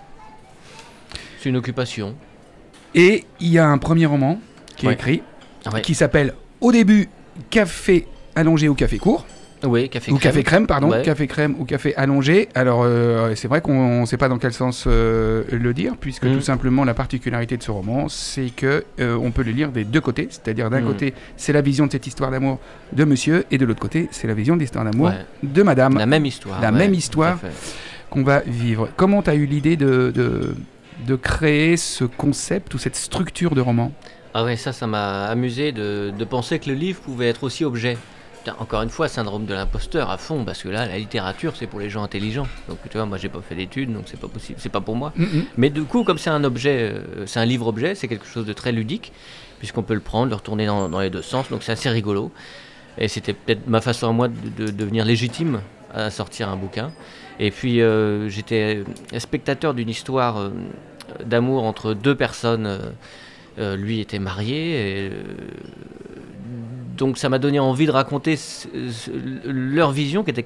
C'est 1.40 1.50
une 1.50 1.58
occupation. 1.58 2.16
Et 2.96 3.26
il 3.40 3.50
y 3.50 3.58
a 3.60 3.68
un 3.68 3.78
premier 3.78 4.06
roman 4.06 4.40
qui 4.78 4.88
est 4.88 4.94
écrit, 4.94 5.24
Ouais. 5.74 5.82
qui 5.82 5.94
s'appelle 5.96 6.34
au 6.62 6.72
début 6.72 7.10
Café 7.50 8.08
allongé 8.36 8.68
ou 8.70 8.76
café 8.76 8.98
court. 8.98 9.26
Oui, 9.64 9.90
café 9.90 10.12
ou 10.12 10.18
crème. 10.18 10.32
café 10.32 10.44
crème, 10.44 10.68
pardon. 10.68 10.90
Ouais. 10.90 11.02
Café 11.04 11.28
crème 11.28 11.56
ou 11.60 11.66
café 11.66 11.96
allongé. 11.96 12.50
Alors, 12.56 12.82
euh, 12.84 13.34
c'est 13.36 13.48
vrai 13.48 13.62
qu'on 13.62 14.02
ne 14.02 14.06
sait 14.06 14.18
pas 14.18 14.28
dans 14.28 14.38
quel 14.40 14.54
sens 14.54 14.86
euh, 14.88 15.44
le 15.52 15.74
dire, 15.74 15.94
puisque 16.00 16.26
Mm. 16.26 16.34
tout 16.36 16.42
simplement, 16.42 16.84
la 16.84 16.94
particularité 16.94 17.58
de 17.58 17.64
ce 17.64 17.72
roman, 17.72 18.10
c'est 18.10 18.50
que 18.56 18.84
euh, 19.00 19.16
on 19.22 19.32
peut 19.32 19.44
le 19.44 19.52
lire 19.52 19.72
des 19.72 19.84
deux 19.84 20.02
côtés. 20.02 20.28
C'est-à-dire, 20.32 20.70
d'un 20.70 20.82
Mm. 20.82 20.86
côté, 20.88 21.14
c'est 21.38 21.54
la 21.54 21.62
vision 21.62 21.86
de 21.86 21.92
cette 21.92 22.08
histoire 22.08 22.32
d'amour 22.32 22.60
de 22.94 23.04
monsieur, 23.06 23.46
et 23.52 23.58
de 23.58 23.66
l'autre 23.66 23.80
côté, 23.80 24.08
c'est 24.12 24.28
la 24.28 24.34
vision 24.34 24.56
de 24.56 24.62
l'histoire 24.62 24.84
d'amour 24.86 25.08
Ouais. 25.10 25.26
de 25.44 25.64
madame 25.64 25.98
La 25.98 26.06
même 26.06 26.26
histoire. 26.26 26.60
La 26.62 26.72
ouais, 26.72 26.78
même 26.78 26.94
histoire. 26.94 27.38
qu'on 28.10 28.24
va 28.24 28.40
vivre. 28.42 28.90
Comment 28.98 29.22
tu 29.22 29.30
as 29.30 29.36
eu 29.36 29.46
l'idée 29.46 29.78
de, 29.78 30.12
de, 30.14 30.56
de 31.08 31.16
créer 31.16 31.78
ce 31.78 32.04
concept 32.04 32.74
ou 32.74 32.78
cette 32.78 32.96
structure 32.98 33.56
de 33.56 33.62
roman? 33.62 33.92
Ah 34.34 34.44
ouais, 34.44 34.56
ça, 34.58 34.72
ça 34.74 34.88
m'a 34.88 35.26
amusé 35.26 35.72
de, 35.72 36.12
de 36.18 36.26
penser 36.26 36.58
que 36.60 36.70
le 36.70 36.76
livre 36.76 37.00
pouvait 37.02 37.28
être 37.30 37.44
aussi 37.44 37.64
objet. 37.66 37.98
Putain, 38.44 38.56
encore 38.58 38.82
une 38.82 38.90
fois, 38.90 39.08
syndrome 39.08 39.46
de 39.46 39.54
l'imposteur 39.54 40.10
à 40.10 40.18
fond, 40.18 40.44
parce 40.44 40.64
que 40.64 40.70
là, 40.70 40.88
la 40.88 40.98
littérature, 40.98 41.54
c'est 41.56 41.68
pour 41.68 41.80
les 41.80 41.92
gens 41.92 42.02
intelligents. 42.02 42.48
Donc 42.68 42.80
tu 42.90 42.98
vois, 42.98 43.06
moi, 43.06 43.20
j'ai 43.20 43.30
pas 43.30 43.40
fait 43.42 43.54
d'études, 43.54 43.94
donc 43.94 44.06
c'est 44.08 44.20
pas 44.20 44.28
possible, 44.28 44.58
c'est 44.60 44.72
pas 44.72 44.82
pour 44.82 44.96
moi. 44.96 45.14
Mais 45.58 45.70
du 45.70 45.84
coup, 45.84 46.04
comme 46.04 46.18
c'est 46.18 46.32
un 46.32 46.44
objet, 46.44 46.92
euh, 46.92 47.28
c'est 47.28 47.40
un 47.40 47.46
livre-objet, 47.46 47.94
c'est 47.94 48.08
quelque 48.08 48.26
chose 48.26 48.48
de 48.48 48.54
très 48.54 48.72
ludique, 48.72 49.14
puisqu'on 49.60 49.84
peut 49.84 49.94
le 49.94 50.00
prendre, 50.00 50.30
le 50.30 50.36
retourner 50.36 50.66
dans, 50.66 50.90
dans 50.90 51.00
les 51.00 51.12
deux 51.12 51.22
sens, 51.22 51.50
donc 51.50 51.62
c'est 51.62 51.74
assez 51.74 51.90
rigolo. 51.90 52.32
Et 52.98 53.08
c'était 53.08 53.34
peut-être 53.34 53.68
ma 53.68 53.80
façon 53.80 54.10
à 54.10 54.12
moi 54.12 54.28
de, 54.28 54.66
de 54.66 54.72
devenir 54.72 55.06
légitime 55.06 55.62
à 55.94 56.10
sortir 56.10 56.50
un 56.50 56.56
bouquin. 56.56 56.92
Et 57.40 57.52
puis, 57.52 57.80
euh, 57.80 58.28
j'étais 58.28 58.84
spectateur 59.20 59.76
d'une 59.76 59.90
histoire 59.90 60.38
euh, 60.40 60.50
d'amour 61.24 61.64
entre 61.64 61.94
deux 61.94 62.16
personnes. 62.16 62.80
lui 63.60 64.00
était 64.00 64.18
marié, 64.18 65.06
et, 65.06 65.12
donc 67.02 67.18
ça 67.18 67.28
m'a 67.30 67.40
donné 67.40 67.60
envie 67.60 67.88
de 67.88 67.92
raconter 67.92 68.36
leur 69.44 69.92
vision 69.92 70.24
qui 70.24 70.30
était 70.30 70.46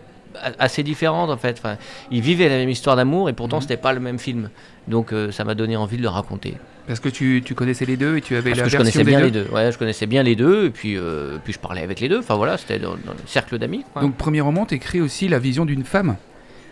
assez 0.58 0.84
différente 0.84 1.30
en 1.30 1.38
fait. 1.38 1.56
Enfin, 1.60 1.76
ils 2.12 2.22
vivaient 2.22 2.48
la 2.50 2.58
même 2.58 2.70
histoire 2.70 2.96
d'amour 2.96 3.30
et 3.30 3.34
pourtant 3.34 3.58
Mhm. 3.58 3.62
c'était 3.64 3.78
pas 3.88 3.92
le 3.94 4.00
même 4.00 4.20
film. 4.20 4.50
Donc 4.88 5.12
euh, 5.12 5.32
ça 5.32 5.44
m'a 5.44 5.54
donné 5.54 5.76
envie 5.76 5.98
de 5.98 6.02
le 6.02 6.08
raconter. 6.10 6.54
Parce 6.88 7.00
que 7.02 7.10
tu, 7.10 7.42
tu 7.44 7.56
connaissais 7.56 7.86
les 7.86 7.98
deux 7.98 8.16
et 8.18 8.22
tu 8.22 8.36
avais 8.38 8.52
Parce 8.52 8.60
la 8.60 8.64
que 8.66 8.70
je 8.70 8.78
connaissais 8.78 9.00
des 9.00 9.04
bien 9.12 9.20
deux. 9.20 9.26
les 9.26 9.32
deux. 9.32 9.48
Ouais, 9.52 9.72
je 9.72 9.78
connaissais 9.78 10.06
bien 10.06 10.24
les 10.24 10.36
deux 10.38 10.66
et 10.68 10.70
puis 10.70 10.96
euh, 10.98 11.38
puis 11.44 11.52
je 11.52 11.60
parlais 11.60 11.82
avec 11.82 12.00
les 12.00 12.08
deux. 12.08 12.20
Enfin 12.20 12.36
voilà, 12.36 12.58
c'était 12.58 12.80
dans, 12.80 12.92
dans 12.92 13.12
le 13.14 13.28
cercle 13.28 13.58
d'amis. 13.58 13.84
Donc, 14.00 14.16
premier 14.16 14.40
roman, 14.42 14.66
tu 14.66 14.76
écris 14.76 15.02
aussi 15.02 15.28
la 15.28 15.40
vision 15.40 15.66
d'une 15.66 15.84
femme. 15.84 16.16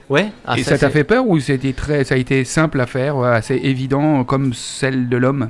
ouais. 0.09 0.27
Ah, 0.45 0.57
et 0.57 0.63
ça 0.63 0.77
t'a 0.77 0.89
fait 0.89 1.03
peur 1.03 1.27
ou 1.27 1.39
c'était 1.39 1.73
très, 1.73 2.03
ça 2.05 2.15
a 2.15 2.17
été 2.17 2.45
simple 2.45 2.79
à 2.79 2.85
faire, 2.85 3.17
ouais, 3.17 3.29
assez 3.29 3.55
évident 3.55 4.21
euh, 4.21 4.23
comme 4.23 4.53
celle 4.53 5.09
de 5.09 5.17
l'homme? 5.17 5.49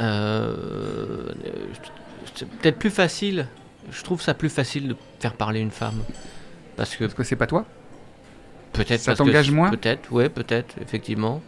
Euh, 0.00 0.54
c'est 2.34 2.48
peut-être 2.48 2.78
plus 2.78 2.90
facile. 2.90 3.46
Je 3.90 4.02
trouve 4.02 4.20
ça 4.22 4.34
plus 4.34 4.48
facile 4.50 4.88
de 4.88 4.96
faire 5.18 5.34
parler 5.34 5.60
une 5.60 5.70
femme. 5.70 6.02
Parce 6.76 6.94
que 6.96 7.04
Parce 7.04 7.14
que 7.14 7.24
c'est 7.24 7.36
pas 7.36 7.46
toi 7.46 7.66
peut-être 8.72 9.00
ça 9.00 9.14
t'engage 9.14 9.50
moins 9.50 9.70
Peut-être, 9.70 10.10
ouais, 10.12 10.30
peut-être, 10.30 10.76
effectivement. 10.80 11.42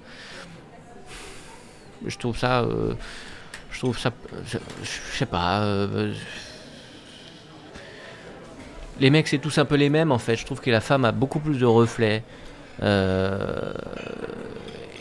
Je 2.07 2.19
trouve 2.19 2.37
ça. 2.37 2.61
euh, 2.61 2.95
je 3.71 3.79
trouve 3.79 3.99
ça. 3.99 4.13
Je, 4.47 4.59
je 4.83 5.17
sais 5.19 5.27
pas. 5.27 5.63
euh, 5.63 6.13
les 9.01 9.11
mecs, 9.11 9.27
c'est 9.27 9.39
tous 9.39 9.57
un 9.59 9.65
peu 9.65 9.77
les 9.77 9.89
mêmes 9.89 10.13
en 10.13 10.19
fait. 10.19 10.37
Je 10.37 10.45
trouve 10.45 10.61
que 10.61 10.71
la 10.71 10.81
femme 10.83 11.05
a 11.05 11.13
beaucoup 11.13 11.41
plus 11.41 11.59
de 11.59 11.65
reflets. 11.67 12.23
Euh, 12.83 13.73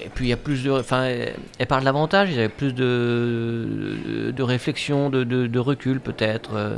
et 0.03 0.09
puis 0.09 0.25
il 0.25 0.29
y 0.29 0.33
a 0.33 0.37
plus 0.37 0.63
de. 0.63 0.71
Enfin, 0.71 1.03
elle, 1.03 1.67
parle 1.67 1.83
davantage, 1.83 2.29
il 2.31 2.37
y 2.37 2.43
a 2.43 2.49
plus 2.49 2.73
de, 2.73 3.97
de, 4.05 4.31
de 4.31 4.43
réflexion, 4.43 5.09
de, 5.09 5.59
recul 5.59 5.99
peut-être. 5.99 6.51
euh. 6.55 6.77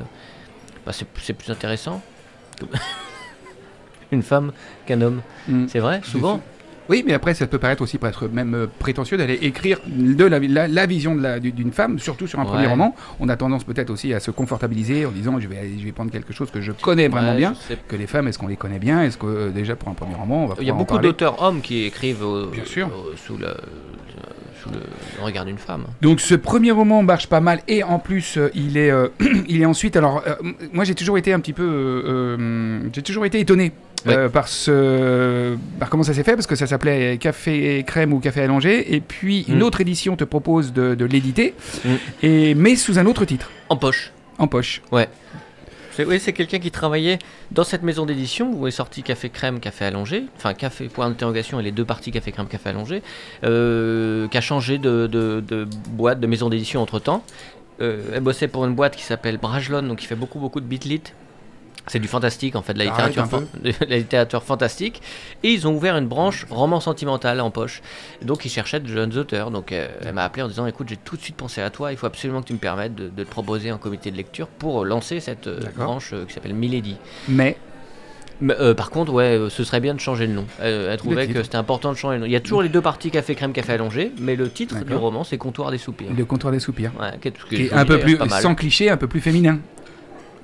Bah, 0.86 0.92
c'est 0.94 1.08
c'est 1.22 1.34
plus 1.34 1.52
intéressant. 1.52 2.02
Une 4.12 4.22
femme 4.22 4.52
qu'un 4.86 5.02
homme. 5.02 5.22
Mm. 5.48 5.66
C'est 5.68 5.80
vrai, 5.80 6.02
souvent. 6.04 6.42
Oui, 6.90 7.04
mais 7.06 7.14
après, 7.14 7.34
ça 7.34 7.48
peut 7.48 7.58
paraître 7.58 7.82
aussi 7.82 7.98
peut-être 7.98 8.28
même 8.28 8.54
euh, 8.54 8.68
prétentieux 8.80 9.18
d'aller 9.18 9.40
écrire 9.42 9.80
de 9.88 10.24
la, 10.26 10.40
la- 10.40 10.68
la 10.68 10.86
vision 10.86 11.16
d'une 11.40 11.72
femme, 11.72 12.00
surtout 12.00 12.28
sur 12.28 12.40
un 12.40 12.46
premier 12.46 12.68
roman. 12.68 12.96
On 13.20 13.30
a 13.30 13.36
tendance 13.38 13.64
peut-être 13.64 13.90
aussi 13.90 14.14
à 14.14 14.20
se 14.20 14.32
confortabiliser 14.32 15.06
en 15.06 15.12
disant 15.12 15.40
je 15.40 15.48
vais, 15.48 15.72
je 15.80 15.84
vais 15.84 15.92
prendre 15.92 16.12
quelque 16.12 16.34
chose 16.34 16.52
que 16.52 16.62
je 16.62 16.72
connais 16.72 17.08
vraiment 17.08 17.32
Ouais, 17.32 17.38
bien. 17.38 17.54
Que 17.88 17.96
les 17.96 18.08
femmes, 18.08 18.28
est-ce 18.28 18.38
qu'on 18.38 18.48
les 18.48 18.56
connaît 18.56 18.80
bien? 18.80 19.02
Est-ce 19.04 19.18
que 19.18 19.26
euh, 19.26 19.50
déjà 19.50 19.76
pour 19.76 19.90
un 19.90 19.94
premier 19.94 20.16
roman, 20.16 20.44
on 20.44 20.48
va 20.48 20.56
Il 20.60 20.68
y 20.68 20.70
a 20.70 20.74
beaucoup 20.74 20.98
d'auteurs 21.00 21.42
hommes 21.42 21.62
qui 21.62 21.86
écrivent 21.86 22.26
Bien 22.52 22.66
sûr. 22.66 22.90
sous, 23.16 23.38
le, 23.38 23.48
regard 25.22 25.46
d'une 25.46 25.60
femme. 25.60 25.84
Donc 26.02 26.20
ce 26.20 26.34
premier 26.34 26.72
roman 26.72 27.04
marche 27.04 27.28
pas 27.28 27.40
mal 27.40 27.62
et 27.68 27.84
en 27.84 28.00
plus 28.00 28.38
euh, 28.38 28.50
il 28.56 28.78
est 28.78 28.90
euh, 28.90 29.10
il 29.48 29.62
est 29.62 29.66
ensuite 29.66 29.96
alors 29.96 30.24
euh, 30.26 30.34
moi 30.74 30.84
j'ai 30.86 30.96
toujours 30.96 31.20
été 31.20 31.34
un 31.34 31.40
petit 31.40 31.54
peu 31.54 32.36
j'ai 32.92 33.02
toujours 33.04 33.26
été 33.26 33.40
étonné 33.40 33.72
euh, 34.08 34.30
par 34.30 34.48
ce 34.48 35.56
par 35.80 35.90
comment 35.90 36.04
ça 36.04 36.14
s'est 36.14 36.24
fait 36.24 36.36
parce 36.36 36.48
que 36.48 36.56
ça 36.56 36.68
s'appelait 36.68 37.18
café 37.18 37.84
crème 37.88 38.14
ou 38.14 38.20
café 38.20 38.42
allongé 38.42 38.94
et 38.96 39.02
puis 39.02 39.44
une 39.48 39.60
Mm. 39.60 39.64
autre 39.64 39.82
édition 39.82 40.16
te 40.16 40.24
propose 40.24 40.74
de, 40.74 40.96
de 40.96 41.06
l'éditer 41.06 41.54
Mm. 41.84 41.90
et 42.24 42.56
mais 42.56 42.76
sous 42.76 43.00
un 43.00 43.06
autre 43.06 43.26
titre 43.26 43.50
En 43.70 43.78
poche. 43.78 44.12
en 44.38 44.48
poche. 44.48 44.82
C'est, 45.92 46.04
oui, 46.06 46.20
c'est 46.20 46.34
quelqu'un 46.34 46.60
qui 46.60 46.72
travaillait 46.72 47.20
dans 47.52 47.64
cette 47.64 47.82
maison 47.84 48.06
d'édition 48.06 48.52
où 48.54 48.68
est 48.68 48.72
sorti 48.72 49.02
Café 49.02 49.30
Crème, 49.30 49.62
Café 49.62 49.86
Allongé, 49.86 50.26
enfin 50.36 50.54
Café 50.54 50.90
Point 50.90 51.08
d'interrogation 51.08 51.58
et 51.62 51.64
les 51.64 51.72
deux 51.72 51.86
parties 51.86 52.12
Café 52.12 52.34
Crème, 52.34 52.48
Café 52.48 52.70
Allongé, 52.72 53.02
euh, 53.46 54.28
qui 54.28 54.38
a 54.38 54.42
changé 54.42 54.78
de, 54.78 55.08
de- 55.08 55.42
de 55.48 55.66
boîte, 55.92 56.20
de 56.20 56.28
maison 56.28 56.50
d'édition 56.50 56.82
entre 56.82 57.00
temps. 57.00 57.24
elle 57.80 58.20
bossait 58.22 58.50
pour 58.50 58.66
une 58.66 58.76
boîte 58.76 58.96
qui 58.98 59.04
s'appelle 59.04 59.38
Brajlon, 59.38 59.84
donc 59.84 60.00
qui 60.00 60.06
fait 60.06 60.16
beaucoup 60.16 60.40
beaucoup 60.40 60.60
de 60.60 60.66
bitlit. 60.66 61.02
C'est 61.88 62.00
du 62.00 62.08
fantastique 62.08 62.56
en 62.56 62.62
fait, 62.64 62.74
de 62.74 62.80
la 62.80 62.86
littérature, 62.86 63.28
fan- 63.28 63.46
de 63.64 63.90
la 63.90 63.98
littérature 63.98 64.44
fantastique. 64.44 65.02
Et 65.44 65.52
ils 65.52 65.68
ont 65.68 65.76
ouvert 65.76 65.96
une 65.98 66.08
branche 66.08 66.46
roman 66.50 66.80
sentimental 66.80 67.40
en 67.42 67.52
poche. 67.52 67.82
Donc 68.24 68.44
ils 68.46 68.50
cherchaient 68.50 68.80
de 68.80 68.88
jeunes 68.88 69.16
auteurs. 69.18 69.52
Donc 69.52 69.72
euh, 69.72 69.88
elle 70.04 70.14
m'a 70.14 70.24
appelé 70.24 70.44
en 70.44 70.48
disant 70.48 70.66
écoute, 70.66 70.88
j'ai 70.90 70.98
tout 70.98 71.16
de 71.16 71.22
suite 71.22 71.36
pensé 71.36 71.62
à 71.62 71.70
toi, 71.70 71.92
il 71.92 71.98
faut 71.98 72.08
absolument 72.08 72.42
que 72.42 72.48
tu 72.48 72.54
me 72.54 72.58
permettes 72.60 72.96
de, 72.96 73.10
de 73.10 73.24
te 73.24 73.30
proposer 73.30 73.70
un 73.70 73.78
comité 73.78 74.10
de 74.12 74.18
lecture 74.18 74.48
pour 74.48 74.84
lancer 74.86 75.20
cette 75.20 75.48
euh, 75.48 75.60
branche 75.76 76.12
euh, 76.14 76.26
qui 76.26 76.34
s'appelle 76.34 76.54
Milady. 76.56 76.98
Mais 77.28 77.56
Mais, 78.42 78.56
euh, 78.60 78.74
par 78.74 78.90
contre, 78.90 79.14
ouais, 79.14 79.38
euh, 79.38 79.50
ce 79.50 79.64
serait 79.64 79.80
bien 79.80 79.94
de 79.94 80.00
changer 80.00 80.28
le 80.28 80.34
nom. 80.34 80.46
Euh, 80.62 80.92
elle 80.92 80.98
trouvait 80.98 81.28
que 81.28 81.44
c'était 81.44 81.56
important 81.56 81.92
de 81.94 81.98
changer 81.98 82.16
le 82.16 82.22
nom. 82.22 82.26
Il 82.26 82.32
y 82.32 82.36
a 82.36 82.40
toujours 82.42 82.62
les 82.64 82.70
deux 82.70 82.82
parties 82.82 83.12
café 83.12 83.34
crème, 83.36 83.54
café 83.54 83.74
allongé, 83.74 84.12
mais 84.20 84.36
le 84.36 84.50
titre 84.50 84.76
du 84.84 84.94
roman 84.96 85.24
c'est 85.24 85.38
Comptoir 85.38 85.72
des 85.72 85.78
soupirs. 85.78 86.08
le 86.18 86.26
comptoir 86.26 86.52
des 86.52 86.60
soupirs. 86.60 86.92
Ouais, 87.00 87.12
qui 87.22 87.28
est, 87.30 87.34
qui 87.50 87.56
est 87.68 87.74
un 87.74 87.86
peu 87.86 88.00
plus, 88.00 88.18
sans 88.42 88.56
cliché, 88.56 88.90
un 88.90 88.98
peu 88.98 89.08
plus 89.08 89.22
féminin. 89.22 89.60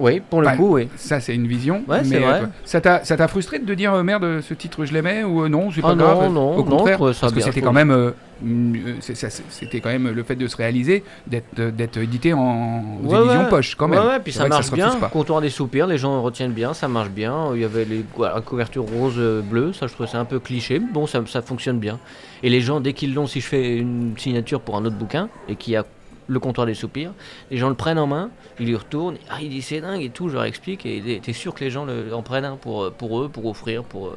Oui, 0.01 0.19
pour 0.19 0.41
le 0.41 0.47
Enfin, 0.47 0.57
coup, 0.57 0.73
oui. 0.75 0.89
Ça, 0.95 1.19
c'est 1.19 1.35
une 1.35 1.45
vision. 1.47 1.83
Ouais, 1.87 2.03
c'est 2.03 2.19
mais, 2.19 2.25
vrai. 2.25 2.39
toi, 2.39 2.47
ça 2.65 2.81
t'a 2.81 3.03
ça 3.05 3.27
frustré 3.27 3.59
de 3.59 3.73
dire 3.75 3.93
euh, 3.93 4.01
merde, 4.03 4.41
ce 4.41 4.53
titre 4.55 4.83
je 4.83 4.93
l'aimais 4.93 5.23
ou 5.23 5.43
euh, 5.43 5.47
non, 5.49 5.69
c'est 5.71 5.81
pas 5.81 5.89
Ah 5.91 5.95
non, 5.95 6.03
grave? 6.15 6.31
non, 6.33 6.55
Au 6.55 6.63
non, 6.63 6.77
contraire, 6.77 6.97
ça 7.13 7.21
parce 7.21 7.33
que 7.33 7.39
c'était 7.41 7.61
quand 7.61 7.67
trouve. 7.67 7.75
même, 7.75 7.91
euh, 7.91 8.11
euh, 8.43 8.95
c'est- 8.99 9.13
ça, 9.13 9.29
c'est- 9.29 9.43
c'était 9.49 9.79
quand 9.79 9.89
même 9.89 10.09
le 10.09 10.23
fait 10.23 10.35
de 10.35 10.47
se 10.47 10.57
réaliser, 10.57 11.03
d'être 11.27 11.45
euh, 11.59 11.69
d'être 11.69 11.97
édité 11.97 12.33
en 12.33 12.83
aux 13.03 13.07
Ouais, 13.13 13.19
éditions 13.19 13.43
ouais. 13.43 13.49
poche 13.49 13.75
quand 13.75 13.87
même. 13.87 13.99
Ouais, 14.03 14.07
ouais, 14.07 14.19
puis 14.19 14.31
C'est 14.33 14.39
ça 14.39 14.43
vrai 14.45 14.49
marche 14.49 14.71
refuse 14.71 14.75
bien. 14.99 15.09
Comptoir 15.11 15.39
des 15.39 15.51
soupirs, 15.51 15.85
les 15.85 15.99
gens 15.99 16.19
retiennent 16.23 16.51
bien, 16.53 16.73
ça 16.73 16.87
marche 16.87 17.09
bien. 17.11 17.51
Il 17.53 17.61
y 17.61 17.65
avait 17.65 17.85
les, 17.85 18.03
la 18.19 18.41
couverture 18.41 18.83
rose 18.83 19.15
euh, 19.19 19.41
bleue, 19.41 19.71
ça 19.73 19.85
je 19.85 19.93
trouvais 19.93 20.09
ça 20.09 20.19
un 20.19 20.25
peu 20.25 20.39
cliché, 20.39 20.79
mais 20.79 20.87
bon, 20.91 21.05
ça, 21.05 21.21
ça 21.27 21.43
fonctionne 21.43 21.77
bien. 21.77 21.99
Et 22.41 22.49
les 22.49 22.61
gens, 22.61 22.79
dès 22.79 22.93
qu'ils 22.93 23.13
l'ont, 23.13 23.27
si 23.27 23.39
je 23.39 23.45
fais 23.47 23.77
une 23.77 24.13
signature 24.17 24.61
pour 24.61 24.75
un 24.77 24.83
autre 24.85 24.95
bouquin 24.97 25.29
et 25.47 25.55
qu'il 25.55 25.73
y 25.73 25.75
a 25.75 25.85
le 26.31 26.39
comptoir 26.39 26.65
des 26.67 26.73
soupirs, 26.73 27.11
les 27.51 27.57
gens 27.57 27.69
le 27.69 27.75
prennent 27.75 27.99
en 27.99 28.07
main, 28.07 28.29
ils 28.59 28.67
lui 28.67 28.75
retournent, 28.75 29.17
ah, 29.29 29.37
il 29.41 29.49
dit 29.49 29.61
c'est 29.61 29.81
dingue 29.81 30.01
et 30.01 30.09
tout, 30.09 30.29
je 30.29 30.33
leur 30.35 30.45
explique, 30.45 30.85
et 30.85 31.19
t'es 31.21 31.33
sûr 31.33 31.53
que 31.53 31.63
les 31.63 31.69
gens 31.69 31.85
le, 31.85 32.13
en 32.13 32.21
prennent 32.21 32.45
un 32.45 32.55
pour, 32.55 32.91
pour 32.93 33.21
eux, 33.21 33.29
pour 33.29 33.45
offrir, 33.47 33.83
pour. 33.83 34.07
euh, 34.07 34.15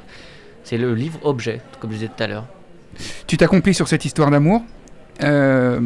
C'est 0.64 0.78
le 0.78 0.94
livre 0.94 1.18
objet, 1.24 1.60
comme 1.80 1.90
je 1.90 1.96
disais 1.96 2.08
tout 2.16 2.22
à 2.22 2.26
l'heure. 2.26 2.46
Tu 3.26 3.36
t'accomplis 3.36 3.74
sur 3.74 3.88
cette 3.88 4.04
histoire 4.04 4.30
d'amour. 4.30 4.62
Euh, 5.22 5.80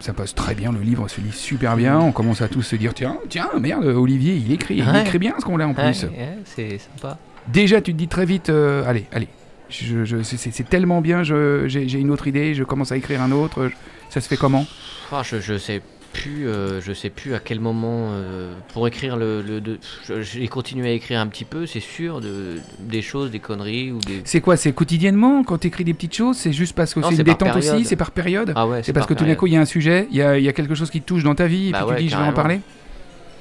ça 0.00 0.12
passe 0.12 0.34
très 0.34 0.54
bien, 0.54 0.72
le 0.72 0.80
livre 0.80 1.08
se 1.08 1.20
lit 1.20 1.32
super 1.32 1.76
bien. 1.76 1.98
On 1.98 2.12
commence 2.12 2.40
à 2.42 2.48
tous 2.48 2.62
se 2.62 2.76
dire 2.76 2.94
tiens, 2.94 3.16
tiens, 3.28 3.48
merde, 3.60 3.84
Olivier, 3.84 4.34
il 4.34 4.50
écrit, 4.52 4.76
il 4.78 4.96
écrit 4.96 5.18
bien 5.18 5.34
ce 5.38 5.44
qu'on 5.44 5.56
l'a 5.56 5.68
en 5.68 5.74
plus. 5.74 6.04
ouais, 6.04 6.38
c'est 6.44 6.78
sympa. 6.78 7.18
Déjà, 7.48 7.80
tu 7.80 7.92
te 7.92 7.98
dis 7.98 8.08
très 8.08 8.24
vite, 8.24 8.48
euh, 8.50 8.82
allez, 8.86 9.06
allez, 9.12 9.28
je, 9.68 10.04
je- 10.04 10.22
c'est- 10.22 10.68
tellement 10.68 11.00
bien, 11.00 11.22
j'ai 11.22 11.68
j'ai 11.68 11.98
une 11.98 12.10
autre 12.10 12.26
idée, 12.26 12.54
je 12.54 12.64
commence 12.64 12.92
à 12.92 12.96
écrire 12.96 13.20
un 13.22 13.30
autre. 13.32 13.68
je- 13.68 13.74
ça 14.08 14.20
se 14.20 14.28
fait 14.28 14.36
comment? 14.36 14.64
Ah, 15.12 15.22
je, 15.24 15.40
je 15.40 15.56
sais 15.58 15.82
plus, 16.12 16.48
euh, 16.48 16.80
je 16.80 16.92
sais 16.92 17.10
plus 17.10 17.34
à 17.34 17.38
quel 17.40 17.60
moment 17.60 18.08
euh, 18.12 18.54
pour 18.72 18.86
écrire 18.88 19.16
le. 19.16 19.42
le 19.42 19.60
de- 19.60 19.78
J'ai 20.20 20.48
continué 20.48 20.88
à 20.88 20.92
écrire 20.92 21.20
un 21.20 21.26
petit 21.26 21.44
peu, 21.44 21.66
c'est 21.66 21.80
sûr, 21.80 22.20
de, 22.20 22.54
des 22.80 23.02
choses, 23.02 23.30
des 23.30 23.38
conneries 23.38 23.92
ou 23.92 23.98
des. 23.98 24.22
C'est 24.24 24.40
quoi 24.40 24.56
C'est 24.56 24.72
quotidiennement 24.72 25.44
quand 25.44 25.58
tu 25.58 25.68
écris 25.68 25.84
des 25.84 25.94
petites 25.94 26.14
choses 26.14 26.36
C'est 26.38 26.52
juste 26.52 26.74
parce 26.74 26.94
que 26.94 27.02
c'est 27.02 27.16
une 27.16 27.22
détente 27.22 27.56
aussi. 27.56 27.84
C'est 27.84 27.96
par 27.96 28.10
période 28.10 28.52
Ah 28.56 28.66
ouais, 28.66 28.82
C'est 28.82 28.92
parce 28.92 29.06
par 29.06 29.14
que 29.14 29.20
tout 29.22 29.26
d'un 29.26 29.34
coup, 29.34 29.46
il 29.46 29.52
y 29.52 29.56
a 29.56 29.60
un 29.60 29.64
sujet, 29.66 30.08
il 30.10 30.16
y 30.16 30.22
a, 30.22 30.38
il 30.38 30.44
y 30.44 30.48
a 30.48 30.52
quelque 30.52 30.74
chose 30.74 30.90
qui 30.90 31.00
te 31.00 31.06
touche 31.06 31.22
dans 31.22 31.34
ta 31.34 31.46
vie, 31.46 31.70
Bah 31.72 31.80
et 31.80 31.82
puis 31.82 31.90
ouais, 31.90 31.96
tu 31.98 32.02
dis, 32.04 32.08
je 32.10 32.16
vais 32.16 32.22
en 32.22 32.32
parler 32.32 32.60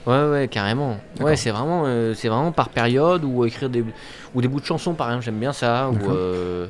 Ouais, 0.06 0.30
ouais, 0.30 0.48
carrément. 0.48 1.00
Ouais, 1.20 1.36
c'est 1.36 1.50
vraiment, 1.50 1.84
euh, 1.88 2.14
c'est 2.14 2.28
vraiment 2.28 2.52
par 2.52 2.70
période 2.70 3.24
ou 3.24 3.44
écrire 3.46 3.72
des 3.72 3.84
ou 4.36 4.42
des 4.42 4.48
bouts 4.48 4.60
de 4.60 4.66
chansons, 4.66 4.94
par 4.94 5.08
exemple, 5.08 5.26
j'aime 5.26 5.40
bien 5.40 5.52
ça. 5.54 5.90
Ou 5.90 6.12
euh, 6.12 6.68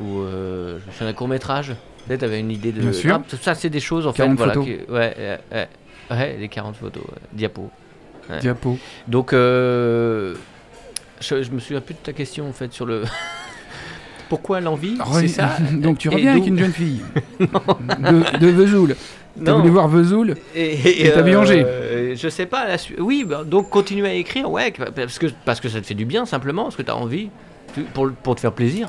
ou 0.00 0.24
je 0.26 0.74
me 0.86 0.92
souviens 0.92 1.06
d'un 1.06 1.12
court 1.12 1.28
métrage. 1.28 1.74
Peut-être 2.08 2.20
t'avais 2.20 2.40
une 2.40 2.50
idée 2.50 2.72
de. 2.72 2.80
Bien 2.80 2.92
sûr. 2.92 3.14
Ah, 3.14 3.22
tout 3.28 3.36
ça, 3.40 3.54
c'est 3.54 3.70
des 3.70 3.80
choses 3.80 4.06
en 4.06 4.12
40 4.12 4.30
fait. 4.32 4.36
Voilà, 4.36 4.52
photos. 4.54 4.66
qui- 4.66 4.90
ouais, 4.92 5.14
ouais, 5.18 5.38
ouais, 5.52 5.68
ouais, 6.10 6.36
les 6.40 6.48
40 6.48 6.76
photos, 6.76 7.02
diapos. 7.32 7.70
Diapo. 8.40 8.76
Donc, 9.06 9.32
euh, 9.32 10.34
je, 11.20 11.42
je 11.42 11.50
me 11.50 11.60
souviens 11.60 11.80
plus 11.80 11.94
de 11.94 11.98
ta 12.00 12.12
question 12.12 12.46
en 12.48 12.52
fait 12.52 12.72
sur 12.72 12.84
le. 12.84 13.04
Pourquoi 14.28 14.60
l'envie 14.60 14.96
Re- 14.98 15.20
C'est 15.20 15.28
ça? 15.28 15.56
Donc 15.72 15.98
tu 15.98 16.08
reviens 16.10 16.32
avec 16.32 16.46
une 16.46 16.58
jeune 16.58 16.72
fille 16.72 17.00
de, 17.40 18.38
de 18.38 18.46
Vesoul. 18.48 18.96
T'as 19.42 19.52
voulu 19.54 19.68
voir 19.70 19.88
Vesoul 19.88 20.34
Et 20.54 21.10
t'as 21.14 21.22
Angers 21.38 21.62
euh, 21.64 22.14
Je 22.16 22.28
sais 22.28 22.44
pas. 22.46 22.66
La 22.66 22.76
Oui, 22.98 23.24
bah, 23.26 23.44
donc 23.46 23.70
continuer 23.70 24.08
à 24.08 24.12
écrire, 24.14 24.50
ouais, 24.50 24.72
parce 24.94 25.18
que, 25.18 25.26
parce 25.44 25.60
que 25.60 25.68
ça 25.68 25.80
te 25.80 25.86
fait 25.86 25.94
du 25.94 26.04
bien 26.04 26.26
simplement, 26.26 26.64
parce 26.64 26.76
que 26.76 26.82
tu 26.82 26.90
as 26.90 26.96
envie, 26.96 27.30
tu- 27.74 27.82
pour, 27.84 28.10
pour 28.10 28.34
te 28.34 28.40
faire 28.40 28.52
plaisir. 28.52 28.88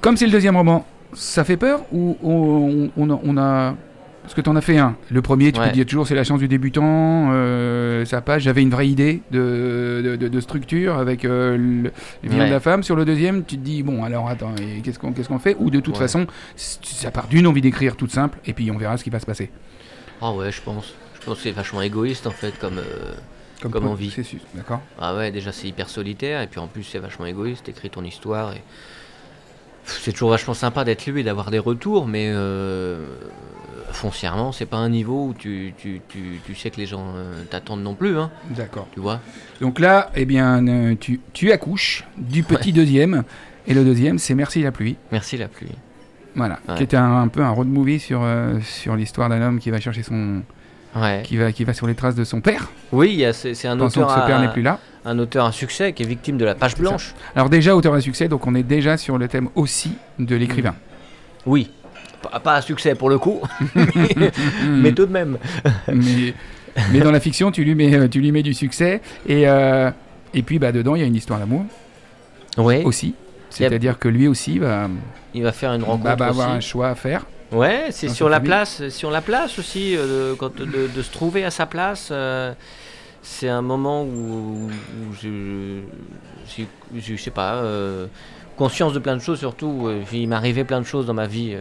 Comme 0.00 0.16
c'est 0.16 0.26
le 0.26 0.32
deuxième 0.32 0.56
roman, 0.56 0.86
ça 1.12 1.44
fait 1.44 1.56
peur 1.56 1.82
ou 1.92 2.16
on, 2.22 2.90
on 2.96 3.10
a, 3.10 3.20
on 3.24 3.36
a- 3.36 3.74
Parce 4.22 4.34
que 4.34 4.40
tu 4.42 4.48
en 4.50 4.56
as 4.56 4.60
fait 4.60 4.78
un. 4.78 4.96
Le 5.10 5.22
premier, 5.22 5.50
tu 5.50 5.58
Ouais. 5.60 5.66
peux 5.68 5.72
dire 5.72 5.86
toujours 5.86 6.06
c'est 6.06 6.14
la 6.14 6.24
chance 6.24 6.38
du 6.38 6.46
débutant, 6.46 7.30
euh, 7.32 8.04
ça 8.04 8.20
passe. 8.20 8.42
J'avais 8.42 8.62
une 8.62 8.70
vraie 8.70 8.88
idée 8.88 9.22
de, 9.30 10.02
de, 10.04 10.16
de- 10.16 10.28
de 10.28 10.40
structure 10.40 10.98
avec 10.98 11.24
euh, 11.24 11.56
le, 11.56 11.90
le 12.22 12.28
vient 12.30 12.46
de 12.46 12.50
la 12.50 12.60
femme. 12.60 12.82
Sur 12.82 12.96
le 12.96 13.04
deuxième, 13.04 13.44
tu 13.44 13.56
te 13.56 13.62
dis 13.62 13.82
bon, 13.82 14.04
alors 14.04 14.28
attends, 14.28 14.52
qu'est-ce 14.84 14.98
qu'on 14.98 15.12
qu'est-ce 15.12 15.28
qu'on 15.28 15.38
fait? 15.38 15.56
Ou 15.58 15.70
de 15.70 15.80
toute 15.80 15.94
Ouais. 15.94 16.00
façon, 16.00 16.26
ça 16.56 17.10
part 17.10 17.26
d'une 17.28 17.46
envie 17.46 17.62
d'écrire 17.62 17.96
toute 17.96 18.10
simple, 18.12 18.38
et 18.46 18.52
puis 18.52 18.70
on 18.70 18.76
verra 18.78 18.96
ce 18.98 19.04
qui 19.04 19.10
va 19.10 19.18
se 19.20 19.26
passer. 19.26 19.50
Ah 20.22 20.32
ouais, 20.32 20.52
je 20.52 20.60
pense. 20.62 20.94
Je 21.18 21.24
pense 21.26 21.36
que 21.38 21.42
c'est 21.42 21.50
vachement 21.52 21.82
égoïste 21.82 22.26
en 22.26 22.30
fait, 22.30 22.56
comme. 22.58 22.78
euh, 22.78 23.14
Comme 23.70 23.86
envie. 23.88 24.14
D'accord 24.54 24.80
Ah 24.98 25.14
ouais, 25.16 25.30
déjà 25.32 25.50
c'est 25.50 25.66
hyper 25.66 25.88
solitaire, 25.88 26.40
et 26.42 26.46
puis 26.46 26.60
en 26.60 26.66
plus 26.66 26.84
c'est 26.84 26.98
vachement 26.98 27.26
égoïste, 27.26 27.64
t'écris 27.64 27.90
ton 27.90 28.04
histoire, 28.04 28.52
et. 28.52 28.62
C'est 30.02 30.12
toujours 30.12 30.30
vachement 30.30 30.54
sympa 30.54 30.84
d'être 30.84 31.06
lu 31.06 31.20
et 31.20 31.22
d'avoir 31.24 31.50
des 31.50 31.58
retours, 31.58 32.06
mais 32.06 32.30
euh, 32.32 33.04
foncièrement, 33.92 34.52
c'est 34.52 34.66
pas 34.66 34.76
un 34.78 34.88
niveau 34.88 35.26
où 35.26 35.34
tu, 35.34 35.74
tu, 35.76 36.00
tu, 36.08 36.40
tu 36.44 36.54
sais 36.54 36.70
que 36.70 36.76
les 36.76 36.86
gens 36.86 37.12
euh, 37.16 37.42
t'attendent 37.50 37.82
non 37.82 37.94
plus, 37.94 38.16
hein, 38.18 38.30
D'accord. 38.50 38.86
tu 38.92 39.00
vois. 39.00 39.20
Donc 39.60 39.78
là, 39.80 40.10
eh 40.14 40.24
bien, 40.24 40.66
euh, 40.68 40.94
tu, 40.98 41.20
tu 41.32 41.52
accouches 41.52 42.04
du 42.16 42.42
petit 42.42 42.72
deuxième. 42.72 43.24
Et 43.66 43.74
le 43.74 43.84
deuxième, 43.84 44.18
c'est 44.18 44.34
Merci 44.34 44.62
la 44.62 44.72
pluie. 44.72 44.96
Merci 45.12 45.36
la 45.36 45.48
pluie. 45.48 45.68
Voilà, 46.34 46.58
Ouais. 46.68 46.76
qui 46.76 46.82
était 46.84 46.96
un, 46.96 47.22
un 47.22 47.28
peu 47.28 47.42
un 47.42 47.50
road 47.50 47.68
movie 47.68 47.98
sur, 47.98 48.20
euh, 48.22 48.58
sur 48.62 48.96
l'histoire 48.96 49.28
d'un 49.28 49.42
homme 49.42 49.58
qui 49.58 49.70
va 49.70 49.80
chercher 49.80 50.02
son. 50.02 50.42
Ouais. 50.96 51.22
qui 51.24 51.36
va, 51.36 51.52
qui 51.52 51.62
va 51.62 51.72
sur 51.72 51.86
les 51.86 51.94
traces 51.94 52.16
de 52.16 52.24
son 52.24 52.40
père, 52.40 52.68
Oui, 52.90 53.24
c'est 53.32 53.68
un 53.68 53.76
pensant 53.76 54.00
auteur, 54.02 54.14
que 54.16 54.20
ce 54.22 54.26
père 54.26 54.38
à, 54.38 54.40
n'est 54.40 54.52
plus 54.52 54.62
là. 54.62 54.80
Un 55.04 55.18
auteur 55.18 55.46
à 55.46 55.52
succès 55.52 55.92
qui 55.92 56.02
est 56.02 56.06
victime 56.06 56.36
de 56.36 56.44
la 56.44 56.54
page 56.54 56.76
blanche. 56.76 57.14
Alors, 57.34 57.48
déjà, 57.48 57.74
auteur 57.74 57.94
à 57.94 58.00
succès, 58.00 58.28
donc 58.28 58.46
on 58.46 58.54
est 58.54 58.62
déjà 58.62 58.96
sur 58.96 59.16
le 59.18 59.28
thème 59.28 59.48
aussi 59.54 59.92
de 60.18 60.36
l'écrivain. 60.36 60.74
Oui. 61.46 61.70
Pas, 62.22 62.38
pas 62.40 62.54
à 62.56 62.60
succès 62.62 62.94
pour 62.94 63.08
le 63.08 63.18
coup, 63.18 63.40
mais 64.66 64.92
tout 64.92 65.06
de 65.06 65.12
même. 65.12 65.38
mais, 65.92 66.34
mais 66.92 67.00
dans 67.00 67.10
la 67.12 67.20
fiction, 67.20 67.50
tu 67.50 67.64
lui 67.64 67.74
mets, 67.74 67.94
euh, 67.94 68.08
tu 68.08 68.20
lui 68.20 68.30
mets 68.32 68.42
du 68.42 68.52
succès. 68.54 69.00
Et, 69.26 69.48
euh, 69.48 69.90
et 70.34 70.42
puis, 70.42 70.58
bah, 70.58 70.70
dedans, 70.72 70.94
il 70.96 71.00
y 71.00 71.04
a 71.04 71.06
une 71.06 71.14
histoire 71.16 71.38
d'amour 71.38 71.64
Oui. 72.58 72.82
aussi. 72.84 73.14
C'est-à-dire 73.48 73.98
que 73.98 74.08
lui 74.08 74.28
aussi 74.28 74.58
va, 74.58 74.88
Il 75.34 75.42
va 75.42 75.52
faire 75.52 75.72
une 75.72 75.82
rencontre 75.82 76.04
va- 76.04 76.14
va 76.16 76.30
aussi. 76.30 76.40
avoir 76.40 76.54
un 76.56 76.60
choix 76.60 76.88
à 76.90 76.94
faire. 76.94 77.26
Ouais, 77.52 77.86
c'est 77.90 78.08
sur 78.08 78.28
la 78.28 78.36
famille. 78.36 78.48
place, 78.48 78.88
sur 78.90 79.10
la 79.10 79.20
place 79.22 79.58
aussi, 79.58 79.96
euh, 79.96 80.30
de, 80.30 80.34
quand, 80.34 80.54
de, 80.56 80.88
de 80.94 81.02
se 81.02 81.10
trouver 81.10 81.44
à 81.44 81.50
sa 81.50 81.66
place. 81.66 82.10
euh, 82.12 82.52
c'est 83.22 83.48
un 83.48 83.62
moment 83.62 84.02
où, 84.04 84.66
où 84.98 85.12
j'ai- 85.20 85.84
je 86.96 87.16
sais 87.16 87.30
pas, 87.30 87.56
euh, 87.56 88.06
conscience 88.56 88.92
de 88.92 88.98
plein 88.98 89.16
de 89.16 89.20
choses 89.22 89.38
surtout. 89.38 89.86
euh, 89.88 90.02
il 90.12 90.28
m'arrivait 90.28 90.64
plein 90.64 90.80
de 90.80 90.86
choses 90.86 91.06
dans 91.06 91.14
ma 91.14 91.26
vie 91.26 91.56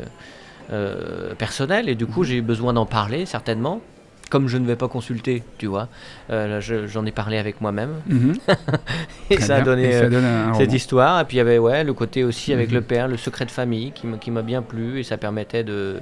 euh, 0.71 1.33
personnelle 1.35 1.89
et 1.89 1.95
du 1.95 2.05
Mhm. 2.05 2.11
coup 2.11 2.23
j'ai 2.23 2.35
eu 2.37 2.41
besoin 2.41 2.73
d'en 2.73 2.85
parler 2.85 3.25
certainement. 3.25 3.81
Comme 4.29 4.47
je 4.47 4.59
ne 4.59 4.67
vais 4.67 4.75
pas 4.75 4.87
consulter, 4.87 5.41
tu 5.57 5.65
vois, 5.65 5.87
je- 6.29 6.85
j'en 6.85 7.03
ai 7.07 7.11
parlé 7.11 7.39
avec 7.39 7.61
moi-même 7.61 7.95
Mhm. 8.05 8.33
et 9.31 9.39
ça 9.41 9.55
a 9.55 9.61
donné 9.61 9.87
Et 9.87 9.91
ça 9.93 9.99
cette 10.01 10.13
roman. 10.13 10.75
histoire. 10.75 11.21
Et 11.21 11.25
puis 11.25 11.37
il 11.37 11.39
y 11.39 11.41
avait 11.41 11.57
ouais, 11.57 11.83
le 11.83 11.93
côté 11.93 12.23
aussi 12.23 12.53
avec 12.53 12.69
Mhm. 12.69 12.75
le 12.75 12.81
père, 12.81 13.07
le 13.07 13.17
secret 13.17 13.45
de 13.45 13.51
famille 13.51 13.91
qui 13.91 14.05
m'a- 14.05 14.17
qui 14.19 14.29
m'a 14.29 14.43
bien 14.43 14.61
plu 14.61 14.99
et 14.99 15.03
ça 15.03 15.17
permettait 15.17 15.63
de, 15.63 15.99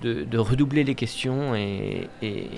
de, 0.00 0.24
de 0.24 0.38
redoubler 0.38 0.82
les 0.82 0.94
questions 0.94 1.54
et, 1.54 2.08
et, 2.22 2.48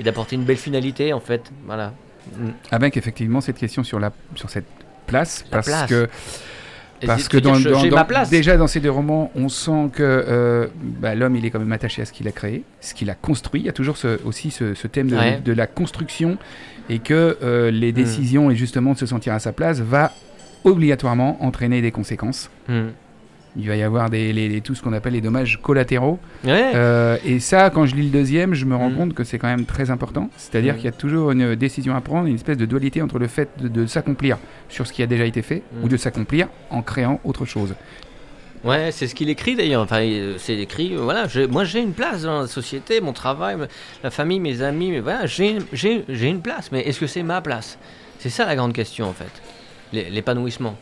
et 0.00 0.02
d'apporter 0.02 0.34
une 0.36 0.44
belle 0.44 0.56
finalité 0.56 1.12
en 1.12 1.20
fait. 1.20 1.52
Voilà. 1.66 1.92
Mm. 2.36 2.48
Avec 2.70 2.96
effectivement 2.96 3.40
cette 3.40 3.58
question 3.58 3.84
sur, 3.84 4.00
la, 4.00 4.12
sur 4.34 4.48
cette 4.50 4.66
place. 5.06 5.44
La 5.50 5.58
parce 5.58 5.66
place. 5.68 5.88
que 5.90 6.08
Parce 7.06 7.28
que 7.28 7.36
dans, 7.38 7.58
dans- 7.58 7.84
dans- 7.86 8.28
déjà 8.30 8.56
dans 8.56 8.66
ces 8.66 8.80
deux 8.80 8.90
romans, 8.90 9.30
on 9.34 9.48
sent 9.48 9.90
que 9.92 10.02
euh, 10.02 10.66
bah, 10.82 11.14
l'homme 11.14 11.36
il 11.36 11.44
est 11.44 11.50
quand 11.50 11.58
même 11.58 11.72
attaché 11.72 12.02
à 12.02 12.04
ce 12.04 12.12
qu'il 12.12 12.28
a 12.28 12.32
créé, 12.32 12.62
ce 12.80 12.94
qu'il 12.94 13.08
a 13.10 13.14
construit. 13.14 13.60
Il 13.60 13.66
y 13.66 13.70
a 13.70 13.72
toujours 13.72 13.96
ce- 13.96 14.18
aussi 14.24 14.50
ce, 14.50 14.74
ce 14.74 14.86
thème 14.86 15.08
de, 15.08 15.16
Ouais. 15.16 15.38
Mm. 15.38 15.42
de 15.42 15.52
la 15.52 15.66
construction 15.66 16.36
et 16.88 16.98
que 16.98 17.36
euh, 17.42 17.70
les 17.70 17.92
décisions 17.92 18.50
et 18.50 18.56
justement 18.56 18.92
de 18.94 18.98
se 18.98 19.06
sentir 19.06 19.32
à 19.34 19.38
sa 19.38 19.52
place 19.52 19.80
va 19.80 20.12
obligatoirement 20.64 21.42
entraîner 21.42 21.80
des 21.82 21.90
conséquences. 21.90 22.50
Mm. 22.68 22.88
Il 23.56 23.66
va 23.68 23.74
y 23.76 23.82
avoir 23.82 24.10
des, 24.10 24.32
les- 24.32 24.48
les- 24.48 24.60
tout 24.60 24.74
ce 24.76 24.82
qu'on 24.82 24.92
appelle 24.92 25.14
les 25.14 25.20
dommages 25.20 25.58
collatéraux. 25.60 26.18
Ouais. 26.44 26.70
Euh, 26.74 27.16
et 27.24 27.40
ça, 27.40 27.68
quand 27.70 27.84
je 27.86 27.96
lis 27.96 28.04
le 28.04 28.10
deuxième, 28.10 28.54
je 28.54 28.64
me 28.64 28.76
rends 28.76 28.90
Mm. 28.90 28.94
compte 28.96 29.14
que 29.14 29.24
c'est 29.24 29.38
quand 29.38 29.48
même 29.48 29.64
très 29.66 29.90
important. 29.90 30.30
C'est-à 30.36 30.60
dire 30.62 30.74
Mm. 30.74 30.76
qu'il 30.76 30.84
y 30.84 30.88
a 30.88 30.92
toujours 30.92 31.32
une 31.32 31.56
décision 31.56 31.96
à 31.96 32.00
prendre, 32.00 32.26
une 32.28 32.36
espèce 32.36 32.56
de 32.56 32.64
dualité 32.66 33.02
entre 33.02 33.18
le 33.18 33.26
fait 33.26 33.48
de, 33.60 33.66
de 33.68 33.86
s'accomplir 33.86 34.38
sur 34.68 34.86
ce 34.86 34.92
qui 34.92 35.02
a 35.02 35.06
déjà 35.06 35.24
été 35.24 35.42
fait 35.42 35.62
Mm. 35.72 35.84
ou 35.84 35.88
de 35.88 35.96
s'accomplir 35.96 36.46
en 36.70 36.82
créant 36.82 37.20
autre 37.24 37.44
chose. 37.44 37.74
Ouais, 38.62 38.90
c'est 38.92 39.06
ce 39.06 39.14
qu'il 39.14 39.30
écrit 39.30 39.56
d'ailleurs. 39.56 39.82
Enfin, 39.82 40.02
euh, 40.02 40.34
c'est 40.38 40.56
écrit. 40.58 40.94
euh, 40.94 41.00
Voilà, 41.00 41.26
je- 41.26 41.46
moi 41.46 41.64
j'ai 41.64 41.80
une 41.80 41.92
place 41.94 42.22
dans 42.22 42.42
la 42.42 42.46
société, 42.46 43.00
mon 43.00 43.14
travail, 43.14 43.56
la 44.04 44.10
famille, 44.10 44.38
mes 44.38 44.60
amis. 44.62 44.90
Mais 44.90 45.00
voilà, 45.00 45.24
j'ai 45.26 45.56
une 46.28 46.40
place. 46.42 46.70
Mais 46.70 46.82
est-ce 46.82 47.00
que 47.00 47.06
c'est 47.06 47.22
ma 47.22 47.40
place? 47.40 47.78
C'est 48.18 48.28
ça 48.28 48.44
la 48.46 48.54
grande 48.54 48.74
question 48.74 49.06
en 49.08 49.14
fait. 49.14 49.32
L'é- 49.94 50.10
L'épanouissement. 50.10 50.76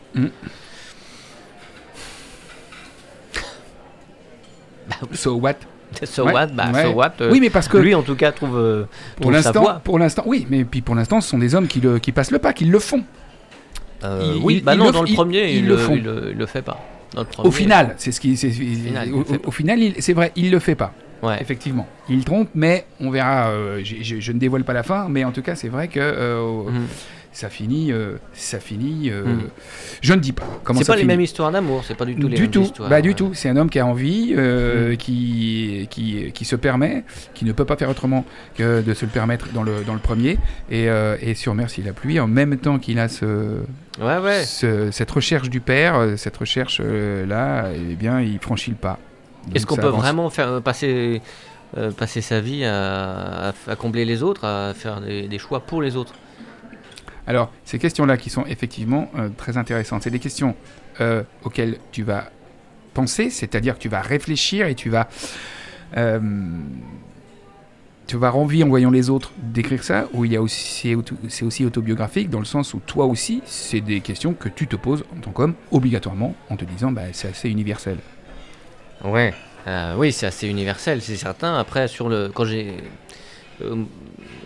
So 5.12 5.36
what? 5.36 5.54
So 6.04 6.24
Ouais, 6.26 6.32
what? 6.34 6.48
Bah, 6.48 6.70
ouais. 6.72 6.82
so 6.84 6.90
what 6.92 7.12
euh, 7.20 7.30
Oui, 7.32 7.40
mais 7.40 7.48
parce 7.50 7.66
que 7.66 7.78
lui 7.78 7.94
en 7.94 8.02
tout 8.02 8.14
cas 8.14 8.30
trouve, 8.32 8.58
euh, 8.58 8.84
pour 9.20 9.30
l'instant, 9.30 9.80
pour 9.82 9.98
l'instant, 9.98 10.22
oui, 10.26 10.46
mais 10.50 10.64
puis 10.64 10.82
pour 10.82 10.94
l'instant, 10.94 11.20
ce 11.20 11.28
sont 11.30 11.38
des 11.38 11.54
hommes 11.54 11.66
qui, 11.66 11.80
le, 11.80 11.98
qui 11.98 12.12
passent 12.12 12.30
le 12.30 12.38
pas, 12.38 12.52
qui 12.52 12.66
le 12.66 12.78
font. 12.78 13.02
Euh, 14.04 14.36
oui, 14.42 14.60
bah 14.64 14.76
non, 14.76 14.86
le- 14.86 14.92
dans 14.92 15.02
le 15.02 15.12
premier, 15.14 15.50
ils 15.50 15.58
il, 15.60 15.66
le 15.66 15.76
font. 15.76 15.98
fait 16.46 16.62
pas. 16.62 16.78
Dans 17.14 17.22
le 17.22 17.26
premier, 17.26 17.48
Au 17.48 17.50
final, 17.50 17.94
c'est 17.96 18.12
ce 18.12 18.20
qui, 18.20 18.36
final, 18.36 19.08
au, 19.46 19.50
final, 19.50 19.80
c'est 19.98 20.12
vrai, 20.12 20.30
il 20.36 20.50
le 20.50 20.58
fait 20.58 20.74
pas. 20.74 20.92
Ouais. 21.22 21.38
Effectivement, 21.40 21.88
il 22.08 22.22
trompe, 22.24 22.50
mais 22.54 22.84
on 23.00 23.10
verra. 23.10 23.50
je 23.82 24.32
ne 24.32 24.38
dévoile 24.38 24.64
pas 24.64 24.74
la 24.74 24.82
fin, 24.82 25.06
mais 25.08 25.24
en 25.24 25.32
tout 25.32 25.42
cas, 25.42 25.54
c'est 25.56 25.68
vrai 25.68 25.88
que 25.88 26.00
Mhm. 26.68 26.86
Ça 27.32 27.48
finit, 27.50 27.92
euh, 27.92 28.16
ça 28.32 28.58
finit. 28.58 29.10
euh, 29.10 29.24
Mhm. 29.24 29.48
Je 30.00 30.14
ne 30.14 30.18
dis 30.20 30.32
pas 30.32 30.44
comment 30.64 30.80
C'est 30.80 30.86
pas 30.86 30.96
les 30.96 31.04
mêmes 31.04 31.20
histoires 31.20 31.52
d'amour, 31.52 31.84
c'est 31.86 31.94
pas 31.96 32.04
du 32.04 32.16
tout 32.16 32.26
les 32.28 32.36
du 32.36 32.42
mêmes 32.42 32.50
tout, 32.50 32.62
histoires. 32.62 32.88
bah 32.88 33.00
du 33.00 33.10
ouais. 33.10 33.14
tout. 33.14 33.30
C'est 33.34 33.48
un 33.48 33.56
homme 33.56 33.70
qui 33.70 33.78
a 33.78 33.86
envie, 33.86 34.34
euh, 34.36 34.92
Mm. 34.92 34.96
qui, 34.96 35.86
qui, 35.90 36.32
qui 36.32 36.44
se 36.44 36.56
permet, 36.56 37.04
qui 37.34 37.44
ne 37.44 37.52
peut 37.52 37.64
pas 37.64 37.76
faire 37.76 37.90
autrement 37.90 38.24
que 38.56 38.80
de 38.82 38.94
se 38.94 39.04
le 39.04 39.10
permettre 39.10 39.48
dans 39.52 39.62
le, 39.62 39.84
dans 39.86 39.94
le 39.94 40.00
premier. 40.00 40.38
Et, 40.70 40.86
et 41.20 41.34
sur 41.34 41.54
Merci 41.54 41.82
la 41.82 41.92
pluie, 41.92 42.18
en 42.20 42.26
même 42.28 42.56
temps 42.56 42.78
qu'il 42.78 42.98
a 42.98 43.08
ce, 43.08 43.58
Ouais, 44.00 44.18
ouais. 44.18 44.44
ce- 44.44 44.90
cette 44.90 45.10
recherche 45.10 45.50
du 45.50 45.60
père, 45.60 46.14
cette 46.16 46.36
recherche 46.36 46.80
là, 46.80 47.66
eh 47.74 47.94
bien, 47.94 48.20
il 48.20 48.38
franchit 48.38 48.70
le 48.70 48.76
pas. 48.76 48.98
Est-ce 49.54 49.66
qu'on 49.66 49.76
peut 49.76 49.86
avance. 49.88 50.00
vraiment 50.02 50.30
faire 50.30 50.60
passer, 50.62 51.20
passer 51.96 52.20
sa 52.20 52.40
vie 52.40 52.64
à, 52.64 53.48
à- 53.48 53.52
à 53.68 53.76
combler 53.76 54.04
les 54.04 54.22
autres, 54.22 54.44
à 54.44 54.72
faire 54.74 55.00
des, 55.00 55.28
des 55.28 55.38
choix 55.38 55.60
pour 55.60 55.82
les 55.82 55.96
autres? 55.96 56.14
Alors, 57.28 57.52
ces 57.66 57.78
questions-là 57.78 58.16
qui 58.16 58.30
sont 58.30 58.46
effectivement 58.46 59.10
euh, 59.18 59.28
très 59.36 59.58
intéressantes, 59.58 60.02
c'est 60.02 60.10
des 60.10 60.18
questions 60.18 60.56
euh, 61.02 61.22
auxquelles 61.44 61.76
tu 61.92 62.02
vas 62.02 62.30
penser, 62.94 63.28
c'est-à-dire 63.28 63.74
que 63.74 63.80
tu 63.80 63.90
vas 63.90 64.00
réfléchir 64.00 64.66
et 64.66 64.74
tu 64.74 64.88
vas. 64.88 65.08
euh, 65.98 66.18
tu 68.06 68.16
vas 68.16 68.28
avoir 68.28 68.42
envie, 68.42 68.64
en 68.64 68.68
voyant 68.68 68.90
les 68.90 69.10
autres, 69.10 69.32
d'écrire 69.36 69.84
ça, 69.84 70.08
ou 70.14 70.24
il 70.24 70.32
y 70.32 70.36
a 70.36 70.40
aussi, 70.40 70.96
c'est 71.28 71.44
aussi 71.44 71.66
autobiographique, 71.66 72.30
dans 72.30 72.38
le 72.38 72.46
sens 72.46 72.72
où 72.72 72.80
toi 72.86 73.04
aussi, 73.04 73.42
c'est 73.44 73.82
des 73.82 74.00
questions 74.00 74.32
que 74.32 74.48
tu 74.48 74.66
te 74.66 74.76
poses 74.76 75.04
en 75.14 75.20
tant 75.20 75.30
qu'homme, 75.30 75.52
obligatoirement, 75.70 76.34
en 76.48 76.56
te 76.56 76.64
disant, 76.64 76.90
bah, 76.90 77.02
c'est 77.12 77.28
assez 77.28 77.50
universel. 77.50 77.98
Ouais. 79.04 79.34
Oui, 79.98 80.10
c'est 80.12 80.24
assez 80.24 80.48
universel, 80.48 81.02
c'est 81.02 81.16
certain. 81.16 81.58
Après, 81.58 81.86
sur 81.88 82.08
le, 82.08 82.30
quand 82.32 82.46
j'ai 82.46 82.78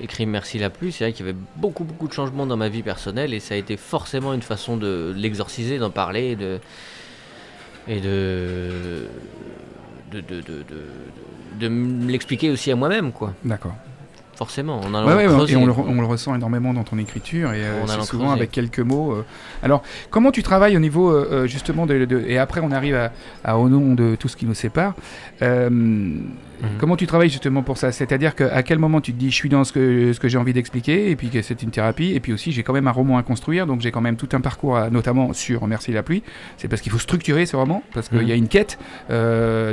écrit 0.01 0.27
Merci 0.27 0.59
la 0.59 0.71
pluie, 0.71 0.93
c'est 0.93 1.05
vrai 1.05 1.13
qu'il 1.13 1.27
y 1.27 1.29
avait 1.29 1.39
beaucoup, 1.57 1.85
beaucoup 1.85 2.09
de 2.09 2.13
changements 2.13 2.47
dans 2.47 2.57
ma 2.57 2.69
vie 2.69 2.83
personnelle 2.83 3.33
et 3.35 3.41
ça 3.41 3.55
a 3.55 3.57
été 3.57 3.77
forcément 3.77 4.33
une 4.35 4.43
façon 4.43 4.77
de 4.77 5.13
l'exorciser, 5.17 5.79
d'en 5.79 5.91
parler 5.91 6.31
et 6.33 6.37
de, 6.37 6.59
et 7.89 8.01
de, 8.01 9.07
de, 10.13 10.21
de, 10.21 10.41
de, 10.41 10.43
de- 10.43 11.69
de 11.69 12.07
l'expliquer 12.09 12.51
aussi 12.51 12.71
à 12.71 12.77
moi-même, 12.77 13.13
quoi. 13.13 13.35
D'accord. 13.45 13.75
Forcément, 14.43 14.81
en 14.81 14.93
allant 14.95 15.07
Ouais, 15.07 15.15
ouais, 15.15 15.25
et 15.53 15.57
on 15.57 15.67
le, 15.67 15.73
re- 15.73 15.85
on 15.87 16.01
le 16.01 16.07
ressent 16.07 16.35
énormément 16.35 16.75
dans 16.75 16.83
ton 16.85 16.99
écriture 16.99 17.53
et 17.53 17.63
euh, 17.63 17.87
c'est 17.87 18.03
souvent 18.03 18.25
creuser. 18.25 18.41
avec 18.41 18.51
quelques 18.51 18.81
mots. 18.81 19.13
euh. 19.13 19.25
Alors, 19.63 19.83
comment 20.11 20.33
tu 20.33 20.43
travailles 20.43 20.77
au 20.77 20.81
niveau 20.81 21.11
euh, 21.11 21.29
euh, 21.31 21.47
justement 21.47 21.87
de, 21.87 22.05
de- 22.05 22.25
et 22.27 22.39
après 22.39 22.61
on 22.63 22.73
arrive 22.73 22.97
à, 22.97 23.13
à 23.45 23.57
au 23.59 23.69
nom 23.69 23.95
de 23.95 24.17
tout 24.17 24.29
ce 24.29 24.37
qui 24.37 24.47
nous 24.47 24.55
sépare. 24.55 24.95
Mhm. 26.63 26.79
Comment 26.79 26.95
tu 26.97 27.07
travailles 27.09 27.29
justement 27.31 27.63
pour 27.63 27.77
ça? 27.77 27.91
C'est-à-dire 27.91 28.37
qu'à 28.37 28.63
quel 28.63 28.79
moment 28.79 29.01
tu 29.01 29.13
te 29.13 29.19
dis 29.19 29.31
je 29.33 29.35
suis 29.35 29.49
dans 29.49 29.65
ce 29.65 29.73
que, 29.73 30.13
ce 30.13 30.21
que 30.21 30.29
j'ai 30.29 30.39
envie 30.39 30.53
d'expliquer 30.53 31.11
et 31.11 31.17
puis 31.17 31.29
que 31.29 31.43
c'est 31.43 31.61
une 31.63 31.71
thérapie 31.71 32.13
et 32.15 32.21
puis 32.21 32.33
aussi 32.33 32.53
j'ai 32.53 32.63
quand 32.63 32.73
même 32.73 32.87
un 32.87 32.93
roman 32.93 33.19
à 33.19 33.25
construire 33.25 33.67
donc 33.67 33.81
j'ai 33.81 33.91
quand 33.91 34.01
même 34.01 34.15
tout 34.15 34.29
un 34.33 34.41
parcours 34.41 34.77
à- 34.77 34.89
notamment 34.89 35.33
sur 35.33 35.67
Merci 35.67 35.91
la 35.93 36.05
pluie. 36.05 36.23
C'est 36.59 36.69
parce 36.69 36.81
qu'il 36.81 36.93
faut 36.93 37.01
structurer 37.01 37.47
ce 37.47 37.57
roman 37.57 37.83
parce 37.95 38.09
qu'il 38.09 38.19
Mhm. 38.19 38.29
y 38.29 38.33
a 38.33 38.37
une 38.37 38.47
quête. 38.49 38.79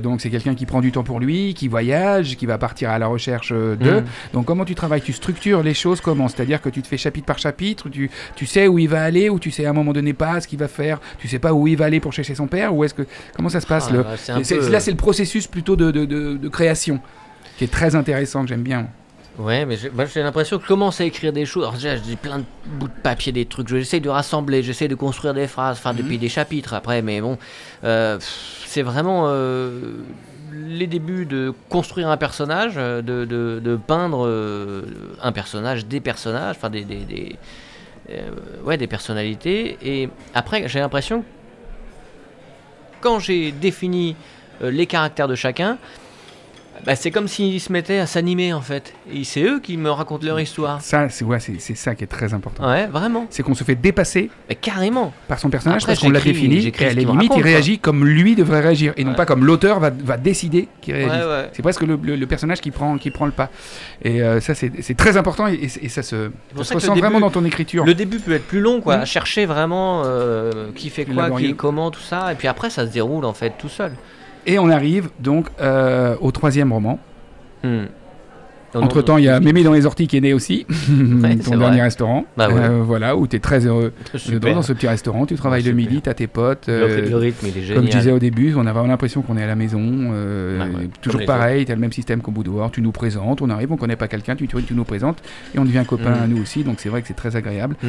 donc 0.03 0.19
c'est 0.21 0.29
quelqu'un 0.31 0.55
qui 0.55 0.65
prend 0.65 0.81
du 0.81 0.91
temps 0.91 1.03
pour 1.03 1.19
lui, 1.19 1.53
qui 1.53 1.67
voyage, 1.67 2.35
qui 2.37 2.45
va 2.47 2.57
partir 2.57 2.89
à 2.89 2.97
la 2.97 3.05
recherche 3.07 3.51
euh, 3.53 3.75
de. 3.75 3.91
Mhm. 3.99 4.05
Donc 4.33 4.45
comment 4.45 4.58
tu 4.65 4.75
travailles 4.75 5.01
Tu 5.01 5.13
structures 5.13 5.63
les 5.63 5.73
choses 5.73 6.01
comment 6.01 6.27
C'est-à-dire 6.27 6.61
que 6.61 6.69
tu 6.69 6.81
te 6.81 6.87
fais 6.87 6.97
chapitre 6.97 7.25
par 7.25 7.39
chapitre, 7.39 7.89
tu, 7.89 8.09
tu 8.35 8.45
sais 8.45 8.67
où 8.67 8.79
il 8.79 8.87
va 8.89 9.01
aller, 9.03 9.29
ou 9.29 9.39
tu 9.39 9.51
sais 9.51 9.65
à 9.65 9.69
un 9.69 9.73
moment 9.73 9.93
donné 9.93 10.13
pas 10.13 10.41
ce 10.41 10.47
qu'il 10.47 10.59
va 10.59 10.67
faire, 10.67 10.99
tu 11.19 11.27
sais 11.27 11.39
pas 11.39 11.53
où 11.53 11.67
il 11.67 11.77
va 11.77 11.85
aller 11.85 11.99
pour 11.99 12.13
chercher 12.13 12.35
son 12.35 12.47
père, 12.47 12.73
ou 12.75 12.83
est-ce 12.83 12.93
que 12.93 13.03
comment 13.35 13.49
ça 13.49 13.61
se 13.61 13.67
passe 13.67 13.87
Ah, 13.89 13.93
le... 13.93 14.03
peu- 14.59 14.69
Là 14.71 14.79
c'est 14.79 14.91
le 14.91 14.97
processus 14.97 15.47
plutôt 15.47 15.75
de, 15.75 15.91
de, 15.91 16.05
de- 16.05 16.37
de 16.37 16.49
création 16.49 16.99
qui 17.57 17.63
est 17.65 17.71
très 17.71 17.95
intéressant 17.95 18.43
que 18.43 18.47
j'aime 18.49 18.63
bien. 18.63 18.87
Ouais, 19.37 19.65
mais 19.65 19.77
j'ai 19.77 19.89
moi, 19.89 20.03
j'ai 20.05 20.21
l'impression 20.21 20.57
que 20.57 20.63
je 20.63 20.67
commence 20.67 20.99
à 20.99 21.05
écrire 21.05 21.31
des 21.31 21.45
choses. 21.45 21.63
Alors 21.63 21.73
déjà, 21.75 21.95
j'ai 21.95 22.17
plein 22.17 22.39
de 22.39 22.43
bouts 22.77 22.89
de 22.89 23.01
papier, 23.01 23.31
des 23.31 23.45
trucs. 23.45 23.69
J'essaie 23.69 24.01
de 24.01 24.09
rassembler, 24.09 24.63
j'essaie 24.63 24.89
de 24.89 24.95
construire 24.95 25.33
des 25.33 25.47
phrases, 25.47 25.77
enfin, 25.77 25.93
depuis 25.93 26.17
des 26.17 26.27
chapitres 26.27 26.73
après. 26.73 27.01
Mais 27.01 27.21
bon, 27.21 27.37
euh, 27.85 28.17
c'est 28.65 28.81
vraiment 28.81 29.27
euh, 29.27 29.93
les 30.67 30.87
débuts 30.87 31.25
de 31.25 31.53
construire 31.69 32.09
un 32.09 32.17
personnage, 32.17 32.73
euh, 32.77 33.01
de, 33.01 33.79
peindre 33.87 34.25
euh, 34.25 34.83
un 35.21 35.31
personnage, 35.31 35.85
des 35.85 35.99
personnages, 35.99 36.55
enfin, 36.57 36.69
des, 36.69 36.85
euh, 38.09 38.29
ouais, 38.63 38.77
des 38.77 38.87
personnalités. 38.87 39.77
Et 39.81 40.09
après, 40.33 40.67
j'ai 40.67 40.79
l'impression 40.79 41.21
que 41.21 41.25
quand 43.01 43.19
j'ai 43.19 43.51
défini 43.51 44.15
les 44.61 44.85
caractères 44.85 45.29
de 45.29 45.35
chacun, 45.35 45.77
bah, 46.85 46.95
c'est 46.95 47.11
comme 47.11 47.27
s'ils 47.27 47.59
se 47.59 47.71
mettaient 47.71 47.99
à 47.99 48.05
s'animer 48.07 48.53
en 48.53 48.61
fait. 48.61 48.93
Et 49.13 49.23
c'est 49.23 49.41
eux 49.43 49.59
qui 49.59 49.77
me 49.77 49.89
racontent 49.91 50.25
leur 50.25 50.39
histoire. 50.39 50.81
Ça 50.81 51.09
c'est 51.09 51.25
ouais, 51.25 51.39
c'est 51.39 51.59
c'est 51.59 51.75
ça 51.75 51.95
qui 51.95 52.03
est 52.03 52.07
très 52.07 52.33
important. 52.33 52.67
Ouais, 52.67 52.87
vraiment. 52.87 53.27
C'est 53.29 53.43
qu'on 53.43 53.53
se 53.55 53.63
fait 53.63 53.75
dépasser 53.75 54.29
Mais 54.49 54.55
carrément. 54.55 55.13
par 55.27 55.39
son 55.39 55.49
personnage 55.49 55.83
Après, 55.83 55.93
parce 55.93 55.99
qu'on 56.01 56.09
l'a 56.09 56.19
j'écris- 56.19 56.33
défini 56.33 56.61
j'écris 56.61 56.85
et 56.85 56.87
ce 56.87 56.91
à 56.91 56.95
la 56.95 56.99
qu'il 57.01 57.07
me 57.07 57.11
limite 57.13 57.25
il 57.25 57.29
raconte, 57.29 57.41
quoi. 57.43 57.51
réagit 57.51 57.79
comme 57.79 58.05
lui 58.05 58.35
devrait 58.35 58.61
réagir 58.61 58.93
et 58.97 59.03
non 59.03 59.11
Ouais. 59.11 59.15
pas 59.17 59.25
comme 59.25 59.45
l'auteur 59.45 59.79
va, 59.79 59.89
va 59.89 60.17
décider 60.17 60.67
qu'il 60.81 60.93
Ouais, 60.95 61.05
réagisse. 61.05 61.25
ouais. 61.25 61.49
C'est 61.53 61.61
presque 61.61 61.81
le, 61.83 61.99
le- 62.01 62.15
le 62.15 62.27
personnage 62.27 62.61
qui 62.61 62.71
prend, 62.71 62.97
qui 62.97 63.11
prend 63.11 63.25
le 63.25 63.31
pas. 63.31 63.49
Et 64.03 64.21
euh, 64.21 64.39
ça, 64.39 64.55
c'est 64.55 64.71
c'est 64.81 64.95
très 64.95 65.17
important 65.17 65.47
et, 65.47 65.53
et- 65.55 65.85
et 65.85 65.89
ça 65.89 66.03
se, 66.03 66.29
pour 66.55 66.63
ça 66.63 66.63
ça 66.63 66.63
se 66.65 66.69
que 66.69 66.73
le 66.73 66.79
ressent 66.79 66.95
vraiment 66.95 67.09
début- 67.19 67.21
dans 67.21 67.29
ton 67.31 67.45
écriture. 67.45 67.85
Le 67.85 67.93
début 67.93 68.19
peut 68.19 68.33
être 68.33 68.47
plus 68.47 68.61
long, 68.61 68.81
quoi. 68.81 68.95
Mhm. 68.97 69.01
à 69.01 69.05
Chercher 69.05 69.45
vraiment 69.45 70.03
euh, 70.05 70.69
qui 70.75 70.89
fait 70.89 71.05
quoi, 71.05 71.23
Laborieux. 71.23 71.47
qui 71.49 71.55
comment, 71.55 71.91
tout 71.91 71.99
ça. 72.01 72.31
Et 72.31 72.35
puis 72.35 72.47
après, 72.47 72.69
ça 72.69 72.85
se 72.87 72.91
déroule 72.91 73.25
en 73.25 73.33
fait 73.33 73.53
tout 73.57 73.69
seul. 73.69 73.91
Et 74.45 74.59
on 74.59 74.69
arrive 74.69 75.09
donc 75.19 75.47
euh, 75.61 76.15
au 76.21 76.31
troisième 76.31 76.71
roman. 76.73 76.99
Hmm. 77.63 77.85
Entre 78.75 79.01
temps, 79.01 79.17
il 79.17 79.23
y 79.23 79.29
a 79.29 79.39
Mémé 79.39 79.63
dans 79.63 79.73
les 79.73 79.87
orties 79.87 80.05
qui 80.07 80.15
est 80.17 80.21
né 80.21 80.31
aussi, 80.31 80.67
c'est 80.69 81.37
ton 81.43 81.55
vrai. 81.55 81.57
dernier 81.57 81.81
restaurant. 81.81 82.25
Bah 82.37 82.49
ouais. 82.49 82.59
Euh, 82.61 82.81
voilà, 82.83 83.15
où 83.17 83.25
tu 83.25 83.35
es 83.35 83.39
très 83.39 83.65
heureux 83.65 83.93
Super. 84.13 84.53
dans 84.53 84.61
ce 84.61 84.73
petit 84.73 84.87
restaurant. 84.87 85.25
Tu 85.25 85.33
travailles 85.33 85.63
Ouais, 85.63 85.69
le 85.69 85.75
midi, 85.75 86.01
tu 86.03 86.07
as 86.09 86.13
tes 86.13 86.27
potes. 86.27 86.69
Euh, 86.69 87.09
le 87.09 87.17
rythme, 87.17 87.47
il 87.47 87.57
est 87.57 87.61
génial. 87.63 87.77
Comme 87.77 87.91
je 87.91 87.97
disais 87.97 88.11
au 88.11 88.19
début, 88.19 88.53
on 88.55 88.67
avait 88.67 88.87
l'impression 88.87 89.23
qu'on 89.23 89.37
est 89.37 89.43
à 89.43 89.47
la 89.47 89.55
maison. 89.55 89.81
euh, 89.81 90.59
Ouais, 90.59 90.65
ouais, 90.67 90.71
comme 90.71 90.87
toujours 91.01 91.25
pareil, 91.25 91.65
tu 91.65 91.71
as 91.71 91.75
le 91.75 91.81
même 91.81 91.91
système 91.91 92.21
qu'au 92.21 92.29
boudoir. 92.29 92.69
Tu 92.69 92.83
nous 92.83 92.91
présentes, 92.91 93.41
on 93.41 93.49
arrive, 93.49 93.71
on 93.71 93.75
connaît 93.77 93.95
pas 93.95 94.07
quelqu'un, 94.07 94.35
tu, 94.35 94.47
nous 94.71 94.83
présentes 94.83 95.17
et 95.55 95.57
on 95.59 95.65
devient 95.65 95.83
copain 95.87 96.11
Mhm. 96.11 96.23
à 96.23 96.27
nous 96.27 96.39
aussi. 96.39 96.63
Donc 96.63 96.75
c'est 96.79 96.89
vrai 96.89 97.01
que 97.01 97.07
c'est 97.07 97.15
très 97.15 97.35
agréable. 97.35 97.75
Hmm. 97.81 97.87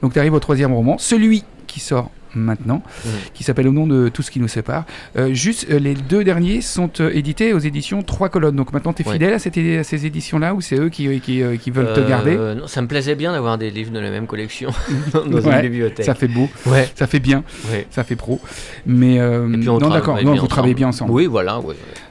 Donc 0.00 0.12
tu 0.12 0.20
arrives 0.20 0.34
au 0.34 0.38
troisième 0.40 0.72
roman, 0.72 0.96
celui 0.98 1.42
qui 1.66 1.80
sort 1.80 2.08
maintenant, 2.34 2.82
Mhm. 3.04 3.10
qui 3.34 3.44
s'appelle 3.44 3.68
Au 3.68 3.72
nom 3.72 3.86
de 3.86 4.08
tout 4.08 4.22
ce 4.22 4.30
qui 4.30 4.40
nous 4.40 4.48
sépare. 4.48 4.84
Euh, 5.16 5.32
juste, 5.34 5.66
euh, 5.70 5.78
les 5.78 5.94
deux 5.94 6.24
derniers 6.24 6.60
sont 6.60 6.90
euh, 7.00 7.10
édités 7.12 7.52
aux 7.52 7.58
éditions 7.58 8.02
Trois 8.02 8.28
Colonnes. 8.28 8.56
Donc 8.56 8.72
maintenant, 8.72 8.92
tu 8.92 9.02
es 9.02 9.10
fidèle 9.10 9.32
à, 9.34 9.38
cette- 9.38 9.58
à 9.58 9.84
ces 9.84 10.06
éditions-là 10.06 10.54
ou 10.54 10.60
c'est 10.60 10.76
eux 10.78 10.88
qui, 10.88 11.20
qui, 11.20 11.42
qui 11.60 11.70
veulent 11.70 11.92
te 11.92 12.00
garder? 12.00 12.36
non, 12.36 12.66
Ça 12.66 12.82
me 12.82 12.86
plaisait 12.86 13.14
bien 13.14 13.32
d'avoir 13.32 13.58
des 13.58 13.70
livres 13.70 13.92
de 13.92 13.98
la 13.98 14.10
même 14.10 14.26
collection 14.26 14.70
dans 15.12 15.20
Ouais, 15.40 15.56
une 15.56 15.62
bibliothèque. 15.62 16.04
Ça 16.06 16.14
fait 16.14 16.28
beau, 16.28 16.48
Ouais. 16.66 16.88
ça 16.94 17.06
fait 17.06 17.20
bien, 17.20 17.42
ouais. 17.70 17.86
ça 17.90 18.04
fait 18.04 18.16
pro. 18.16 18.40
Mais 18.86 19.14
Et 19.16 19.18
puis 19.18 19.68
on 19.68 19.74
non, 19.74 19.78
travaille 19.78 20.00
d'accord, 20.00 20.18
vous 20.40 20.46
travaillez 20.46 20.74
bien 20.74 20.88
ensemble. 20.88 21.10
Oui, 21.12 21.26
voilà. 21.26 21.60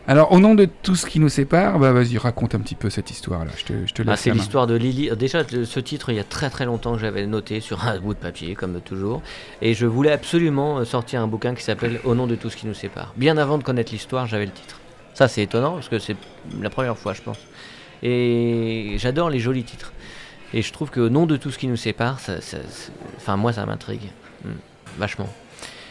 Alors, 0.10 0.32
au 0.32 0.39
nom 0.39 0.55
de 0.55 0.66
tout 0.66 0.95
ce 0.95 1.05
qui 1.05 1.20
nous 1.20 1.30
sépare, 1.30 1.78
bah, 1.78 1.91
vas-y, 1.91 2.18
raconte 2.18 2.55
un 2.55 2.60
petit 2.62 2.74
peu 2.74 2.89
cette 2.89 3.12
histoire-là. 3.12 3.51
Je 3.55 3.64
te, 3.64 3.74
je 3.86 3.93
te 3.93 4.01
laisse 4.01 4.12
Ah, 4.12 4.18
c'est 4.18 4.30
la 4.30 4.36
main. 4.36 4.41
l'histoire 4.41 4.66
de 4.66 4.74
Lily. 4.74 5.12
Déjà, 5.16 5.43
le- 5.51 5.66
ce 5.66 5.80
titre, 5.80 6.10
il 6.10 6.16
y 6.16 6.20
a 6.20 6.24
très 6.24 6.49
très 6.49 6.66
longtemps 6.66 6.93
que 6.93 6.99
j'avais 6.99 7.28
noté 7.28 7.60
sur 7.60 7.86
un 7.86 7.99
bout 7.99 8.16
de 8.16 8.20
papier, 8.20 8.55
comme 8.55 8.82
toujours. 8.82 9.22
Et 9.62 9.76
je 9.76 9.86
voulais 9.86 10.12
absolument 10.12 10.80
euh, 10.80 10.84
sortir 10.86 11.22
un 11.22 11.28
bouquin 11.28 11.53
qui 11.53 11.62
s'appelle 11.64 11.99
Au 12.05 12.16
nom 12.16 12.26
de 12.26 12.34
tout 12.34 12.49
ce 12.49 12.57
qui 12.57 12.66
nous 12.66 12.74
sépare. 12.74 13.14
Bien 13.18 13.38
avant 13.38 13.60
de 13.60 13.64
connaître 13.64 13.91
l'histoire, 13.91 14.26
j'avais 14.26 14.47
le 14.47 14.51
titre. 14.51 14.80
Ça, 15.14 15.28
c'est 15.28 15.43
étonnant 15.43 15.74
parce 15.74 15.89
que 15.89 15.99
c'est 15.99 16.16
la 16.60 16.72
première 16.72 16.97
fois, 16.97 17.14
je 17.14 17.22
pense. 17.22 17.38
Et 18.01 18.95
j'adore 18.97 19.30
les 19.30 19.39
jolis 19.39 19.64
titres. 19.64 19.93
Et 20.55 20.64
je 20.64 20.74
trouve 20.74 20.89
que 20.89 21.01
Au 21.01 21.10
nom 21.10 21.28
de 21.28 21.38
tout 21.38 21.51
ce 21.51 21.60
qui 21.60 21.68
nous 21.68 21.78
sépare, 21.78 22.20
ça, 22.20 22.41
ça- 22.41 22.57
c'est- 22.68 22.91
enfin, 23.18 23.38
moi, 23.38 23.53
ça 23.53 23.64
m'intrigue. 23.68 24.10
Hmm, 24.43 24.49
vachement. 24.97 25.30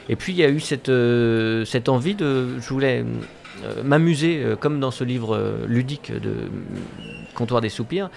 Et 0.08 0.16
puis, 0.16 0.32
il 0.32 0.38
y 0.38 0.42
a 0.44 0.48
eu 0.48 0.58
cette, 0.58 0.88
euh, 0.88 1.64
cette 1.66 1.88
envie 1.88 2.14
de. 2.16 2.58
Je 2.58 2.68
voulais. 2.70 3.04
Euh, 3.64 3.82
m'amuser, 3.82 4.42
euh, 4.42 4.56
comme 4.56 4.78
dans 4.78 4.90
ce 4.90 5.04
livre 5.04 5.34
euh, 5.34 5.66
ludique 5.66 6.12
de 6.12 6.50
Comptoir 7.34 7.60
des 7.60 7.68
soupirs, 7.68 8.10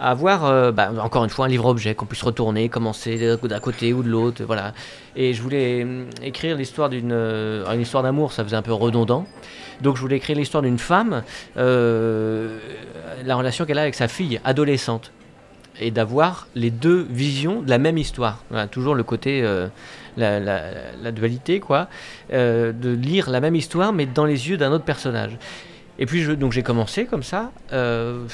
à 0.00 0.10
avoir, 0.10 0.72
bah, 0.72 0.90
encore 1.00 1.22
une 1.22 1.30
fois, 1.30 1.46
un 1.46 1.48
livre-objet 1.48 1.94
qu'on 1.94 2.06
puisse 2.06 2.24
retourner, 2.24 2.68
commencer 2.68 3.36
d'un 3.44 3.60
côté 3.60 3.92
ou 3.92 4.02
de 4.02 4.08
l'autre, 4.08 4.42
voilà. 4.42 4.74
Et 5.14 5.32
je 5.32 5.40
voulais 5.40 5.86
écrire 6.20 6.56
l'histoire 6.56 6.88
d'une 6.88 7.12
une 7.12 7.80
histoire 7.80 8.02
d'amour, 8.02 8.32
ça 8.32 8.42
faisait 8.42 8.56
un 8.56 8.62
peu 8.62 8.72
redondant. 8.72 9.24
Donc 9.82 9.94
je 9.94 10.00
voulais 10.00 10.16
écrire 10.16 10.36
l'histoire 10.36 10.64
d'une 10.64 10.80
femme, 10.80 11.22
la 11.54 13.36
relation 13.36 13.64
qu'elle 13.64 13.78
a 13.78 13.82
avec 13.82 13.94
sa 13.94 14.08
fille 14.08 14.40
adolescente, 14.44 15.12
et 15.78 15.92
d'avoir 15.92 16.48
les 16.56 16.72
deux 16.72 17.06
visions 17.08 17.62
de 17.62 17.70
la 17.70 17.78
même 17.78 17.96
histoire. 17.96 18.42
Toujours 18.72 18.96
le 18.96 19.04
côté, 19.04 19.48
la, 20.16 21.12
dualité, 21.12 21.60
quoi, 21.60 21.88
euh, 22.32 22.72
de 22.72 22.90
lire 22.90 23.30
la 23.30 23.40
même 23.40 23.54
histoire, 23.54 23.92
mais 23.92 24.06
dans 24.06 24.24
les 24.24 24.48
yeux 24.48 24.56
d'un 24.56 24.72
autre 24.72 24.84
personnage. 24.84 25.36
Et 25.98 26.06
puis 26.06 26.22
je, 26.22 26.32
donc 26.32 26.52
j'ai 26.52 26.64
commencé 26.64 27.04
comme 27.04 27.22
ça, 27.22 27.52
euh, 27.72 28.26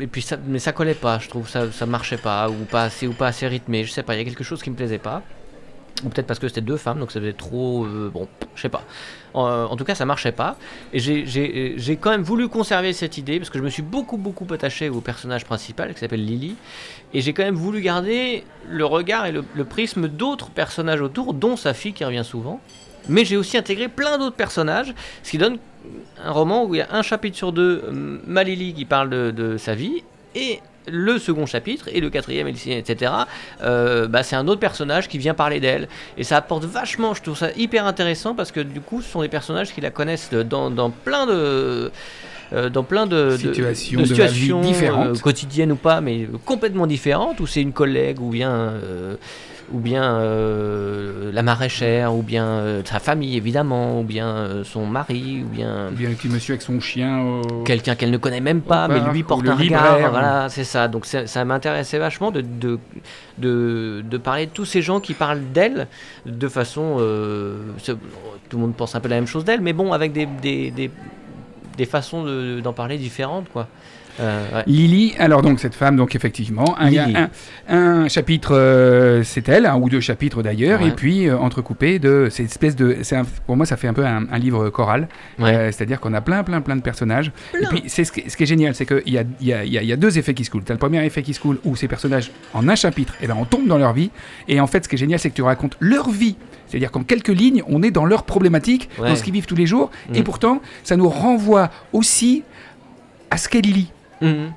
et 0.00 0.06
puis 0.06 0.22
ça, 0.22 0.38
mais 0.46 0.58
ça 0.58 0.72
collait 0.72 0.94
pas, 0.94 1.18
je 1.18 1.28
trouve, 1.28 1.46
ça, 1.46 1.70
ça 1.70 1.84
marchait 1.84 2.16
pas, 2.16 2.48
ou 2.48 2.64
pas 2.64 2.84
assez, 2.84 3.06
ou 3.06 3.12
pas 3.12 3.26
assez 3.26 3.46
rythmé, 3.46 3.84
je 3.84 3.90
sais 3.90 4.02
pas, 4.02 4.14
il 4.14 4.18
y 4.18 4.20
a 4.22 4.24
quelque 4.24 4.44
chose 4.44 4.62
qui 4.62 4.70
me 4.70 4.76
plaisait 4.76 4.98
pas. 4.98 5.22
Ou 6.04 6.10
peut-être 6.10 6.26
parce 6.26 6.38
que 6.38 6.46
c'était 6.46 6.60
deux 6.60 6.76
femmes, 6.76 7.00
donc 7.00 7.10
ça 7.10 7.18
faisait 7.18 7.32
trop. 7.32 7.84
euh, 7.84 8.08
bon, 8.12 8.28
je 8.54 8.62
sais 8.62 8.68
pas. 8.68 8.84
En, 9.34 9.44
en 9.44 9.76
tout 9.76 9.84
cas, 9.84 9.96
ça 9.96 10.04
marchait 10.04 10.32
pas. 10.32 10.56
Et 10.92 11.00
j'ai 11.00 11.96
quand 11.96 12.10
même 12.10 12.22
voulu 12.22 12.48
conserver 12.48 12.92
cette 12.92 13.18
idée, 13.18 13.38
parce 13.38 13.50
que 13.50 13.58
je 13.58 13.64
me 13.64 13.68
suis 13.68 13.82
beaucoup, 13.82 14.16
beaucoup 14.16 14.46
attaché 14.52 14.88
au 14.90 15.00
personnage 15.00 15.44
principal, 15.44 15.92
qui 15.92 16.00
s'appelle 16.00 16.24
Lily. 16.24 16.54
Et 17.14 17.20
j'ai 17.20 17.32
quand 17.32 17.44
même 17.44 17.54
voulu 17.54 17.80
garder 17.80 18.44
le 18.68 18.84
regard 18.84 19.26
et 19.26 19.32
le, 19.32 19.64
prisme 19.64 20.08
d'autres 20.08 20.50
personnages 20.50 21.00
autour, 21.00 21.34
dont 21.34 21.56
sa 21.56 21.74
fille 21.74 21.92
qui 21.92 22.04
revient 22.04 22.24
souvent. 22.24 22.60
Mais 23.08 23.24
j'ai 23.24 23.36
aussi 23.36 23.56
intégré 23.56 23.88
plein 23.88 24.18
d'autres 24.18 24.36
personnages, 24.36 24.94
ce 25.22 25.30
qui 25.30 25.38
donne 25.38 25.58
un 26.22 26.32
roman 26.32 26.64
où 26.64 26.74
il 26.74 26.78
y 26.78 26.82
a 26.82 26.88
un 26.92 27.02
chapitre 27.02 27.36
sur 27.36 27.52
deux, 27.52 27.82
euh, 27.86 28.18
ma 28.26 28.44
Lily 28.44 28.74
qui 28.74 28.84
parle 28.84 29.08
de, 29.08 29.56
sa 29.56 29.74
vie, 29.74 30.02
et 30.34 30.60
le 30.86 31.18
second 31.18 31.46
chapitre, 31.46 31.88
et 31.92 32.00
le 32.00 32.10
quatrième, 32.10 32.48
etc. 32.48 33.12
euh, 33.62 34.06
bah, 34.08 34.22
c'est 34.22 34.36
un 34.36 34.46
autre 34.48 34.60
personnage 34.60 35.08
qui 35.08 35.18
vient 35.18 35.34
parler 35.34 35.60
d'elle. 35.60 35.88
Et 36.18 36.24
ça 36.24 36.36
apporte 36.36 36.64
vachement, 36.64 37.14
je 37.14 37.22
trouve 37.22 37.36
ça 37.36 37.50
hyper 37.56 37.86
intéressant, 37.86 38.34
parce 38.34 38.52
que 38.52 38.60
du 38.60 38.80
coup, 38.80 39.00
ce 39.00 39.10
sont 39.10 39.22
des 39.22 39.28
personnages 39.28 39.72
qui 39.72 39.80
la 39.80 39.90
connaissent 39.90 40.30
dans, 40.30 40.70
dans 40.70 40.90
plein 40.90 41.26
de... 41.26 41.90
euh, 42.52 42.68
dans 42.70 42.82
plein 42.82 43.06
de, 43.06 43.32
de- 43.32 43.36
Situations 43.36 44.00
de 44.00 44.06
situations 44.06 44.60
différentes. 44.60 45.16
euh, 45.16 45.20
quotidiennes 45.20 45.72
ou 45.72 45.76
pas, 45.76 46.00
mais 46.00 46.28
complètement 46.44 46.86
différentes, 46.86 47.40
où 47.40 47.46
c'est 47.46 47.62
une 47.62 47.72
collègue 47.72 48.20
ou 48.20 48.30
bien, 48.30 48.50
euh, 48.52 49.16
ou 49.72 49.80
bien 49.80 50.18
la 51.30 51.42
maraîchère, 51.42 52.14
ou 52.14 52.22
bien 52.22 52.80
sa 52.86 53.00
famille 53.00 53.36
évidemment, 53.36 54.00
ou 54.00 54.02
bien 54.02 54.62
son 54.64 54.86
mari, 54.86 55.42
ou 55.44 55.48
bien 55.48 55.90
Bien 55.92 56.08
le 56.08 56.14
petit 56.14 56.28
monsieur 56.28 56.52
avec 56.54 56.62
son 56.62 56.80
chien. 56.80 57.20
au- 57.20 57.64
quelqu'un 57.64 57.94
qu'elle 57.94 58.10
ne 58.10 58.16
connaît 58.16 58.40
même 58.40 58.62
pas, 58.62 58.88
mais 58.88 59.00
lui 59.12 59.22
ou 59.22 59.26
porte 59.26 59.46
un 59.46 59.54
regard. 59.54 59.82
libraire. 59.92 60.10
Voilà, 60.10 60.48
c'est 60.48 60.64
ça. 60.64 60.88
Donc 60.88 61.04
ça, 61.04 61.44
m'intéressait 61.44 61.98
vachement 61.98 62.30
de, 62.30 62.40
de, 62.40 62.78
de, 63.38 64.16
parler 64.16 64.46
de 64.46 64.50
tous 64.52 64.64
ces 64.64 64.80
gens 64.80 65.00
qui 65.00 65.12
parlent 65.12 65.42
d'elle 65.52 65.86
de 66.24 66.48
façon. 66.48 66.96
tout 68.48 68.56
le 68.56 68.62
monde 68.62 68.74
pense 68.74 68.94
un 68.94 69.00
peu 69.00 69.08
la 69.10 69.16
même 69.16 69.26
chose 69.26 69.44
d'elle, 69.44 69.60
mais 69.60 69.74
bon, 69.74 69.92
avec 69.92 70.12
des, 70.12 70.26
des, 70.40 70.70
des, 70.70 70.90
des 71.78 71.86
façons 71.86 72.24
de- 72.24 72.60
d'en 72.60 72.74
parler 72.74 72.98
différentes, 72.98 73.48
quoi. 73.50 73.66
Euh, 74.20 74.44
ouais. 74.52 74.64
Lily, 74.66 75.14
alors 75.20 75.42
donc 75.42 75.60
cette 75.60 75.76
femme, 75.76 75.96
donc 75.96 76.16
effectivement, 76.16 76.76
un, 76.76 76.90
Lily. 76.90 77.14
un- 77.16 77.30
un 77.68 78.08
chapitre, 78.08 78.50
euh, 78.52 79.22
c'est 79.22 79.48
elle, 79.48 79.64
un 79.64 79.76
ou 79.76 79.88
deux 79.88 80.00
chapitres 80.00 80.42
d'ailleurs, 80.42 80.82
Ouais. 80.82 80.88
et 80.88 80.90
puis 80.90 81.28
euh, 81.28 81.38
entrecoupé 81.38 82.00
de 82.00 82.26
cette 82.28 82.46
espèce 82.46 82.74
de, 82.74 82.96
c'est 83.02 83.14
un- 83.14 83.24
pour 83.46 83.56
moi 83.56 83.64
ça 83.64 83.76
fait 83.76 83.86
un 83.86 83.92
peu 83.94 84.04
un, 84.04 84.26
un 84.28 84.38
livre 84.40 84.70
choral, 84.70 85.06
Ouais. 85.38 85.54
Euh, 85.54 85.66
c'est-à-dire 85.70 86.00
qu'on 86.00 86.14
a 86.14 86.20
plein 86.20 86.42
plein 86.42 86.60
plein 86.60 86.74
de 86.74 86.82
personnages. 86.82 87.30
Et 87.54 87.66
puis 87.66 87.84
c'est 87.86 88.02
ce, 88.02 88.10
qui- 88.10 88.28
ce 88.28 88.36
qui 88.36 88.42
est 88.42 88.46
génial, 88.46 88.74
c'est 88.74 88.86
qu'il 88.86 89.12
y 89.14 89.18
a, 89.18 89.22
il 89.40 89.46
y, 89.46 89.52
a, 89.52 89.64
il 89.64 89.72
y 89.72 89.78
a- 89.78 89.82
il 89.82 89.88
y 89.88 89.92
a 89.92 89.96
deux 89.96 90.18
effets 90.18 90.34
qui 90.34 90.44
se 90.44 90.50
coulent. 90.50 90.64
T'as 90.64 90.74
le 90.74 90.80
premier 90.80 91.04
effet 91.06 91.22
qui 91.22 91.32
se 91.32 91.38
coule 91.38 91.60
où 91.64 91.76
ces 91.76 91.86
personnages, 91.86 92.32
en 92.54 92.68
un 92.68 92.74
chapitre, 92.74 93.14
et 93.22 93.28
ben 93.28 93.36
on 93.38 93.44
tombe 93.44 93.68
dans 93.68 93.78
leur 93.78 93.92
vie, 93.92 94.10
et 94.48 94.58
en 94.60 94.66
fait 94.66 94.82
ce 94.82 94.88
qui 94.88 94.96
est 94.96 94.98
génial, 94.98 95.20
c'est 95.20 95.30
que 95.30 95.36
tu 95.36 95.42
racontes 95.42 95.76
leur 95.78 96.10
vie. 96.10 96.34
C'est-à-dire 96.68 96.90
qu'en 96.90 97.02
quelques 97.02 97.28
lignes, 97.28 97.62
on 97.66 97.82
est 97.82 97.90
dans 97.90 98.04
leurs 98.04 98.24
problématiques, 98.24 98.88
Ouais. 98.98 99.08
dans 99.08 99.16
ce 99.16 99.22
qu'ils 99.22 99.32
vivent 99.32 99.46
tous 99.46 99.56
les 99.56 99.66
jours, 99.66 99.90
et 100.14 100.20
Mm. 100.20 100.24
pourtant 100.24 100.60
ça 100.84 100.96
nous 100.96 101.08
renvoie 101.08 101.70
aussi 101.92 102.42
à 103.30 103.36
ce 103.38 103.48
qu'est 103.48 103.60
Lily. 103.60 103.90
Mhm. 104.20 104.52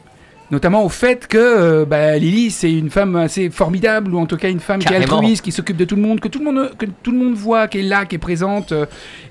Notamment 0.51 0.83
au 0.83 0.89
fait 0.89 1.27
que 1.27 1.37
euh, 1.37 1.85
bah, 1.85 2.17
Lily, 2.17 2.51
c'est 2.51 2.71
une 2.71 2.89
femme 2.89 3.15
assez 3.15 3.49
formidable, 3.49 4.13
ou 4.13 4.19
en 4.19 4.25
tout 4.25 4.35
cas 4.35 4.49
une 4.49 4.59
femme 4.59 4.79
qui 4.79 4.93
est 4.93 4.97
altruiste, 4.97 5.43
qui 5.43 5.51
s'occupe 5.53 5.77
de 5.77 5.85
tout 5.85 5.95
le 5.95 6.01
monde, 6.01 6.19
que 6.19 6.27
tout 6.27 6.39
le 6.39 6.45
monde, 6.45 6.71
que 6.77 6.85
tout 6.85 7.11
le 7.11 7.17
monde 7.17 7.35
voit, 7.35 7.69
qui 7.69 7.79
est 7.79 7.83
là, 7.83 8.05
qui 8.05 8.15
est 8.15 8.19
présente, 8.19 8.73
euh, 8.73 8.85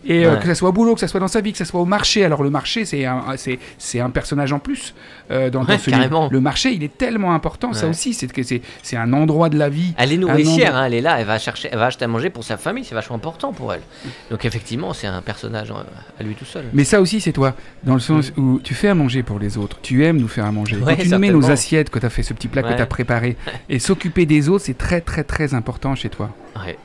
et 0.05 0.25
euh, 0.25 0.37
que 0.37 0.47
ça 0.47 0.55
soit 0.55 0.71
au 0.71 0.73
boulot, 0.73 0.95
que 0.95 1.01
ça 1.01 1.09
soit 1.09 1.21
dans 1.21 1.29
sa 1.29 1.43
vie, 1.43 1.53
que 1.53 1.59
ça 1.59 1.66
soit 1.66 1.81
au 1.81 1.85
marché. 1.85 2.25
Alors 2.25 2.43
le 2.43 2.49
marché, 2.49 2.87
c'est 2.87 3.05
un, 3.05 3.23
c'est, 3.37 3.59
c'est 3.77 4.01
un 4.01 4.09
personnage 4.09 4.53
en 4.55 4.59
plus 4.59 4.95
euh, 5.31 5.51
dans, 5.51 5.64
Ouais, 5.64 5.77
ce. 5.77 5.91
Le 6.33 6.41
marché, 6.41 6.73
il 6.73 6.83
est 6.83 6.97
tellement 6.97 7.35
important, 7.35 7.75
ça 7.75 7.87
aussi, 7.87 8.14
c'est 8.14 8.33
que 8.33 8.43
c'est, 8.43 8.62
c'est 8.83 8.97
un 8.97 9.12
endroit 9.12 9.51
de 9.51 9.59
la 9.59 9.68
vie. 9.68 9.93
Elle 9.99 10.12
est 10.12 10.16
nourricière, 10.16 10.75
hein, 10.75 10.85
elle 10.87 10.95
est 10.95 11.01
là, 11.03 11.21
elle 11.21 11.27
va 11.27 11.39
chercher, 11.39 11.68
elle 11.71 11.79
va 11.79 11.87
acheter 11.87 12.07
à 12.07 12.09
manger 12.09 12.31
pour 12.31 12.45
sa 12.45 12.57
famille, 12.57 12.85
c'est 12.85 12.95
vachement 12.95 13.16
important 13.16 13.53
pour 13.53 13.75
elle. 13.75 13.83
Donc 14.31 14.47
effectivement, 14.47 14.95
c'est 14.95 15.07
un 15.07 15.21
personnage 15.21 15.71
à 16.18 16.23
lui 16.23 16.35
tout 16.35 16.47
seul. 16.47 16.64
Mais 16.73 16.85
ça 16.85 17.01
aussi, 17.01 17.21
c'est 17.21 17.33
toi, 17.33 17.55
dans 17.85 17.95
le 17.95 18.01
sens 18.01 18.33
où 18.39 18.59
tu 18.64 18.75
fais 18.75 18.89
à 18.89 18.95
manger 18.95 19.23
pour 19.23 19.39
les 19.39 19.59
autres, 19.59 19.77
tu 19.83 20.05
aimes 20.05 20.16
nous 20.16 20.29
faire 20.29 20.47
à 20.47 20.53
manger. 20.53 20.79
Quand 20.83 20.97
tu 20.97 21.10
mets 21.19 21.31
nos 21.31 21.51
assiettes, 21.51 21.91
que 21.91 21.99
tu 21.99 22.07
as 22.07 22.11
fait 22.11 22.23
ce 22.23 22.33
petit 22.35 22.49
plat 22.49 22.63
que 22.63 22.75
tu 22.75 22.81
as 22.83 22.87
préparé, 22.87 23.37
et 23.69 23.79
s'occuper 23.79 24.27
des 24.27 24.49
autres, 24.49 24.65
c'est 24.65 24.79
très 24.79 25.01
très 25.01 25.25
très 25.25 25.55
important 25.55 25.95
chez 25.95 26.09
toi. 26.09 26.31
Ouais. 26.65 26.77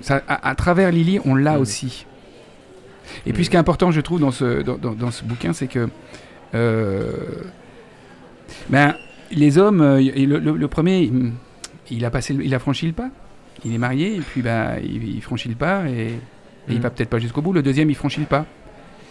Ça, 0.00 0.22
à, 0.28 0.48
à 0.50 0.54
travers 0.54 0.90
Lily, 0.90 1.20
on 1.24 1.34
l'a 1.34 1.56
Mm. 1.58 1.60
aussi. 1.60 2.06
Et 3.26 3.32
puis 3.32 3.42
Mm. 3.42 3.44
ce 3.44 3.50
qui 3.50 3.56
est 3.56 3.58
important, 3.60 3.90
je 3.90 4.00
trouve, 4.00 4.20
dans 4.20 4.30
ce, 4.30 4.62
dans, 4.62 4.76
dans- 4.76 4.92
dans 4.92 5.10
ce 5.10 5.24
bouquin, 5.24 5.52
c'est 5.52 5.66
que 5.68 5.88
euh, 6.54 7.12
ben, 8.68 8.94
les 9.30 9.58
hommes, 9.58 9.80
euh, 9.80 10.00
le, 10.00 10.38
le- 10.38 10.56
le 10.56 10.68
premier, 10.68 11.10
il, 11.90 12.04
a 12.04 12.10
passé, 12.10 12.36
il 12.40 12.54
a 12.54 12.58
franchi 12.58 12.86
le 12.86 12.92
pas. 12.92 13.08
Il 13.64 13.74
est 13.74 13.78
marié, 13.78 14.16
et 14.16 14.20
puis 14.20 14.42
ben, 14.42 14.76
il, 14.82 15.16
il 15.16 15.22
franchit 15.22 15.48
le 15.48 15.54
pas, 15.54 15.88
et, 15.88 16.08
et 16.08 16.18
il 16.68 16.78
Mm. 16.78 16.80
va 16.82 16.90
peut-être 16.90 17.08
pas 17.10 17.18
jusqu'au 17.18 17.40
bout. 17.42 17.52
Le 17.52 17.62
deuxième, 17.62 17.88
il 17.90 17.96
franchit 17.96 18.20
le 18.20 18.26
pas. 18.26 18.46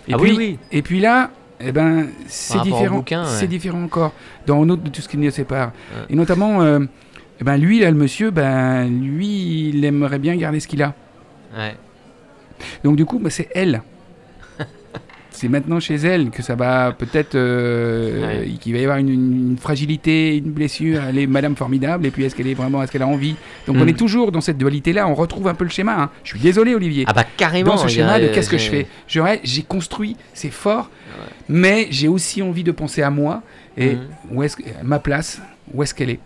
Et 0.08 0.14
ah 0.14 0.18
puis, 0.18 0.32
oui, 0.32 0.36
oui. 0.38 0.60
et 0.72 0.82
puis 0.82 1.00
là, 1.00 1.32
eh 1.66 1.72
ben, 1.72 2.08
c'est 2.28 2.62
différent. 2.62 2.98
bouquin, 2.98 3.26
C'est 3.26 3.48
différent 3.48 3.84
encore. 3.84 4.14
Dans 4.46 4.66
notre 4.66 4.84
de 4.84 4.90
tout 4.90 5.02
ce 5.02 5.10
qui 5.10 5.18
nous 5.18 5.32
sépare. 5.32 5.68
Ouais. 5.68 6.06
Et 6.10 6.16
notamment, 6.16 6.62
euh, 6.62 6.80
eh 7.40 7.44
ben, 7.44 7.58
lui, 7.58 7.80
là, 7.80 7.90
le 7.92 7.98
monsieur, 7.98 8.32
ben, 8.32 8.88
lui, 8.88 9.70
il 9.70 9.86
aimerait 9.86 10.20
bien 10.20 10.36
garder 10.36 10.60
ce 10.60 10.68
qu'il 10.68 10.82
a. 10.84 10.94
Ouais. 11.58 11.76
Donc 12.84 12.96
du 12.96 13.06
coup, 13.06 13.20
bah, 13.20 13.30
c'est 13.30 13.50
elle. 13.54 13.82
C'est 15.34 15.48
maintenant 15.50 15.80
chez 15.80 15.96
elle 15.96 16.30
que 16.30 16.42
ça 16.42 16.56
va 16.56 16.92
peut-être 16.98 17.36
euh, 17.36 18.44
Ouais. 18.44 18.50
qu'il 18.62 18.74
va 18.74 18.80
y 18.80 18.84
avoir 18.84 18.98
une, 18.98 19.10
une 19.10 19.58
fragilité, 19.60 20.38
une 20.38 20.52
blessure. 20.52 21.02
Elle 21.10 21.18
est 21.20 21.28
Madame 21.28 21.56
formidable 21.56 22.06
et 22.06 22.12
puis 22.12 22.24
est-ce 22.24 22.36
qu'elle 22.36 22.48
est 22.48 22.54
vraiment, 22.54 22.82
est-ce 22.84 22.92
qu'elle 22.92 23.02
a 23.02 23.08
envie? 23.08 23.36
Donc 23.68 23.76
on 23.78 23.86
Mm. 23.86 23.90
est 23.90 23.98
toujours 23.98 24.32
dans 24.32 24.42
cette 24.42 24.58
dualité-là. 24.58 25.08
On 25.08 25.16
retrouve 25.16 25.48
un 25.48 25.54
peu 25.54 25.64
le 25.66 25.70
schéma. 25.70 25.96
hein. 26.00 26.10
Je 26.24 26.30
suis 26.32 26.40
désolé, 26.40 26.76
Olivier. 26.76 27.04
Ah 27.08 27.14
bah 27.14 27.26
carrément. 27.38 27.72
dans 27.72 27.78
ce 27.78 27.88
schéma 27.88 28.14
a- 28.14 28.20
de 28.22 28.28
qu'est-ce 28.28 28.50
que 28.50 28.58
je 28.58 28.70
fais? 28.70 28.88
J'ai 29.44 29.62
construit, 29.64 30.16
c'est 30.34 30.52
fort, 30.52 30.90
mais 31.50 31.88
j'ai 31.90 32.08
aussi 32.08 32.42
envie 32.42 32.64
de 32.64 32.72
penser 32.72 33.02
à 33.02 33.10
moi 33.10 33.42
et 33.78 33.96
Mhm. 33.96 34.00
où 34.32 34.44
est-ce 34.44 34.58
ma 34.84 35.00
place, 35.00 35.42
où 35.74 35.82
est-ce 35.84 35.94
qu'elle 35.94 36.10
est? 36.12 36.20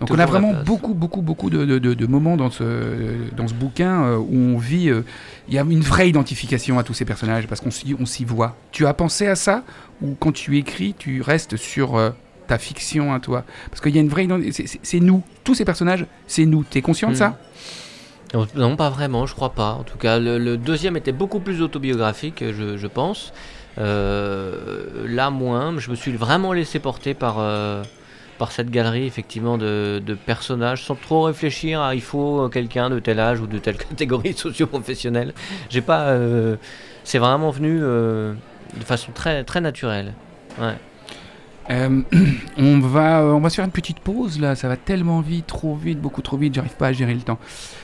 Donc 0.00 0.10
on 0.10 0.18
a 0.18 0.26
vraiment 0.26 0.52
beaucoup, 0.64 0.92
beaucoup, 0.94 1.22
beaucoup 1.22 1.48
de, 1.48 1.64
de- 1.78 2.06
moments 2.06 2.36
dans 2.36 2.50
ce, 2.50 2.64
dans 3.34 3.48
ce 3.48 3.54
bouquin 3.54 4.02
euh, 4.04 4.16
où 4.18 4.34
on 4.36 4.58
vit. 4.58 4.90
euh, 4.90 5.02
Il 5.48 5.54
y 5.54 5.58
a 5.58 5.62
une 5.62 5.80
vraie 5.80 6.08
identification 6.08 6.78
à 6.78 6.82
tous 6.82 6.92
ces 6.94 7.04
personnages 7.06 7.46
parce 7.46 7.60
qu'on 7.60 7.70
s'y 7.70 7.96
on 7.98 8.04
s'y 8.06 8.24
voit. 8.24 8.56
Tu 8.72 8.86
as 8.86 8.92
pensé 8.94 9.26
à 9.26 9.36
ça 9.36 9.62
ou 10.02 10.14
quand 10.20 10.32
tu 10.32 10.58
écris, 10.58 10.94
tu 10.98 11.22
restes 11.22 11.56
sur 11.56 11.96
euh, 11.96 12.10
ta 12.46 12.58
fiction 12.58 13.14
à 13.14 13.20
toi? 13.20 13.44
Parce 13.70 13.80
qu'il 13.80 13.94
y 13.94 13.98
a 13.98 14.02
une 14.02 14.08
vraie 14.10 14.26
c'est- 14.52 15.00
nous, 15.00 15.22
tous 15.44 15.54
ces 15.54 15.64
personnages, 15.64 16.04
c'est 16.26 16.44
nous. 16.44 16.62
T'es 16.62 16.82
conscient 16.82 17.08
de 17.10 17.14
ça? 17.14 17.38
Non, 18.34 18.46
Non, 18.54 18.76
pas 18.76 18.90
vraiment, 18.90 19.24
je 19.24 19.34
crois 19.34 19.52
pas. 19.54 19.72
En 19.72 19.82
tout 19.84 19.96
cas, 19.98 20.18
le, 20.18 20.36
le 20.38 20.56
deuxième 20.58 20.96
était 20.98 21.12
beaucoup 21.12 21.40
plus 21.40 21.62
autobiographique, 21.62 22.44
je, 22.52 22.76
je 22.76 22.86
pense. 22.86 23.32
Euh, 23.78 25.06
là, 25.06 25.30
moins. 25.30 25.78
Je 25.78 25.90
me 25.90 25.94
suis 25.96 26.12
vraiment 26.12 26.52
laissé 26.52 26.78
porter 26.78 27.14
par, 27.14 27.36
euh, 27.38 27.82
par 28.38 28.52
cette 28.52 28.70
galerie, 28.70 29.06
effectivement, 29.06 29.58
de, 29.58 30.00
personnages, 30.26 30.84
sans 30.84 30.94
trop 30.94 31.22
réfléchir 31.22 31.80
à 31.80 31.94
il 31.94 32.02
faut 32.02 32.48
quelqu'un 32.48 32.90
de 32.90 32.98
tel 32.98 33.20
âge 33.20 33.40
ou 33.40 33.46
de 33.46 33.58
telle 33.58 33.76
catégorie 33.88 34.34
socio-professionnelle. 34.34 35.32
J'ai 35.70 35.82
pas. 35.82 36.08
euh, 36.08 36.56
C'est 37.04 37.18
vraiment 37.18 37.50
venu 37.50 37.78
euh, 37.82 38.32
de 38.76 38.84
façon 38.84 39.12
très, 39.12 39.44
très 39.44 39.60
naturelle. 39.60 40.14
Euh, 41.70 42.02
on, 42.58 42.78
va, 42.80 43.24
on 43.24 43.40
va 43.40 43.50
se 43.50 43.56
faire 43.56 43.64
une 43.64 43.70
petite 43.72 43.98
pause 44.00 44.38
là, 44.38 44.54
ça 44.54 44.68
va 44.68 44.76
tellement 44.76 45.20
vite, 45.20 45.46
trop 45.46 45.74
vite, 45.74 46.00
beaucoup 46.00 46.22
trop 46.22 46.36
vite, 46.36 46.54
j'arrive 46.54 46.76
pas 46.76 46.88
à 46.88 46.92
gérer 46.92 47.14
le 47.14 47.22
temps. 47.22 47.38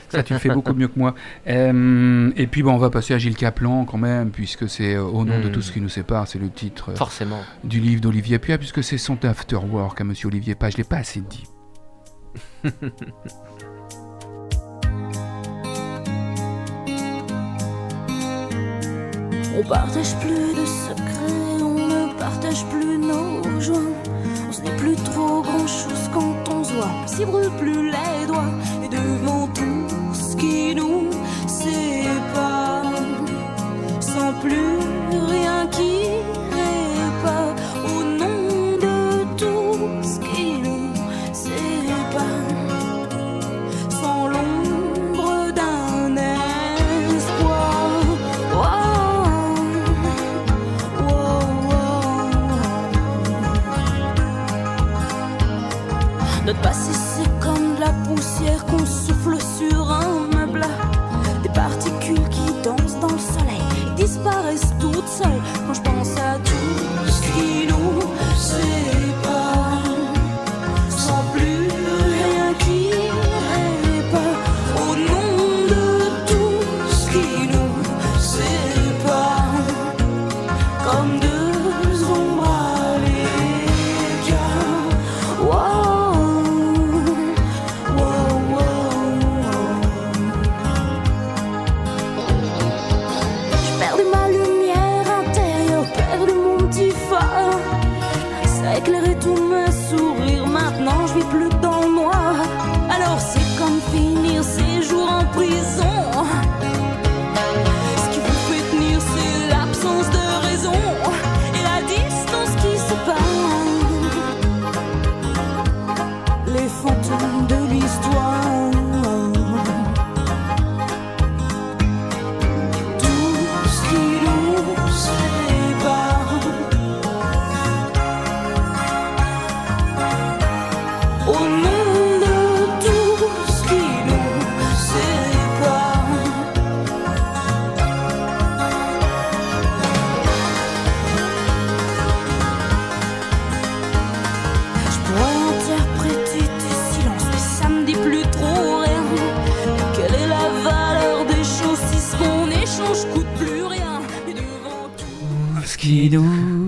Ça, 0.09 0.21
tu 0.23 0.33
le 0.33 0.39
fais 0.39 0.49
beaucoup 0.49 0.73
mieux 0.73 0.87
que 0.87 0.99
moi. 0.99 1.15
Euh, 1.47 2.31
et 2.37 2.45
puis, 2.45 2.61
bon, 2.61 2.73
on 2.73 2.77
va 2.77 2.91
passer 2.91 3.15
à 3.15 3.17
Gilles 3.17 3.35
Caplan 3.35 3.83
quand 3.85 3.97
même, 3.97 4.29
puisque 4.29 4.69
c'est 4.69 4.93
euh, 4.93 5.03
Au 5.03 5.25
nom 5.25 5.39
de 5.39 5.49
Mm. 5.49 5.51
tout 5.51 5.61
ce 5.63 5.71
qui 5.71 5.81
nous 5.81 5.89
sépare, 5.89 6.27
c'est 6.27 6.37
le 6.37 6.49
titre 6.51 6.91
euh, 6.91 6.95
Forcément. 6.95 7.39
du 7.63 7.79
livre 7.79 7.99
d'Olivier 7.99 8.37
Puy, 8.37 8.55
puisque 8.59 8.83
c'est 8.83 8.99
son 8.99 9.17
after 9.25 9.55
work 9.57 9.99
à 9.99 10.03
monsieur 10.03 10.27
Olivier 10.27 10.53
Page, 10.53 10.73
je 10.73 10.77
l'ai 10.77 10.83
pas 10.83 10.97
assez 10.97 11.21
dit. 11.21 11.45
On 19.55 19.63
partage 19.63 20.15
plus 20.19 20.53
de 20.59 20.65
secrets, 20.65 21.42
partage 22.23 22.63
plus 22.71 22.97
nos 22.97 23.59
joints. 23.59 23.93
On 24.47 24.51
se 24.53 24.61
dit 24.61 24.75
plus 24.77 24.95
trop 24.95 25.41
grand 25.41 25.67
chose 25.67 26.03
quand 26.13 26.35
on 26.55 26.63
se 26.63 26.71
voit. 26.71 26.93
On 27.03 27.07
s'y 27.07 27.25
brûle 27.25 27.51
plus 27.61 27.91
les 27.95 28.25
doigts. 28.27 28.53
Et 28.83 28.87
devant 28.87 29.47
tout 29.47 29.87
ce 30.13 30.35
qui 30.37 30.73
nous 30.73 31.09
sépare, 31.47 32.32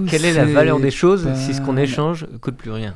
Quelle 0.09 0.25
est 0.25 0.33
la 0.33 0.45
valeur 0.45 0.79
des 0.79 0.91
choses 0.91 1.27
si 1.35 1.53
ce 1.53 1.61
qu'on 1.61 1.77
échange 1.77 2.25
coûte 2.41 2.55
plus 2.55 2.71
rien? 2.71 2.93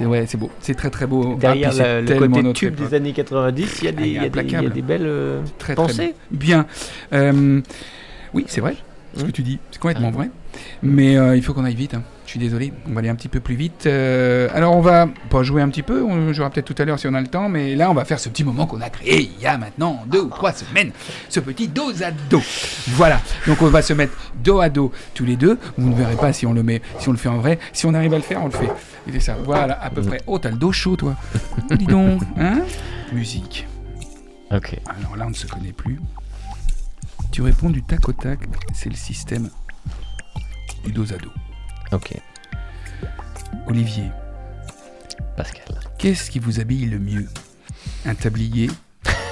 C'est 0.00 0.06
ouais, 0.06 0.24
c'est 0.26 0.38
beau, 0.38 0.50
c'est 0.60 0.74
très 0.74 0.88
très 0.90 1.06
beau. 1.06 1.36
Derrière 1.36 1.72
Ah, 1.74 1.82
la- 1.82 2.00
le 2.00 2.18
côté 2.18 2.52
tube 2.54 2.72
époque. 2.74 2.88
des 2.88 2.94
années 2.96 3.12
90, 3.12 3.78
il 3.82 3.84
y 3.84 3.88
a 3.88 3.92
des, 3.92 4.02
Ah, 4.02 4.06
il 4.06 4.12
y 4.14 4.18
a 4.18 4.28
des- 4.30 4.40
il 4.40 4.50
y 4.52 4.56
a 4.56 4.68
des 4.70 4.82
belles 4.82 5.02
euh, 5.04 5.42
Très, 5.58 5.74
très 5.74 5.86
pensées. 5.86 6.14
Bien. 6.30 6.66
Euh, 7.12 7.60
oui, 8.32 8.44
c'est 8.48 8.60
vrai. 8.62 8.76
Ce 9.14 9.22
que 9.24 9.28
Hmm. 9.28 9.32
tu 9.32 9.42
dis, 9.42 9.58
c'est 9.70 9.78
complètement 9.80 10.10
vrai. 10.10 10.30
Mais 10.82 11.16
euh, 11.18 11.36
il 11.36 11.42
faut 11.42 11.52
qu'on 11.52 11.64
aille 11.64 11.74
vite. 11.74 11.94
hein. 11.94 12.02
Je 12.30 12.34
suis 12.34 12.38
désolé, 12.46 12.72
on 12.88 12.92
va 12.92 13.00
aller 13.00 13.08
un 13.08 13.16
petit 13.16 13.26
peu 13.26 13.40
plus 13.40 13.56
vite. 13.56 13.86
Euh, 13.86 14.48
alors 14.54 14.76
on 14.76 14.80
va 14.80 15.08
pas 15.30 15.42
jouer 15.42 15.62
un 15.62 15.68
petit 15.68 15.82
peu, 15.82 16.04
on 16.04 16.32
jouera 16.32 16.48
peut-être 16.48 16.72
tout 16.72 16.80
à 16.80 16.84
l'heure 16.84 16.96
si 16.96 17.08
on 17.08 17.14
a 17.14 17.20
le 17.20 17.26
temps, 17.26 17.48
mais 17.48 17.74
là 17.74 17.90
on 17.90 17.92
va 17.92 18.04
faire 18.04 18.20
ce 18.20 18.28
petit 18.28 18.44
moment 18.44 18.68
qu'on 18.68 18.80
a 18.80 18.88
créé 18.88 19.22
il 19.22 19.42
y 19.42 19.46
a 19.46 19.58
maintenant 19.58 20.04
deux 20.06 20.20
ou 20.20 20.28
trois 20.28 20.52
semaines, 20.52 20.92
ce 21.28 21.40
petit 21.40 21.66
dos 21.66 21.90
à 22.04 22.12
dos. 22.12 22.40
Voilà, 22.90 23.20
donc 23.48 23.60
on 23.62 23.66
va 23.66 23.82
se 23.82 23.94
mettre 23.94 24.16
dos 24.44 24.60
à 24.60 24.68
dos 24.68 24.92
tous 25.12 25.24
les 25.24 25.34
deux. 25.34 25.58
Vous 25.76 25.90
ne 25.90 25.94
verrez 25.96 26.14
pas 26.14 26.32
si 26.32 26.46
on 26.46 26.52
le 26.52 26.62
met, 26.62 26.82
si 27.00 27.08
on 27.08 27.10
le 27.10 27.18
fait 27.18 27.28
en 27.28 27.38
vrai. 27.38 27.58
Si 27.72 27.84
on 27.86 27.94
arrive 27.94 28.14
à 28.14 28.18
le 28.18 28.22
faire, 28.22 28.44
on 28.44 28.46
le 28.46 28.52
fait. 28.52 28.70
Et 29.08 29.12
c'est 29.14 29.18
ça, 29.18 29.36
voilà, 29.44 29.82
à 29.82 29.90
peu 29.90 30.00
près. 30.00 30.20
Oh, 30.28 30.38
t'as 30.38 30.50
le 30.50 30.56
dos 30.56 30.70
chaud 30.70 30.94
toi. 30.94 31.16
Dis 31.72 31.86
donc, 31.86 32.22
hein 32.38 32.60
Musique. 33.12 33.66
Ok. 34.52 34.78
Alors 34.86 35.16
là, 35.16 35.26
on 35.26 35.30
ne 35.30 35.34
se 35.34 35.48
connaît 35.48 35.72
plus. 35.72 35.98
Tu 37.32 37.42
réponds 37.42 37.70
du 37.70 37.82
tac 37.82 38.08
au 38.08 38.12
tac, 38.12 38.38
c'est 38.72 38.88
le 38.88 38.94
système 38.94 39.50
du 40.84 40.92
dos 40.92 41.12
à 41.12 41.16
dos. 41.16 41.32
Ok. 41.92 42.12
Olivier, 43.66 44.04
Pascal. 45.36 45.64
qu'est-ce 45.98 46.30
qui 46.30 46.38
vous 46.38 46.60
habille 46.60 46.86
le 46.86 46.98
mieux? 46.98 47.26
Un 48.06 48.14
tablier, 48.14 48.70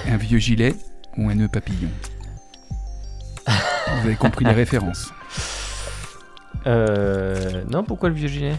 un 0.08 0.16
vieux 0.16 0.38
gilet 0.38 0.74
ou 1.16 1.28
un 1.28 1.34
nœud 1.34 1.48
papillon? 1.48 1.88
Vous 3.46 4.06
avez 4.06 4.16
compris 4.16 4.44
les 4.44 4.52
références. 4.64 5.12
Euh, 6.66 7.64
non, 7.70 7.82
pourquoi 7.84 8.08
le 8.10 8.14
vieux 8.14 8.28
gilet? 8.28 8.54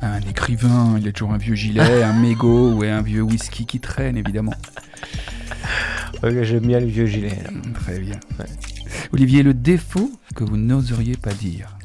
Un 0.00 0.20
écrivain, 0.20 0.94
il 0.98 1.06
a 1.08 1.12
toujours 1.12 1.32
un 1.32 1.38
vieux 1.38 1.54
gilet, 1.54 2.02
un 2.02 2.12
mégot 2.20 2.72
ou 2.72 2.82
un 2.84 3.02
vieux 3.02 3.22
whisky 3.22 3.66
qui 3.66 3.80
traîne, 3.80 4.16
évidemment. 4.16 4.54
Ok, 6.24 6.42
j'aime 6.42 6.66
bien 6.66 6.80
le 6.80 6.86
vieux 6.86 7.06
gilet. 7.06 7.28
là. 7.44 7.50
Très 7.74 8.00
bien. 8.00 8.18
Ouais. 8.40 8.46
Olivier, 9.12 9.44
le 9.44 9.54
défaut 9.54 10.10
que 10.34 10.42
vous 10.42 10.56
n'oseriez 10.56 11.16
pas 11.16 11.32
dire 11.32 11.77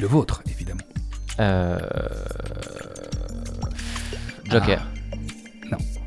Le 0.00 0.06
vôtre, 0.06 0.42
évidemment. 0.50 0.80
Euh... 1.40 1.78
Joker. 4.50 4.86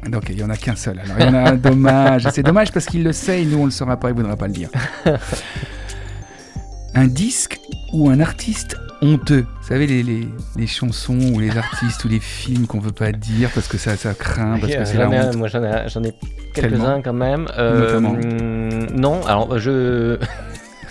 Donc 0.08 0.24
il 0.30 0.40
y 0.40 0.44
en 0.44 0.50
a 0.50 0.58
qu'un 0.58 0.76
seul. 0.76 1.00
Alors 1.00 1.16
il 1.20 1.26
y 1.26 1.30
en 1.30 1.34
a 1.34 1.52
un 1.52 1.56
dommage. 1.56 2.28
C'est 2.32 2.44
dommage 2.44 2.72
parce 2.72 2.86
qu'il 2.86 3.04
le 3.04 3.14
sait 3.14 3.44
et 3.44 3.46
nous 3.46 3.60
on 3.60 3.66
le 3.66 3.72
saura 3.72 3.98
pas, 3.98 4.10
il 4.10 4.16
voudra 4.16 4.36
pas 4.36 4.48
le 4.48 4.54
dire. 4.54 4.70
un 6.96 7.08
disque 7.08 7.60
ou 7.94 8.10
un 8.10 8.20
artiste 8.20 8.76
honteux. 9.02 9.46
Vous 9.62 9.68
savez 9.68 9.88
les, 9.88 10.04
les, 10.04 10.28
les 10.58 10.68
chansons 10.68 11.20
ou 11.34 11.40
les 11.40 11.58
artistes 11.58 12.04
ou 12.04 12.10
les 12.10 12.20
films 12.20 12.68
qu'on 12.68 12.80
veut 12.80 12.92
pas 12.92 13.12
dire 13.12 13.50
parce 13.54 13.68
que 13.68 13.78
ça, 13.78 13.96
ça 13.96 14.14
craint, 14.14 14.58
parce 14.60 14.74
que 14.74 14.86
c'est 14.86 14.98
la 14.98 15.10
honte. 15.10 15.36
moi 15.36 15.48
j'en 15.48 15.64
ai, 15.64 16.10
ai 16.10 16.14
quelques-uns 16.54 17.02
quand 17.02 17.14
même. 17.14 17.48
Euh, 17.58 18.00
non, 18.94 19.26
alors 19.26 19.58
je. 19.60 20.20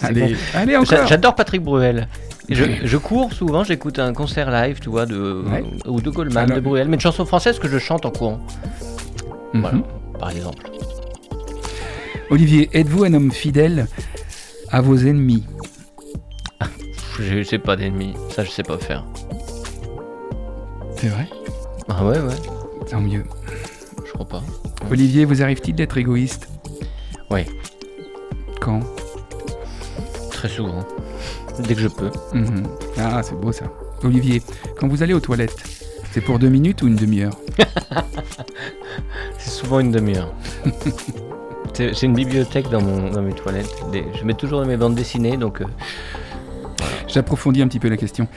Allez, 0.00 0.20
bon. 0.32 0.36
allez 0.55 0.76
encore. 0.76 1.07
J'adore 1.07 1.34
Patrick 1.34 1.62
Bruel. 1.62 2.09
Je, 2.49 2.64
je 2.84 2.97
cours 2.97 3.32
souvent, 3.32 3.62
j'écoute 3.64 3.99
un 3.99 4.12
concert 4.12 4.51
live, 4.51 4.80
tu 4.80 4.90
vois, 4.90 5.07
de, 5.07 5.43
Ouais. 5.47 5.64
ou 5.86 6.01
de 6.01 6.11
Goldman, 6.11 6.45
Alors- 6.45 6.57
de 6.57 6.61
Bruel, 6.61 6.88
mais 6.88 6.95
une 6.97 7.01
chanson 7.01 7.24
française 7.24 7.59
que 7.59 7.68
je 7.68 7.78
chante 7.78 8.05
en 8.05 8.11
courant, 8.11 8.40
Mhm. 9.55 9.61
voilà, 9.61 9.78
par 10.18 10.30
exemple. 10.30 10.64
Olivier, 12.30 12.68
êtes-vous 12.72 13.05
un 13.05 13.14
homme 13.14 13.30
fidèle 13.30 13.86
à 14.70 14.80
vos 14.80 14.97
ennemis? 14.97 15.45
Je 17.20 17.43
sais 17.43 17.59
pas 17.59 17.76
d'ennemis, 17.76 18.14
ça 18.30 18.43
je 18.43 18.51
sais 18.51 18.62
pas 18.62 18.78
faire. 18.78 19.05
C'est 20.97 21.09
vrai? 21.09 21.28
Ah 21.88 22.05
ouais, 22.07 22.18
ouais, 22.18 22.34
Tant 22.90 23.01
mieux. 23.01 23.24
je 24.07 24.12
crois 24.12 24.26
pas. 24.26 24.43
Olivier, 24.90 25.24
vous 25.26 25.43
arrive-t-il 25.43 25.74
d'être 25.76 25.97
égoïste? 25.99 26.49
Ouais. 27.30 27.47
Quand? 28.61 28.80
Très 30.30 30.49
souvent. 30.49 30.84
Dès 31.61 31.74
que 31.74 31.80
je 31.80 31.88
peux. 31.88 32.11
Mhm. 32.32 32.62
Ah, 32.98 33.22
c'est 33.22 33.34
beau 33.38 33.53
ça. 33.53 33.66
Olivier, 34.05 34.42
quand 34.78 34.88
vous 34.88 35.03
allez 35.03 35.14
aux 35.14 35.20
toilettes, 35.20 35.62
c'est 36.12 36.20
pour 36.20 36.38
deux 36.38 36.48
minutes 36.48 36.82
ou 36.82 36.88
une 36.88 36.96
demi-heure 36.96 37.34
C'est 39.38 39.50
souvent 39.50 39.80
une 39.80 39.90
demi-heure. 39.92 40.32
C'est 41.74 41.94
c'est 41.94 42.05
une 42.05 42.12
bibliothèque 42.14 42.68
dans, 42.68 42.82
mon, 42.82 43.09
dans 43.11 43.22
mes 43.22 43.32
toilettes. 43.32 43.74
Des- 43.92 44.05
je 44.18 44.24
mets 44.24 44.34
toujours 44.34 44.62
mes 44.66 44.76
bandes 44.76 44.94
dessinées, 44.94 45.38
donc 45.38 45.62
euh, 45.62 45.66
J'approfondis 47.09 47.62
un 47.62 47.68
petit 47.68 47.78
peu 47.78 47.88
la 47.88 47.96
question. 47.96 48.28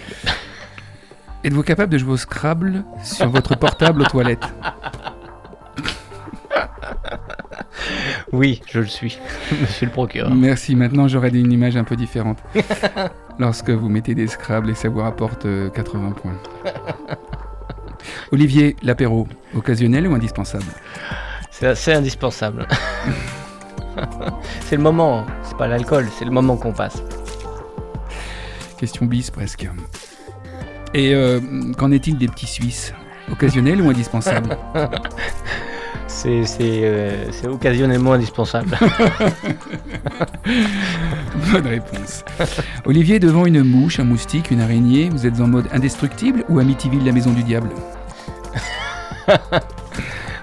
Êtes-vous 1.44 1.64
capable 1.64 1.92
de 1.92 1.98
jouer 1.98 2.14
au 2.14 2.18
Scrabble 2.18 2.86
sur 3.04 3.30
votre 3.30 3.58
portable 3.58 4.02
aux 4.04 4.06
toilettes? 4.06 4.46
Oui, 8.36 8.62
je 8.68 8.80
le 8.80 8.86
suis, 8.86 9.18
monsieur 9.62 9.86
le 9.86 9.94
procureur. 9.94 10.36
Merci, 10.36 10.76
maintenant 10.76 11.08
j'aurai 11.08 11.30
une 11.30 11.54
image 11.54 11.78
un 11.78 11.86
peu 11.86 11.96
différente. 11.96 12.40
Lorsque 13.40 13.70
vous 13.70 13.88
mettez 13.88 14.14
des 14.14 14.28
Scrabble 14.28 14.70
et 14.70 14.76
ça 14.76 14.90
vous 14.90 15.00
rapporte 15.00 15.46
euh, 15.46 15.70
80 15.70 16.12
points. 16.12 16.38
Olivier, 18.34 18.76
l'apéro, 18.84 19.26
occasionnel 19.56 20.06
ou 20.08 20.14
indispensable? 20.14 20.66
C'est 21.50 21.68
assez 21.68 21.94
indispensable. 21.94 22.68
c'est 24.66 24.76
le 24.76 24.84
moment, 24.84 25.26
c'est 25.44 25.58
pas 25.58 25.68
l'alcool, 25.68 26.08
c'est 26.20 26.26
le 26.26 26.32
moment 26.32 26.58
qu'on 26.58 26.74
passe. 26.74 27.02
Question 28.78 29.06
bis 29.06 29.32
presque. 29.32 29.66
Et 30.94 31.14
euh, 31.14 31.40
qu'en 31.78 31.92
est-il 31.92 32.18
des 32.18 32.28
petits 32.28 32.48
Suisses? 32.48 32.94
Occasionnel 33.32 33.82
ou 33.82 33.90
indispensable? 33.90 34.58
C'est 36.26 36.82
euh, 36.84 37.32
c'est 37.32 37.48
occasionnellement 37.48 38.14
indispensable. 38.14 38.76
Bonne 41.52 41.68
réponse. 41.68 42.26
Olivier, 42.86 43.20
devant 43.20 43.46
une 43.46 43.62
mouche, 43.62 44.00
un 44.00 44.06
moustique, 44.06 44.50
une 44.50 44.62
araignée, 44.62 45.10
vous 45.10 45.28
êtes 45.28 45.40
en 45.40 45.46
mode 45.46 45.68
indestructible 45.72 46.44
ou 46.50 46.58
Amityville, 46.58 47.06
la 47.06 47.12
maison 47.12 47.32
du 47.32 47.44
diable? 47.44 47.70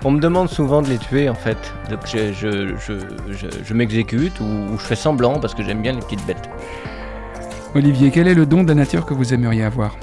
On 0.05 0.13
me 0.13 0.21
demande 0.21 0.49
souvent 0.49 0.83
de 0.83 0.89
les 0.89 0.99
tuer 0.99 1.29
en 1.29 1.35
fait. 1.35 1.59
Donc 1.91 2.07
je, 2.07 2.33
je, 2.33 2.77
je, 2.77 2.93
je, 3.33 3.49
je 3.65 3.75
m'exécute 3.75 4.39
ou, 4.39 4.45
ou 4.45 4.79
je 4.79 4.85
fais 4.85 4.95
semblant 4.95 5.41
parce 5.41 5.53
que 5.53 5.65
j'aime 5.65 5.83
bien 5.83 5.95
les 5.95 6.01
petites 6.01 6.25
bêtes. 6.27 6.49
Olivier, 7.75 8.13
quel 8.13 8.29
est 8.29 8.35
le 8.35 8.47
don 8.47 8.63
de 8.63 8.69
la 8.69 8.75
nature 8.77 9.05
que 9.05 9.15
vous 9.15 9.35
aimeriez 9.35 9.65
avoir? 9.65 9.97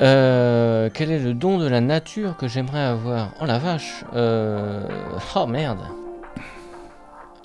Euh, 0.00 0.88
quel 0.94 1.10
est 1.10 1.18
le 1.18 1.34
don 1.34 1.58
de 1.58 1.68
la 1.68 1.80
nature 1.80 2.36
que 2.36 2.48
j'aimerais 2.48 2.80
avoir 2.84 3.32
Oh 3.40 3.44
la 3.44 3.58
vache 3.58 4.04
euh... 4.14 4.86
Oh 5.36 5.46
merde 5.46 5.80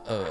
euh... 0.09 0.23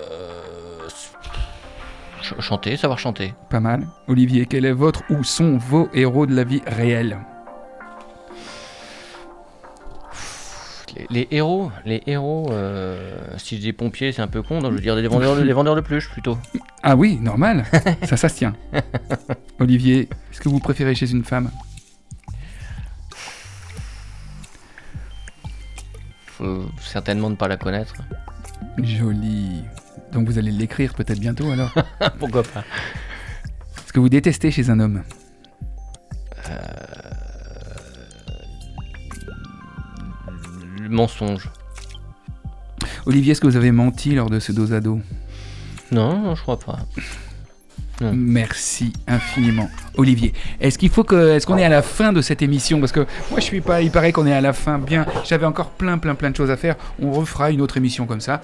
ch- 0.88 2.40
Chanter, 2.40 2.76
savoir 2.78 2.98
chanter. 2.98 3.34
Pas 3.50 3.60
mal. 3.60 3.86
Olivier, 4.08 4.46
quel 4.46 4.64
est 4.64 4.72
votre 4.72 5.02
ou 5.10 5.22
sont 5.22 5.58
vos 5.58 5.88
héros 5.92 6.24
de 6.26 6.34
la 6.34 6.44
vie 6.44 6.62
réelle? 6.66 7.18
Les, 10.96 11.06
les 11.10 11.28
héros, 11.36 11.72
les 11.84 12.02
héros, 12.06 12.46
euh, 12.52 13.18
si 13.36 13.56
je 13.56 13.60
dis 13.62 13.72
pompiers, 13.72 14.12
c'est 14.12 14.22
un 14.22 14.28
peu 14.28 14.42
con, 14.42 14.60
donc 14.60 14.70
je 14.70 14.76
veux 14.76 14.80
dire 14.82 14.94
des 14.94 15.06
vendeurs 15.08 15.34
vendeurs 15.54 15.74
de 15.76 15.80
pluche 15.80 16.08
plutôt. 16.08 16.38
Ah 16.84 16.94
oui, 16.94 17.18
normal. 17.20 17.64
ça, 18.04 18.16
ça 18.16 18.28
se 18.28 18.36
tient. 18.36 18.54
Olivier, 19.58 20.08
est-ce 20.32 20.40
que 20.40 20.48
vous 20.48 20.60
préférez 20.60 20.94
chez 20.94 21.10
une 21.10 21.24
femme? 21.24 21.50
Faut 26.44 26.68
certainement 26.82 27.30
ne 27.30 27.36
pas 27.36 27.48
la 27.48 27.56
connaître. 27.56 27.94
Joli. 28.82 29.64
Donc 30.12 30.26
vous 30.28 30.38
allez 30.38 30.50
l'écrire 30.50 30.92
peut-être 30.92 31.18
bientôt 31.18 31.50
alors 31.50 31.72
Pourquoi 32.18 32.42
pas 32.42 32.64
Ce 33.86 33.92
que 33.92 34.00
vous 34.00 34.10
détestez 34.10 34.50
chez 34.50 34.68
un 34.68 34.78
homme? 34.78 35.02
Le 40.80 40.88
mensonge. 40.90 41.50
Olivier, 43.06 43.32
est-ce 43.32 43.40
que 43.40 43.46
vous 43.46 43.56
avez 43.56 43.72
menti 43.72 44.14
lors 44.14 44.28
de 44.28 44.38
ce 44.38 44.52
dos 44.52 44.72
à 44.74 44.80
dos? 44.80 45.00
Non, 45.92 46.18
non, 46.20 46.34
je 46.34 46.42
crois 46.42 46.58
pas. 46.58 46.80
Merci 48.12 48.92
infiniment. 49.06 49.68
Olivier, 49.96 50.32
est-ce 50.60 50.76
qu'il 50.78 50.88
faut 50.90 51.04
que. 51.04 51.36
Est-ce 51.36 51.46
qu'on 51.46 51.56
est 51.56 51.64
à 51.64 51.68
la 51.68 51.82
fin 51.82 52.12
de 52.12 52.20
cette 52.20 52.42
émission? 52.42 52.80
Parce 52.80 52.90
que 52.90 53.00
moi 53.30 53.38
je 53.38 53.44
suis 53.44 53.60
pas. 53.60 53.80
Il 53.82 53.90
paraît 53.92 54.10
qu'on 54.10 54.26
est 54.26 54.32
à 54.32 54.40
la 54.40 54.52
fin. 54.52 54.78
Bien, 54.78 55.06
j'avais 55.24 55.46
encore 55.46 55.70
plein, 55.70 55.98
plein, 55.98 56.14
plein 56.16 56.30
de 56.30 56.36
choses 56.36 56.50
à 56.50 56.56
faire. 56.56 56.74
On 57.00 57.12
refera 57.12 57.50
une 57.52 57.60
autre 57.60 57.76
émission 57.76 58.04
comme 58.06 58.20
ça. 58.20 58.42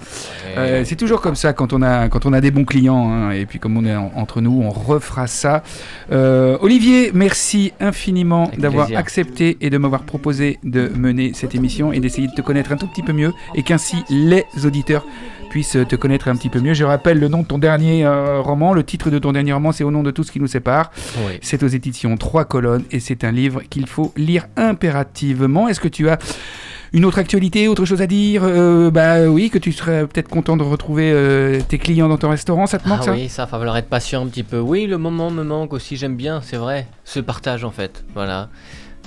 Euh, 0.57 0.83
c'est 0.85 0.95
toujours 0.95 1.19
comme 1.19 1.35
ça 1.35 1.51
quand 1.51 1.73
on 1.73 1.81
a, 1.81 2.07
quand 2.07 2.25
on 2.25 2.31
a 2.33 2.39
des 2.41 2.51
bons 2.51 2.63
clients. 2.65 3.11
hein, 3.11 3.31
et 3.31 3.45
puis 3.45 3.59
comme 3.59 3.75
on 3.77 3.85
est 3.85 3.95
en- 3.95 4.11
entre 4.15 4.39
nous, 4.39 4.61
on 4.63 4.69
refera 4.69 5.27
ça. 5.27 5.63
Euh, 6.11 6.57
Olivier, 6.61 7.11
merci 7.13 7.73
infiniment 7.81 8.45
Avec 8.47 8.59
d'avoir 8.61 8.85
plaisir. 8.85 8.99
accepté 8.99 9.57
et 9.59 9.69
de 9.69 9.77
m'avoir 9.77 10.03
proposé 10.03 10.59
de 10.63 10.89
mener 10.95 11.33
cette 11.33 11.53
émission 11.55 11.91
et 11.91 11.99
d'essayer 11.99 12.27
de 12.27 12.33
te 12.33 12.41
connaître 12.41 12.71
un 12.71 12.77
tout 12.77 12.87
petit 12.87 13.03
peu 13.03 13.11
mieux 13.13 13.33
et 13.55 13.63
qu'ainsi 13.63 13.97
les 14.09 14.45
auditeurs 14.65 15.05
puissent 15.51 15.77
te 15.89 15.97
connaître 15.97 16.29
un 16.29 16.35
petit 16.37 16.47
peu 16.47 16.61
mieux. 16.61 16.73
Je 16.73 16.85
rappelle 16.85 17.19
le 17.19 17.27
nom 17.27 17.41
de 17.41 17.45
ton 17.45 17.57
dernier 17.57 18.05
euh, 18.05 18.39
roman. 18.39 18.73
Le 18.73 18.85
titre 18.85 19.09
de 19.09 19.19
ton 19.19 19.33
dernier 19.33 19.51
roman, 19.51 19.73
c'est 19.73 19.83
Au 19.83 19.91
nom 19.91 20.01
de 20.01 20.09
tout 20.09 20.23
ce 20.23 20.31
qui 20.31 20.39
nous 20.39 20.47
sépare. 20.47 20.91
Oui. 21.27 21.39
C'est 21.41 21.61
aux 21.61 21.67
éditions 21.67 22.15
Trois 22.15 22.45
colonnes 22.45 22.85
et 22.89 23.01
c'est 23.01 23.25
un 23.25 23.33
livre 23.33 23.61
qu'il 23.69 23.85
faut 23.85 24.13
lire 24.15 24.47
impérativement. 24.55 25.67
Est-ce 25.67 25.81
que 25.81 25.89
tu 25.89 26.07
as 26.07 26.19
une 26.93 27.03
autre 27.03 27.19
actualité, 27.19 27.67
autre 27.67 27.83
chose 27.83 28.01
à 28.01 28.07
dire? 28.07 28.43
Euh, 28.45 28.91
Bah 28.91 29.23
oui, 29.27 29.49
que 29.49 29.57
tu 29.57 29.73
serais 29.73 30.07
peut-être 30.07 30.29
content 30.29 30.55
de 30.55 30.63
retrouver 30.63 31.11
euh, 31.13 31.59
tes 31.67 31.77
clients 31.77 32.07
dans 32.07 32.17
ton 32.17 32.29
restaurant, 32.29 32.65
ça 32.65 32.79
te 32.79 32.87
manque 32.87 32.99
Ah 33.01 33.05
ça? 33.07 33.11
oui, 33.11 33.27
ça, 33.27 33.43
va 33.43 33.57
falloir 33.57 33.75
être 33.75 33.89
patient 33.89 34.23
un 34.23 34.27
petit 34.27 34.43
peu. 34.43 34.59
Oui, 34.59 34.87
le 34.87 34.97
moment 34.97 35.31
me 35.31 35.43
manque 35.43 35.73
aussi, 35.73 35.97
j'aime 35.97 36.15
bien, 36.15 36.39
c'est 36.41 36.57
vrai. 36.57 36.87
Ce 37.03 37.19
partage 37.19 37.65
en 37.65 37.71
fait, 37.71 38.05
voilà. 38.13 38.47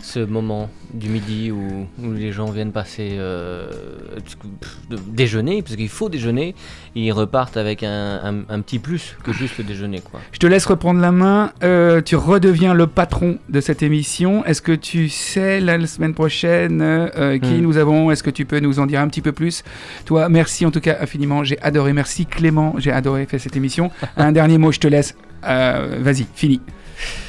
Ce 0.06 0.20
moment 0.20 0.68
du 0.92 1.08
midi 1.08 1.50
où, 1.50 1.86
où 2.02 2.12
les 2.12 2.30
gens 2.30 2.50
viennent 2.50 2.72
passer 2.72 3.12
euh, 3.18 3.66
déjeuner, 5.08 5.62
parce 5.62 5.76
qu'il 5.76 5.88
faut 5.88 6.10
déjeuner, 6.10 6.54
et 6.94 7.00
ils 7.06 7.10
repartent 7.12 7.56
avec 7.56 7.82
un, 7.82 8.20
un- 8.22 8.54
un 8.54 8.60
petit 8.60 8.78
plus 8.78 9.16
que 9.24 9.32
juste 9.32 9.56
le 9.56 9.64
déjeuner, 9.64 10.00
quoi. 10.00 10.20
Je 10.32 10.38
te 10.38 10.46
laisse 10.46 10.66
reprendre 10.66 11.00
la 11.00 11.10
main. 11.10 11.52
Euh, 11.62 12.02
tu 12.02 12.16
redeviens 12.16 12.74
le 12.74 12.86
patron 12.86 13.38
de 13.48 13.60
cette 13.62 13.82
émission. 13.82 14.44
Est-ce 14.44 14.60
que 14.60 14.72
tu 14.72 15.08
sais 15.08 15.58
la, 15.60 15.84
semaine 15.86 16.12
prochaine 16.14 16.80
euh, 16.82 17.38
qui 17.38 17.54
Hmm. 17.54 17.62
nous 17.62 17.76
avons? 17.78 18.10
Est-ce 18.10 18.22
que 18.22 18.30
tu 18.30 18.44
peux 18.44 18.60
nous 18.60 18.78
en 18.80 18.86
dire 18.86 19.00
un 19.00 19.08
petit 19.08 19.22
peu 19.22 19.32
plus? 19.32 19.64
Toi, 20.04 20.28
merci 20.28 20.66
en 20.66 20.70
tout 20.70 20.80
cas 20.80 20.98
infiniment. 21.00 21.44
J'ai 21.44 21.58
adoré. 21.62 21.94
Merci 21.94 22.26
Clément. 22.26 22.74
J'ai 22.76 22.92
adoré 22.92 23.24
faire 23.24 23.40
cette 23.40 23.56
émission. 23.56 23.90
un 24.18 24.32
dernier 24.32 24.58
mot, 24.58 24.70
je 24.70 24.80
te 24.80 24.86
laisse. 24.86 25.16
Vas-y, 25.42 26.26
fini. 26.34 26.60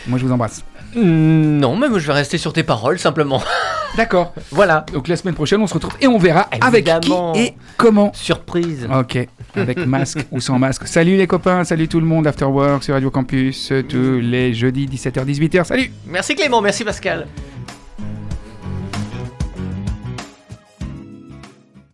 Moi, 0.08 0.20
je 0.20 0.26
vous 0.26 0.32
embrasse. 0.34 0.64
Mm, 0.96 1.60
Non, 1.60 1.76
mais 1.76 1.90
moi, 1.90 2.00
je 2.00 2.08
vais 2.08 2.14
rester 2.14 2.38
sur 2.38 2.54
tes 2.54 2.64
paroles, 2.64 3.00
simplement. 3.00 3.42
D'accord. 3.98 4.34
voilà. 4.52 4.86
Donc 4.92 5.08
la 5.08 5.16
semaine 5.16 5.36
prochaine, 5.36 5.62
on 5.62 5.68
se 5.68 5.74
retrouve 5.74 5.96
et 6.02 6.08
on 6.08 6.18
verra 6.18 6.50
avec 6.60 6.86
qui 7.02 7.12
et 7.36 7.54
comment. 7.78 8.12
Surprise. 8.14 8.88
Ok, 8.94 9.18
avec 9.56 9.78
masque 9.86 10.20
ou 10.32 10.42
sans 10.42 10.60
masque. 10.60 10.86
Salut 10.88 11.16
les 11.16 11.28
copains, 11.28 11.64
salut 11.64 11.88
tout 11.88 12.02
le 12.02 12.06
monde. 12.06 12.28
After 12.28 12.44
Work 12.46 12.84
sur 12.84 12.94
Radio 12.94 13.10
Campus, 13.10 13.72
tous 13.88 14.20
les 14.22 14.54
jeudis 14.54 14.88
17h-18h. 14.88 15.64
Salut 15.64 15.92
Merci 16.08 16.36
Clément, 16.36 16.62
merci 16.62 16.84
Pascal. 16.84 17.26